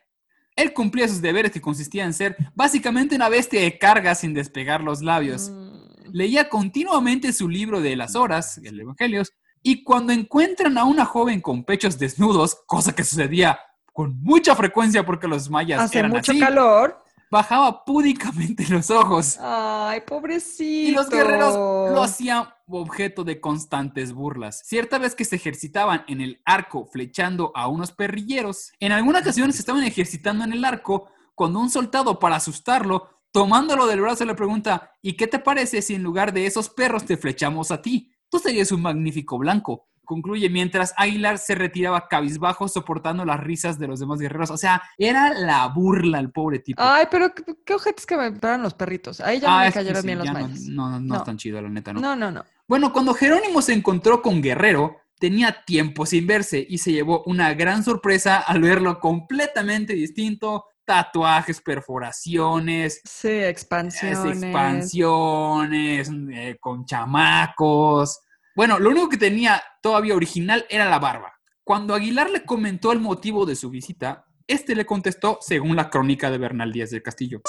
Él 0.56 0.72
cumplía 0.72 1.06
sus 1.06 1.22
deberes 1.22 1.52
que 1.52 1.60
consistían 1.60 2.08
en 2.08 2.14
ser 2.14 2.36
básicamente 2.52 3.14
una 3.14 3.28
bestia 3.28 3.60
de 3.60 3.78
carga 3.78 4.16
sin 4.16 4.34
despegar 4.34 4.80
los 4.80 5.02
labios. 5.02 5.50
Mm, 5.50 5.67
Leía 6.12 6.48
continuamente 6.48 7.32
su 7.32 7.48
libro 7.48 7.80
de 7.80 7.96
las 7.96 8.16
horas, 8.16 8.58
el 8.58 8.80
Evangelios, 8.80 9.32
y 9.62 9.82
cuando 9.82 10.12
encuentran 10.12 10.78
a 10.78 10.84
una 10.84 11.04
joven 11.04 11.40
con 11.40 11.64
pechos 11.64 11.98
desnudos, 11.98 12.58
cosa 12.66 12.94
que 12.94 13.04
sucedía 13.04 13.58
con 13.92 14.22
mucha 14.22 14.54
frecuencia 14.54 15.04
porque 15.04 15.26
los 15.26 15.50
mayas 15.50 15.80
Hace 15.80 15.98
eran 15.98 16.12
mucho 16.12 16.30
así, 16.30 16.40
calor. 16.40 17.02
bajaba 17.30 17.84
púdicamente 17.84 18.64
los 18.68 18.90
ojos. 18.90 19.36
Ay, 19.40 20.02
pobrecito. 20.06 20.90
Y 20.90 20.92
los 20.92 21.10
guerreros 21.10 21.54
lo 21.54 22.02
hacían 22.02 22.48
objeto 22.68 23.24
de 23.24 23.40
constantes 23.40 24.12
burlas. 24.12 24.62
Cierta 24.64 24.98
vez 24.98 25.14
que 25.14 25.24
se 25.24 25.36
ejercitaban 25.36 26.04
en 26.06 26.20
el 26.20 26.40
arco 26.44 26.86
flechando 26.86 27.50
a 27.56 27.66
unos 27.66 27.90
perrilleros, 27.92 28.72
en 28.78 28.92
alguna 28.92 29.18
ocasión 29.18 29.52
se 29.52 29.60
estaban 29.60 29.82
ejercitando 29.82 30.44
en 30.44 30.52
el 30.52 30.64
arco 30.64 31.08
cuando 31.34 31.60
un 31.60 31.70
soldado 31.70 32.18
para 32.18 32.36
asustarlo, 32.36 33.17
tomándolo 33.32 33.86
del 33.86 34.00
brazo 34.00 34.24
le 34.24 34.34
pregunta, 34.34 34.92
¿y 35.02 35.14
qué 35.14 35.26
te 35.26 35.38
parece 35.38 35.82
si 35.82 35.94
en 35.94 36.02
lugar 36.02 36.32
de 36.32 36.46
esos 36.46 36.68
perros 36.70 37.04
te 37.04 37.16
flechamos 37.16 37.70
a 37.70 37.82
ti? 37.82 38.10
Tú 38.28 38.38
serías 38.38 38.72
un 38.72 38.82
magnífico 38.82 39.38
blanco. 39.38 39.86
Concluye 40.04 40.48
mientras 40.48 40.94
Aguilar 40.96 41.36
se 41.36 41.54
retiraba 41.54 42.08
cabizbajo 42.08 42.66
soportando 42.66 43.26
las 43.26 43.40
risas 43.40 43.78
de 43.78 43.86
los 43.88 44.00
demás 44.00 44.18
guerreros. 44.18 44.50
O 44.50 44.56
sea, 44.56 44.82
era 44.96 45.34
la 45.34 45.66
burla 45.68 46.18
el 46.18 46.30
pobre 46.30 46.60
tipo. 46.60 46.82
Ay, 46.82 47.06
pero 47.10 47.34
qué, 47.34 47.42
qué 47.64 47.74
ojetes 47.74 48.06
que 48.06 48.16
me 48.16 48.32
paran 48.32 48.62
los 48.62 48.72
perritos. 48.72 49.20
Ahí 49.20 49.38
ya 49.38 49.48
no 49.48 49.58
Ah, 49.58 49.64
me 49.66 49.72
cayeron 49.72 50.00
sí, 50.00 50.06
bien 50.06 50.18
los 50.18 50.32
mayas. 50.32 50.60
no, 50.62 50.88
no, 50.90 50.98
no 51.00 51.06
No. 51.06 51.16
es 51.16 51.24
tan 51.24 51.36
chido, 51.36 51.60
la 51.60 51.68
neta, 51.68 51.92
¿no? 51.92 52.00
No, 52.00 52.16
no, 52.16 52.30
no. 52.30 52.42
Bueno, 52.66 52.90
cuando 52.90 53.12
Jerónimo 53.12 53.60
se 53.60 53.74
encontró 53.74 54.22
con 54.22 54.40
Guerrero, 54.40 54.96
tenía 55.18 55.62
tiempo 55.66 56.06
sin 56.06 56.26
verse 56.26 56.66
y 56.66 56.78
se 56.78 56.92
llevó 56.92 57.22
una 57.26 57.52
gran 57.52 57.84
sorpresa 57.84 58.38
al 58.38 58.62
verlo 58.62 59.00
completamente 59.00 59.92
distinto. 59.92 60.64
Tatuajes, 60.88 61.60
perforaciones, 61.60 63.02
Sí, 63.04 63.28
expansiones. 63.28 64.42
expansiones, 64.42 66.10
eh, 66.32 66.56
con 66.58 66.86
chamacos. 66.86 68.20
Bueno, 68.56 68.78
lo 68.78 68.88
único 68.88 69.10
que 69.10 69.18
tenía 69.18 69.62
todavía 69.82 70.14
original 70.16 70.64
era 70.70 70.88
la 70.88 70.98
barba. 70.98 71.34
Cuando 71.62 71.94
Aguilar 71.94 72.30
le 72.30 72.46
comentó 72.46 72.90
el 72.92 73.00
motivo 73.00 73.44
de 73.44 73.54
su 73.54 73.68
visita, 73.68 74.24
este 74.46 74.74
le 74.74 74.86
contestó 74.86 75.36
según 75.42 75.76
la 75.76 75.90
crónica 75.90 76.30
de 76.30 76.38
Bernal 76.38 76.72
Díaz 76.72 76.88
del 76.88 77.02
Castillo. 77.02 77.42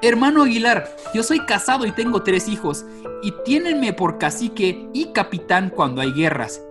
Hermano 0.00 0.44
Aguilar, 0.44 0.88
yo 1.14 1.24
soy 1.24 1.40
casado 1.46 1.84
y 1.84 1.90
tengo 1.90 2.22
tres 2.22 2.46
hijos, 2.46 2.86
y 3.24 3.34
tiénenme 3.44 3.92
por 3.92 4.18
cacique 4.18 4.88
y 4.94 5.12
capitán 5.12 5.70
cuando 5.70 6.00
hay 6.00 6.12
guerras. 6.12 6.62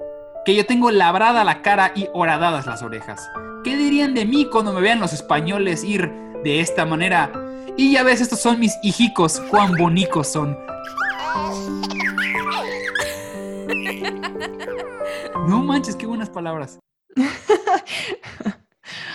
Que 0.45 0.55
yo 0.55 0.65
tengo 0.65 0.89
labrada 0.89 1.43
la 1.43 1.61
cara 1.61 1.91
y 1.93 2.07
horadadas 2.13 2.65
las 2.65 2.81
orejas. 2.81 3.29
¿Qué 3.67 3.75
dirían 3.75 4.13
de 4.13 4.25
mí 4.25 4.47
cuando 4.49 4.71
me 4.71 4.79
vean 4.79 5.01
los 5.01 5.11
españoles 5.11 5.83
ir 5.83 6.09
de 6.41 6.61
esta 6.61 6.85
manera? 6.85 7.33
Y 7.75 7.91
ya 7.91 8.01
ves, 8.01 8.21
estos 8.21 8.39
son 8.39 8.61
mis 8.61 8.73
hijicos, 8.81 9.41
cuán 9.51 9.73
bonicos 9.75 10.31
son. 10.31 10.57
No 15.49 15.61
manches, 15.63 15.97
qué 15.97 16.05
buenas 16.05 16.29
palabras. 16.29 16.79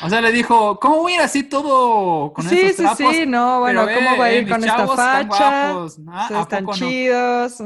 O 0.03 0.11
sea, 0.11 0.21
le 0.21 0.31
dijo, 0.33 0.79
¿cómo 0.79 0.97
voy 0.99 1.13
a 1.13 1.15
ir 1.15 1.21
así 1.23 1.45
todo 1.45 2.35
con 2.35 2.47
sí, 2.47 2.61
estos 2.61 2.77
sí, 2.77 2.83
trapos? 2.83 3.17
sí, 3.17 3.25
no, 3.25 3.61
bueno, 3.61 3.87
Pero, 3.87 3.99
¿cómo 4.01 4.11
eh, 4.17 4.19
va 4.19 4.25
a 4.27 4.33
eh, 4.33 4.39
ir 4.41 4.49
con 4.51 4.63
esta 4.63 4.87
facha? 4.87 5.71
Ah, 5.71 5.89
Sí, 5.89 6.35
¿a 6.35 6.41
están 6.43 6.67
poco 6.67 6.77
no? 6.77 6.89
chidos. 6.89 7.57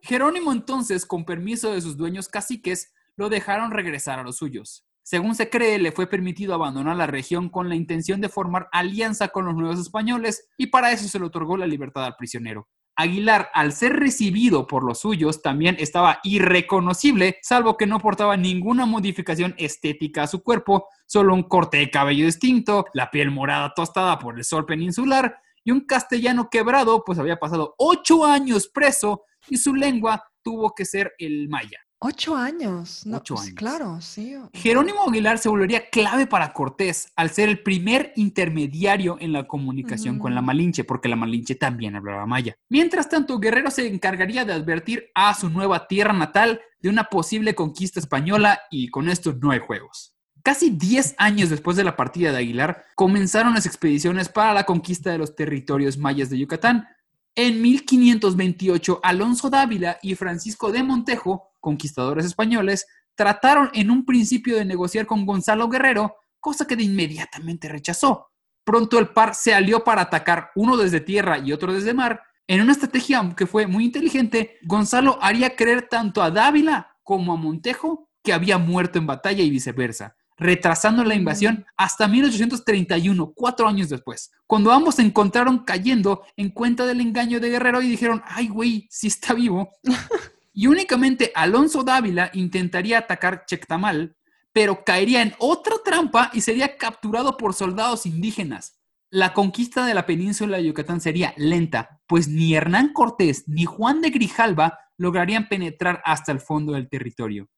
Jerónimo 0.00 0.50
entonces, 0.50 1.06
con 1.06 1.24
permiso 1.24 1.70
de 1.70 1.80
sus 1.80 1.96
dueños 1.96 2.26
caciques, 2.28 2.92
lo 3.14 3.28
dejaron 3.28 3.70
regresar 3.70 4.18
a 4.18 4.24
los 4.24 4.38
suyos. 4.38 4.84
Según 5.02 5.34
se 5.34 5.50
cree, 5.50 5.78
le 5.78 5.92
fue 5.92 6.06
permitido 6.06 6.54
abandonar 6.54 6.96
la 6.96 7.06
región 7.06 7.48
con 7.48 7.68
la 7.68 7.74
intención 7.74 8.20
de 8.20 8.28
formar 8.28 8.68
alianza 8.72 9.28
con 9.28 9.44
los 9.44 9.54
nuevos 9.54 9.80
españoles 9.80 10.48
y 10.56 10.68
para 10.68 10.92
eso 10.92 11.08
se 11.08 11.18
le 11.18 11.26
otorgó 11.26 11.56
la 11.56 11.66
libertad 11.66 12.04
al 12.04 12.16
prisionero. 12.16 12.68
Aguilar, 12.96 13.48
al 13.54 13.72
ser 13.72 13.94
recibido 13.94 14.66
por 14.66 14.84
los 14.84 15.00
suyos, 15.00 15.40
también 15.40 15.76
estaba 15.78 16.20
irreconocible, 16.22 17.38
salvo 17.40 17.76
que 17.76 17.86
no 17.86 17.98
portaba 17.98 18.36
ninguna 18.36 18.84
modificación 18.84 19.54
estética 19.56 20.24
a 20.24 20.26
su 20.26 20.42
cuerpo, 20.42 20.86
solo 21.06 21.34
un 21.34 21.44
corte 21.44 21.78
de 21.78 21.90
cabello 21.90 22.26
distinto, 22.26 22.84
la 22.92 23.10
piel 23.10 23.30
morada 23.30 23.72
tostada 23.74 24.18
por 24.18 24.36
el 24.36 24.44
sol 24.44 24.66
peninsular 24.66 25.38
y 25.64 25.70
un 25.70 25.80
castellano 25.86 26.48
quebrado, 26.50 27.02
pues 27.04 27.18
había 27.18 27.38
pasado 27.38 27.74
ocho 27.78 28.26
años 28.26 28.68
preso 28.68 29.24
y 29.48 29.56
su 29.56 29.74
lengua 29.74 30.22
tuvo 30.42 30.74
que 30.74 30.84
ser 30.84 31.12
el 31.18 31.48
maya. 31.48 31.78
Ocho 32.02 32.34
años. 32.34 33.04
No, 33.04 33.18
Ocho 33.18 33.34
pues, 33.34 33.48
años. 33.48 33.58
Claro, 33.58 34.00
sí. 34.00 34.34
Jerónimo 34.54 35.02
Aguilar 35.06 35.38
se 35.38 35.50
volvería 35.50 35.90
clave 35.90 36.26
para 36.26 36.54
Cortés 36.54 37.12
al 37.14 37.28
ser 37.28 37.50
el 37.50 37.62
primer 37.62 38.14
intermediario 38.16 39.18
en 39.20 39.34
la 39.34 39.46
comunicación 39.46 40.18
con 40.18 40.34
la. 40.34 40.40
Malinche, 40.40 40.84
porque 40.84 41.10
la 41.10 41.16
Malinche 41.16 41.56
también 41.56 41.96
hablaba 41.96 42.24
maya. 42.24 42.56
Mientras 42.70 43.10
tanto, 43.10 43.38
Guerrero 43.38 43.70
se 43.70 43.86
encargaría 43.86 44.46
de 44.46 44.54
advertir 44.54 45.10
a 45.14 45.34
su 45.34 45.50
nueva 45.50 45.86
tierra 45.86 46.14
natal 46.14 46.62
de 46.80 46.88
una 46.88 47.04
posible 47.04 47.54
conquista 47.54 48.00
española 48.00 48.62
y 48.70 48.88
con 48.88 49.10
esto 49.10 49.34
no 49.38 49.50
hay 49.50 49.58
juegos. 49.58 50.14
Casi 50.42 50.70
10 50.70 51.16
años 51.18 51.50
después 51.50 51.76
de 51.76 51.84
la 51.84 51.96
partida 51.96 52.32
de 52.32 52.38
Aguilar, 52.38 52.86
comenzaron 52.94 53.52
las 53.52 53.66
expediciones 53.66 54.30
para 54.30 54.54
la 54.54 54.64
conquista 54.64 55.10
de 55.10 55.18
los 55.18 55.36
territorios 55.36 55.98
mayas 55.98 56.30
de 56.30 56.38
Yucatán. 56.38 56.88
En 57.34 57.60
1528, 57.60 59.00
Alonso 59.02 59.50
Dávila 59.50 59.98
y 60.02 60.14
Francisco 60.14 60.72
de 60.72 60.82
Montejo, 60.82 61.49
conquistadores 61.60 62.24
españoles, 62.24 62.86
trataron 63.14 63.70
en 63.74 63.90
un 63.90 64.04
principio 64.04 64.56
de 64.56 64.64
negociar 64.64 65.06
con 65.06 65.26
Gonzalo 65.26 65.68
Guerrero, 65.68 66.16
cosa 66.40 66.66
que 66.66 66.76
de 66.76 66.84
inmediatamente 66.84 67.68
rechazó. 67.68 68.30
Pronto 68.64 68.98
el 68.98 69.08
par 69.08 69.34
se 69.34 69.54
alió 69.54 69.84
para 69.84 70.02
atacar 70.02 70.50
uno 70.54 70.76
desde 70.76 71.00
tierra 71.00 71.38
y 71.38 71.52
otro 71.52 71.72
desde 71.72 71.94
mar. 71.94 72.22
En 72.46 72.60
una 72.60 72.72
estrategia 72.72 73.34
que 73.36 73.46
fue 73.46 73.66
muy 73.66 73.84
inteligente, 73.84 74.58
Gonzalo 74.62 75.18
haría 75.22 75.54
creer 75.54 75.88
tanto 75.88 76.22
a 76.22 76.30
Dávila 76.30 76.96
como 77.02 77.32
a 77.32 77.36
Montejo 77.36 78.08
que 78.22 78.32
había 78.32 78.58
muerto 78.58 78.98
en 78.98 79.06
batalla 79.06 79.42
y 79.42 79.50
viceversa, 79.50 80.16
retrasando 80.36 81.04
la 81.04 81.14
invasión 81.14 81.64
hasta 81.76 82.08
1831, 82.08 83.32
cuatro 83.34 83.68
años 83.68 83.88
después, 83.88 84.30
cuando 84.46 84.72
ambos 84.72 84.96
se 84.96 85.02
encontraron 85.02 85.60
cayendo 85.60 86.22
en 86.36 86.50
cuenta 86.50 86.86
del 86.86 87.00
engaño 87.00 87.40
de 87.40 87.50
Guerrero 87.50 87.82
y 87.82 87.88
dijeron, 87.88 88.22
ay 88.26 88.48
güey, 88.48 88.86
sí 88.90 89.08
está 89.08 89.34
vivo. 89.34 89.70
y 90.52 90.66
únicamente 90.66 91.32
Alonso 91.34 91.82
Dávila 91.82 92.30
intentaría 92.34 92.98
atacar 92.98 93.44
Chectamal, 93.46 94.16
pero 94.52 94.84
caería 94.84 95.22
en 95.22 95.34
otra 95.38 95.76
trampa 95.84 96.30
y 96.32 96.40
sería 96.40 96.76
capturado 96.76 97.36
por 97.36 97.54
soldados 97.54 98.06
indígenas. 98.06 98.80
La 99.10 99.32
conquista 99.32 99.84
de 99.86 99.94
la 99.94 100.06
península 100.06 100.56
de 100.56 100.64
Yucatán 100.64 101.00
sería 101.00 101.34
lenta, 101.36 102.00
pues 102.06 102.28
ni 102.28 102.54
Hernán 102.54 102.92
Cortés 102.92 103.44
ni 103.48 103.64
Juan 103.64 104.00
de 104.00 104.10
Grijalva 104.10 104.78
lograrían 104.96 105.48
penetrar 105.48 106.00
hasta 106.04 106.30
el 106.30 106.40
fondo 106.40 106.72
del 106.72 106.88
territorio. 106.88 107.48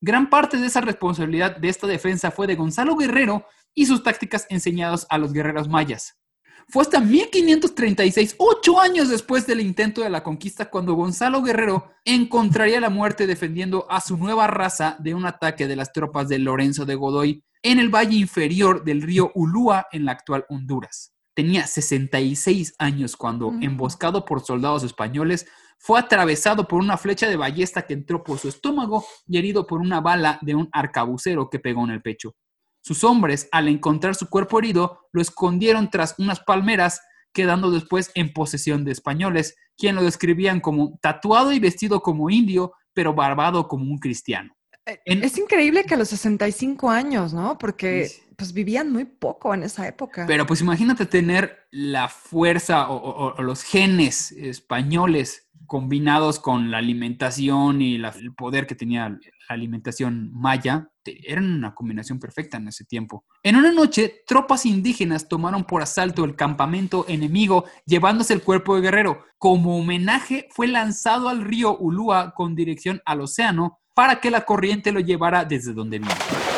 Gran 0.00 0.30
parte 0.30 0.58
de 0.58 0.66
esa 0.66 0.80
responsabilidad 0.80 1.56
de 1.56 1.68
esta 1.68 1.86
defensa 1.86 2.30
fue 2.30 2.46
de 2.46 2.56
Gonzalo 2.56 2.96
Guerrero 2.96 3.46
y 3.74 3.86
sus 3.86 4.02
tácticas 4.02 4.46
enseñadas 4.48 5.06
a 5.08 5.18
los 5.18 5.32
guerreros 5.32 5.68
mayas. 5.68 6.18
Fue 6.70 6.82
hasta 6.82 7.00
1536, 7.00 8.34
ocho 8.38 8.78
años 8.78 9.08
después 9.08 9.46
del 9.46 9.60
intento 9.60 10.02
de 10.02 10.10
la 10.10 10.22
conquista, 10.22 10.68
cuando 10.68 10.92
Gonzalo 10.92 11.42
Guerrero 11.42 11.92
encontraría 12.04 12.78
la 12.78 12.90
muerte 12.90 13.26
defendiendo 13.26 13.86
a 13.90 14.02
su 14.02 14.18
nueva 14.18 14.46
raza 14.48 14.96
de 14.98 15.14
un 15.14 15.24
ataque 15.24 15.66
de 15.66 15.76
las 15.76 15.94
tropas 15.94 16.28
de 16.28 16.38
Lorenzo 16.38 16.84
de 16.84 16.94
Godoy 16.94 17.42
en 17.62 17.78
el 17.78 17.88
valle 17.88 18.16
inferior 18.16 18.84
del 18.84 19.00
río 19.00 19.32
Ulúa 19.34 19.86
en 19.92 20.04
la 20.04 20.12
actual 20.12 20.44
Honduras. 20.50 21.14
Tenía 21.34 21.66
66 21.66 22.74
años 22.78 23.16
cuando, 23.16 23.50
Mm. 23.50 23.62
emboscado 23.62 24.26
por 24.26 24.44
soldados 24.44 24.82
españoles, 24.82 25.46
fue 25.78 25.98
atravesado 25.98 26.68
por 26.68 26.80
una 26.80 26.98
flecha 26.98 27.28
de 27.28 27.36
ballesta 27.36 27.86
que 27.86 27.94
entró 27.94 28.22
por 28.22 28.38
su 28.38 28.48
estómago 28.48 29.06
y 29.26 29.38
herido 29.38 29.66
por 29.66 29.80
una 29.80 30.00
bala 30.02 30.38
de 30.42 30.54
un 30.54 30.68
arcabucero 30.72 31.48
que 31.48 31.60
pegó 31.60 31.84
en 31.84 31.92
el 31.92 32.02
pecho. 32.02 32.34
Sus 32.80 33.04
hombres, 33.04 33.48
al 33.52 33.68
encontrar 33.68 34.14
su 34.14 34.28
cuerpo 34.28 34.58
herido, 34.58 35.00
lo 35.12 35.20
escondieron 35.20 35.90
tras 35.90 36.14
unas 36.18 36.40
palmeras, 36.40 37.00
quedando 37.32 37.70
después 37.70 38.10
en 38.14 38.32
posesión 38.32 38.84
de 38.84 38.92
españoles, 38.92 39.54
quien 39.76 39.94
lo 39.94 40.02
describían 40.02 40.60
como 40.60 40.98
tatuado 41.02 41.52
y 41.52 41.58
vestido 41.60 42.00
como 42.00 42.30
indio, 42.30 42.72
pero 42.94 43.14
barbado 43.14 43.68
como 43.68 43.84
un 43.84 43.98
cristiano. 43.98 44.54
En- 45.04 45.22
Es 45.22 45.36
increíble 45.36 45.84
que 45.84 45.94
a 45.94 45.96
los 45.98 46.08
65 46.08 46.88
años, 46.88 47.34
¿no? 47.34 47.58
Porque 47.58 48.06
Sí. 48.06 48.22
pues 48.36 48.54
vivían 48.54 48.90
muy 48.90 49.04
poco 49.04 49.52
en 49.52 49.62
esa 49.64 49.86
época. 49.86 50.24
Pero 50.26 50.46
pues 50.46 50.62
imagínate 50.62 51.04
tener 51.04 51.66
la 51.70 52.08
fuerza 52.08 52.88
o, 52.88 52.96
o- 52.96 53.34
o 53.36 53.42
los 53.42 53.62
genes 53.62 54.32
españoles 54.32 55.47
combinados 55.68 56.40
con 56.40 56.72
la 56.72 56.78
alimentación 56.78 57.80
y 57.80 57.94
el 57.94 58.34
poder 58.34 58.66
que 58.66 58.74
tenía 58.74 59.08
la 59.10 59.18
alimentación 59.46 60.32
maya, 60.32 60.90
eran 61.04 61.44
una 61.44 61.74
combinación 61.74 62.18
perfecta 62.18 62.56
en 62.56 62.68
ese 62.68 62.84
tiempo. 62.84 63.24
En 63.42 63.56
una 63.56 63.70
noche, 63.70 64.22
tropas 64.26 64.66
indígenas 64.66 65.28
tomaron 65.28 65.64
por 65.64 65.82
asalto 65.82 66.24
el 66.24 66.34
campamento 66.34 67.04
enemigo, 67.06 67.64
llevándose 67.86 68.34
el 68.34 68.42
cuerpo 68.42 68.74
de 68.74 68.82
Guerrero. 68.82 69.24
Como 69.38 69.78
homenaje, 69.78 70.48
fue 70.50 70.66
lanzado 70.66 71.28
al 71.28 71.42
río 71.42 71.76
Ulúa 71.78 72.34
con 72.34 72.56
dirección 72.56 73.00
al 73.04 73.20
océano 73.20 73.78
para 73.94 74.20
que 74.20 74.30
la 74.30 74.44
corriente 74.44 74.90
lo 74.90 75.00
llevara 75.00 75.44
desde 75.44 75.72
donde 75.72 75.98
vino. 75.98 76.57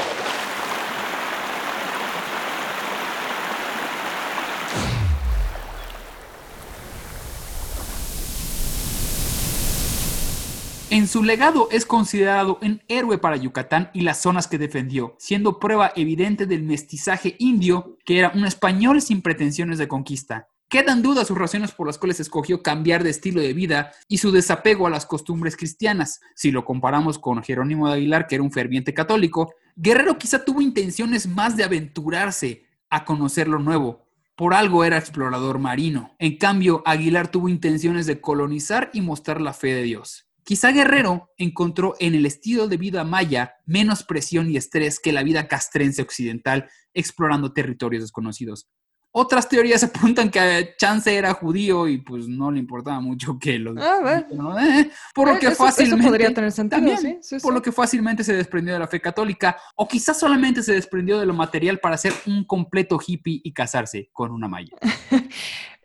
En 11.01 11.09
su 11.09 11.22
legado 11.22 11.68
es 11.70 11.86
considerado 11.86 12.59
un 12.61 12.82
héroe 12.86 13.16
para 13.16 13.38
Yucatán 13.38 13.88
y 13.94 14.03
las 14.03 14.20
zonas 14.20 14.48
que 14.48 14.59
defendió, 14.59 15.16
siendo 15.18 15.59
prueba 15.59 15.94
evidente 15.96 16.44
del 16.44 16.62
mestizaje 16.62 17.36
indio, 17.38 17.96
que 18.05 18.18
era 18.18 18.32
un 18.34 18.44
español 18.44 19.01
sin 19.01 19.22
pretensiones 19.22 19.78
de 19.78 19.88
conquista. 19.88 20.48
Quedan 20.68 21.01
dudas 21.01 21.28
sus 21.28 21.38
razones 21.38 21.72
por 21.72 21.86
las 21.86 21.96
cuales 21.96 22.20
escogió 22.20 22.62
cambiar 22.62 23.03
de 23.03 23.09
estilo 23.09 23.40
de 23.40 23.55
vida 23.55 23.92
y 24.09 24.18
su 24.18 24.30
desapego 24.30 24.86
a 24.86 24.90
las 24.90 25.07
costumbres 25.07 25.57
cristianas. 25.57 26.20
Si 26.34 26.51
lo 26.51 26.66
comparamos 26.66 27.18
con 27.18 27.42
Jerónimo 27.42 27.88
de 27.88 27.94
Aguilar, 27.94 28.26
que 28.26 28.34
era 28.34 28.44
un 28.44 28.53
ferviente 28.53 28.92
católico, 28.92 29.55
Guerrero 29.76 30.18
quizá 30.18 30.44
tuvo 30.44 30.61
intenciones 30.61 31.26
más 31.26 31.57
de 31.57 31.64
aventurarse 31.64 32.66
a 32.90 33.07
conocer 33.07 33.48
lo 33.48 33.59
nuevo. 33.59 34.07
Por 34.36 34.53
algo 34.53 34.84
era 34.84 34.98
explorador 34.98 35.61
marino. 35.61 36.14
En 36.18 36.36
cambio, 36.36 36.82
Aguilar 36.84 37.28
tuvo 37.28 37.48
intenciones 37.48 38.05
de 38.05 38.20
colonizar 38.20 38.90
y 38.92 39.01
mostrar 39.01 39.40
la 39.40 39.55
fe 39.55 39.68
de 39.68 39.82
Dios. 39.84 40.26
Quizá 40.45 40.72
Guerrero 40.72 41.30
encontró 41.36 41.95
en 42.01 42.14
el 42.14 42.26
estilo 42.26 42.66
de 42.68 42.76
vida 42.76 43.05
maya 43.05 43.55
menos 43.66 44.03
presión 44.03 44.51
y 44.51 44.57
estrés 44.57 44.99
que 45.01 45.12
la 45.12 45.22
vida 45.22 45.49
castrense 45.49 46.03
occidental 46.03 46.68
explorando 46.95 47.53
territorios 47.53 48.03
desconocidos. 48.03 48.68
Otras 49.12 49.49
teorías 49.49 49.82
apuntan 49.84 50.30
que 50.30 50.74
Chance 50.78 51.14
era 51.14 51.34
judío 51.34 51.88
y 51.88 51.99
pues 51.99 52.28
no 52.28 52.51
le 52.53 52.61
importaba 52.61 53.01
mucho 53.01 53.38
que 53.41 53.59
los... 53.59 53.76
Ah, 53.76 53.99
bueno. 54.01 54.26
¿no? 54.53 54.59
Eh, 54.61 54.88
por 55.14 55.28
lo 55.28 55.34
Eh, 55.34 55.38
que 55.41 55.47
eso- 55.47 55.55
eso 55.55 55.64
fácilmente... 55.66 56.07
podría 56.07 56.32
tener 56.32 56.53
sentido, 56.53 56.78
también, 56.80 56.99
sí, 57.22 57.38
sí, 57.38 57.43
por 57.43 57.53
lo 57.53 57.61
que 57.61 57.72
fácilmente 57.72 58.22
se 58.22 58.34
desprendió 58.34 58.74
de 58.74 58.78
la 58.80 58.86
fe 58.86 59.01
católica 59.01 59.57
o 59.74 59.88
quizás 59.88 60.18
solamente 60.18 60.62
se 60.62 60.74
desprendió 60.74 61.18
de 61.18 61.26
lo 61.26 61.34
material 61.34 61.80
para 61.80 61.97
ser 61.97 62.12
un 62.26 62.45
completo 62.45 63.01
hippie 63.05 63.41
y 63.43 63.53
casarse 63.53 64.11
con 64.12 64.30
una 64.30 64.47
maya. 64.49 64.76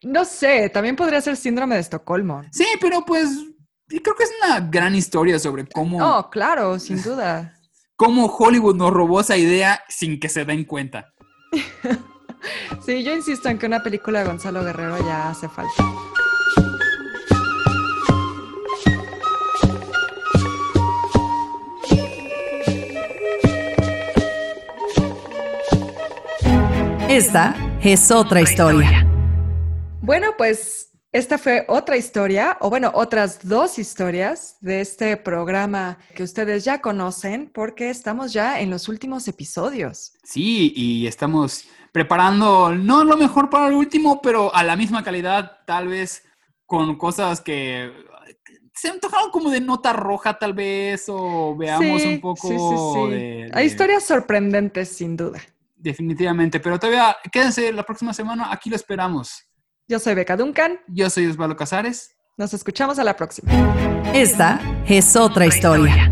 No 0.04 0.24
sé, 0.24 0.70
también 0.70 0.96
podría 0.96 1.20
ser 1.20 1.36
síndrome 1.36 1.76
de 1.76 1.82
Estocolmo. 1.82 2.44
Sí, 2.52 2.66
pero 2.80 3.04
pues 3.06 3.30
creo 3.88 4.16
que 4.16 4.24
es 4.24 4.32
una 4.44 4.60
gran 4.62 4.96
historia 4.96 5.40
sobre 5.40 5.68
cómo, 5.68 5.98
Oh, 6.02 6.30
claro, 6.30 6.80
sin 6.80 7.02
duda. 7.02 7.54
cómo 7.96 8.26
Hollywood 8.26 8.76
nos 8.76 8.92
robó 8.92 9.22
esa 9.22 9.38
idea 9.38 9.82
sin 9.88 10.20
que 10.20 10.30
se 10.30 10.46
den 10.46 10.66
cuenta. 10.66 11.14
Sí, 12.86 13.04
yo 13.04 13.12
insisto 13.12 13.50
en 13.50 13.58
que 13.58 13.66
una 13.66 13.82
película 13.82 14.20
de 14.20 14.26
Gonzalo 14.26 14.64
Guerrero 14.64 15.00
ya 15.00 15.30
hace 15.30 15.50
falta. 15.50 15.84
Esta 27.10 27.56
es 27.82 28.12
otra 28.12 28.42
historia. 28.42 29.08
Bueno, 30.02 30.34
pues 30.38 30.85
esta 31.18 31.38
fue 31.38 31.66
otra 31.68 31.98
historia, 31.98 32.58
o 32.62 32.70
bueno, 32.70 32.92
otras 32.94 33.40
dos 33.48 33.80
historias 33.80 34.58
de 34.62 34.82
este 34.82 35.18
programa 35.18 35.98
que 36.16 36.24
ustedes 36.24 36.64
ya 36.66 36.82
conocen, 36.82 37.50
porque 37.54 37.90
estamos 37.90 38.34
ya 38.34 38.60
en 38.60 38.70
los 38.70 38.88
últimos 38.90 39.28
episodios. 39.28 40.14
Sí, 40.24 40.74
y 40.76 41.08
estamos 41.08 41.66
preparando 41.92 42.76
no 42.76 43.04
lo 43.04 43.16
mejor 43.18 43.50
para 43.50 43.68
el 43.68 43.74
último, 43.74 44.22
pero 44.22 44.54
a 44.54 44.64
la 44.64 44.76
misma 44.76 45.04
calidad, 45.04 45.60
tal 45.66 45.88
vez 45.88 46.24
con 46.66 46.98
cosas 46.98 47.40
que 47.42 47.92
se 48.74 48.90
antojaron 48.90 49.32
como 49.32 49.50
de 49.50 49.62
nota 49.62 49.94
roja, 49.94 50.38
tal 50.38 50.54
vez, 50.54 51.06
o 51.08 51.56
veamos 51.56 52.02
Sí, 52.02 52.08
un 52.10 52.20
poco 52.20 52.48
sí, 52.48 52.56
sí, 52.58 52.76
sí. 52.94 53.10
de- 53.12 53.52
Hay 53.54 53.64
de- 53.66 53.72
historias 53.72 54.04
sorprendentes, 54.04 54.90
sin 54.90 55.16
duda. 55.16 55.40
Definitivamente, 55.78 56.60
pero 56.60 56.78
todavía 56.80 57.16
quédense 57.32 57.72
la 57.72 57.84
próxima 57.84 58.14
semana, 58.14 58.52
aquí 58.52 58.70
lo 58.70 58.76
esperamos. 58.76 59.46
Yo 59.88 60.00
soy 60.00 60.16
Beca 60.16 60.36
Duncan. 60.36 60.80
Yo 60.88 61.12
soy 61.12 61.28
Osvaldo 61.28 61.56
Casares. 61.56 62.16
Nos 62.38 62.56
escuchamos 62.56 62.98
a 62.98 63.04
la 63.04 63.16
próxima. 63.16 63.52
Esta 64.16 64.60
es 64.88 65.16
otra 65.16 65.46
historia. 65.46 66.12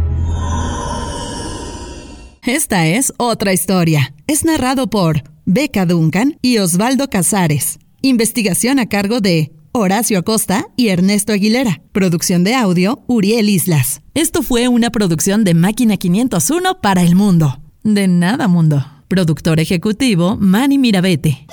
Esta 2.43 2.85
es 2.85 3.11
otra 3.17 3.51
historia. 3.51 4.13
Es 4.27 4.45
narrado 4.45 4.91
por 4.91 5.23
Beca 5.45 5.87
Duncan 5.87 6.37
y 6.43 6.59
Osvaldo 6.59 7.09
Casares. 7.09 7.79
Investigación 8.03 8.77
a 8.77 8.89
cargo 8.89 9.21
de 9.21 9.51
Horacio 9.71 10.19
Acosta 10.19 10.67
y 10.75 10.89
Ernesto 10.89 11.33
Aguilera. 11.33 11.81
Producción 11.93 12.43
de 12.43 12.53
audio, 12.53 13.03
Uriel 13.07 13.49
Islas. 13.49 14.01
Esto 14.13 14.43
fue 14.43 14.67
una 14.67 14.91
producción 14.91 15.43
de 15.43 15.55
Máquina 15.55 15.97
501 15.97 16.79
para 16.79 17.01
el 17.01 17.15
mundo. 17.15 17.59
De 17.81 18.07
nada, 18.07 18.47
mundo. 18.47 18.85
Productor 19.07 19.59
ejecutivo, 19.59 20.37
Manny 20.39 20.77
Mirabete. 20.77 21.47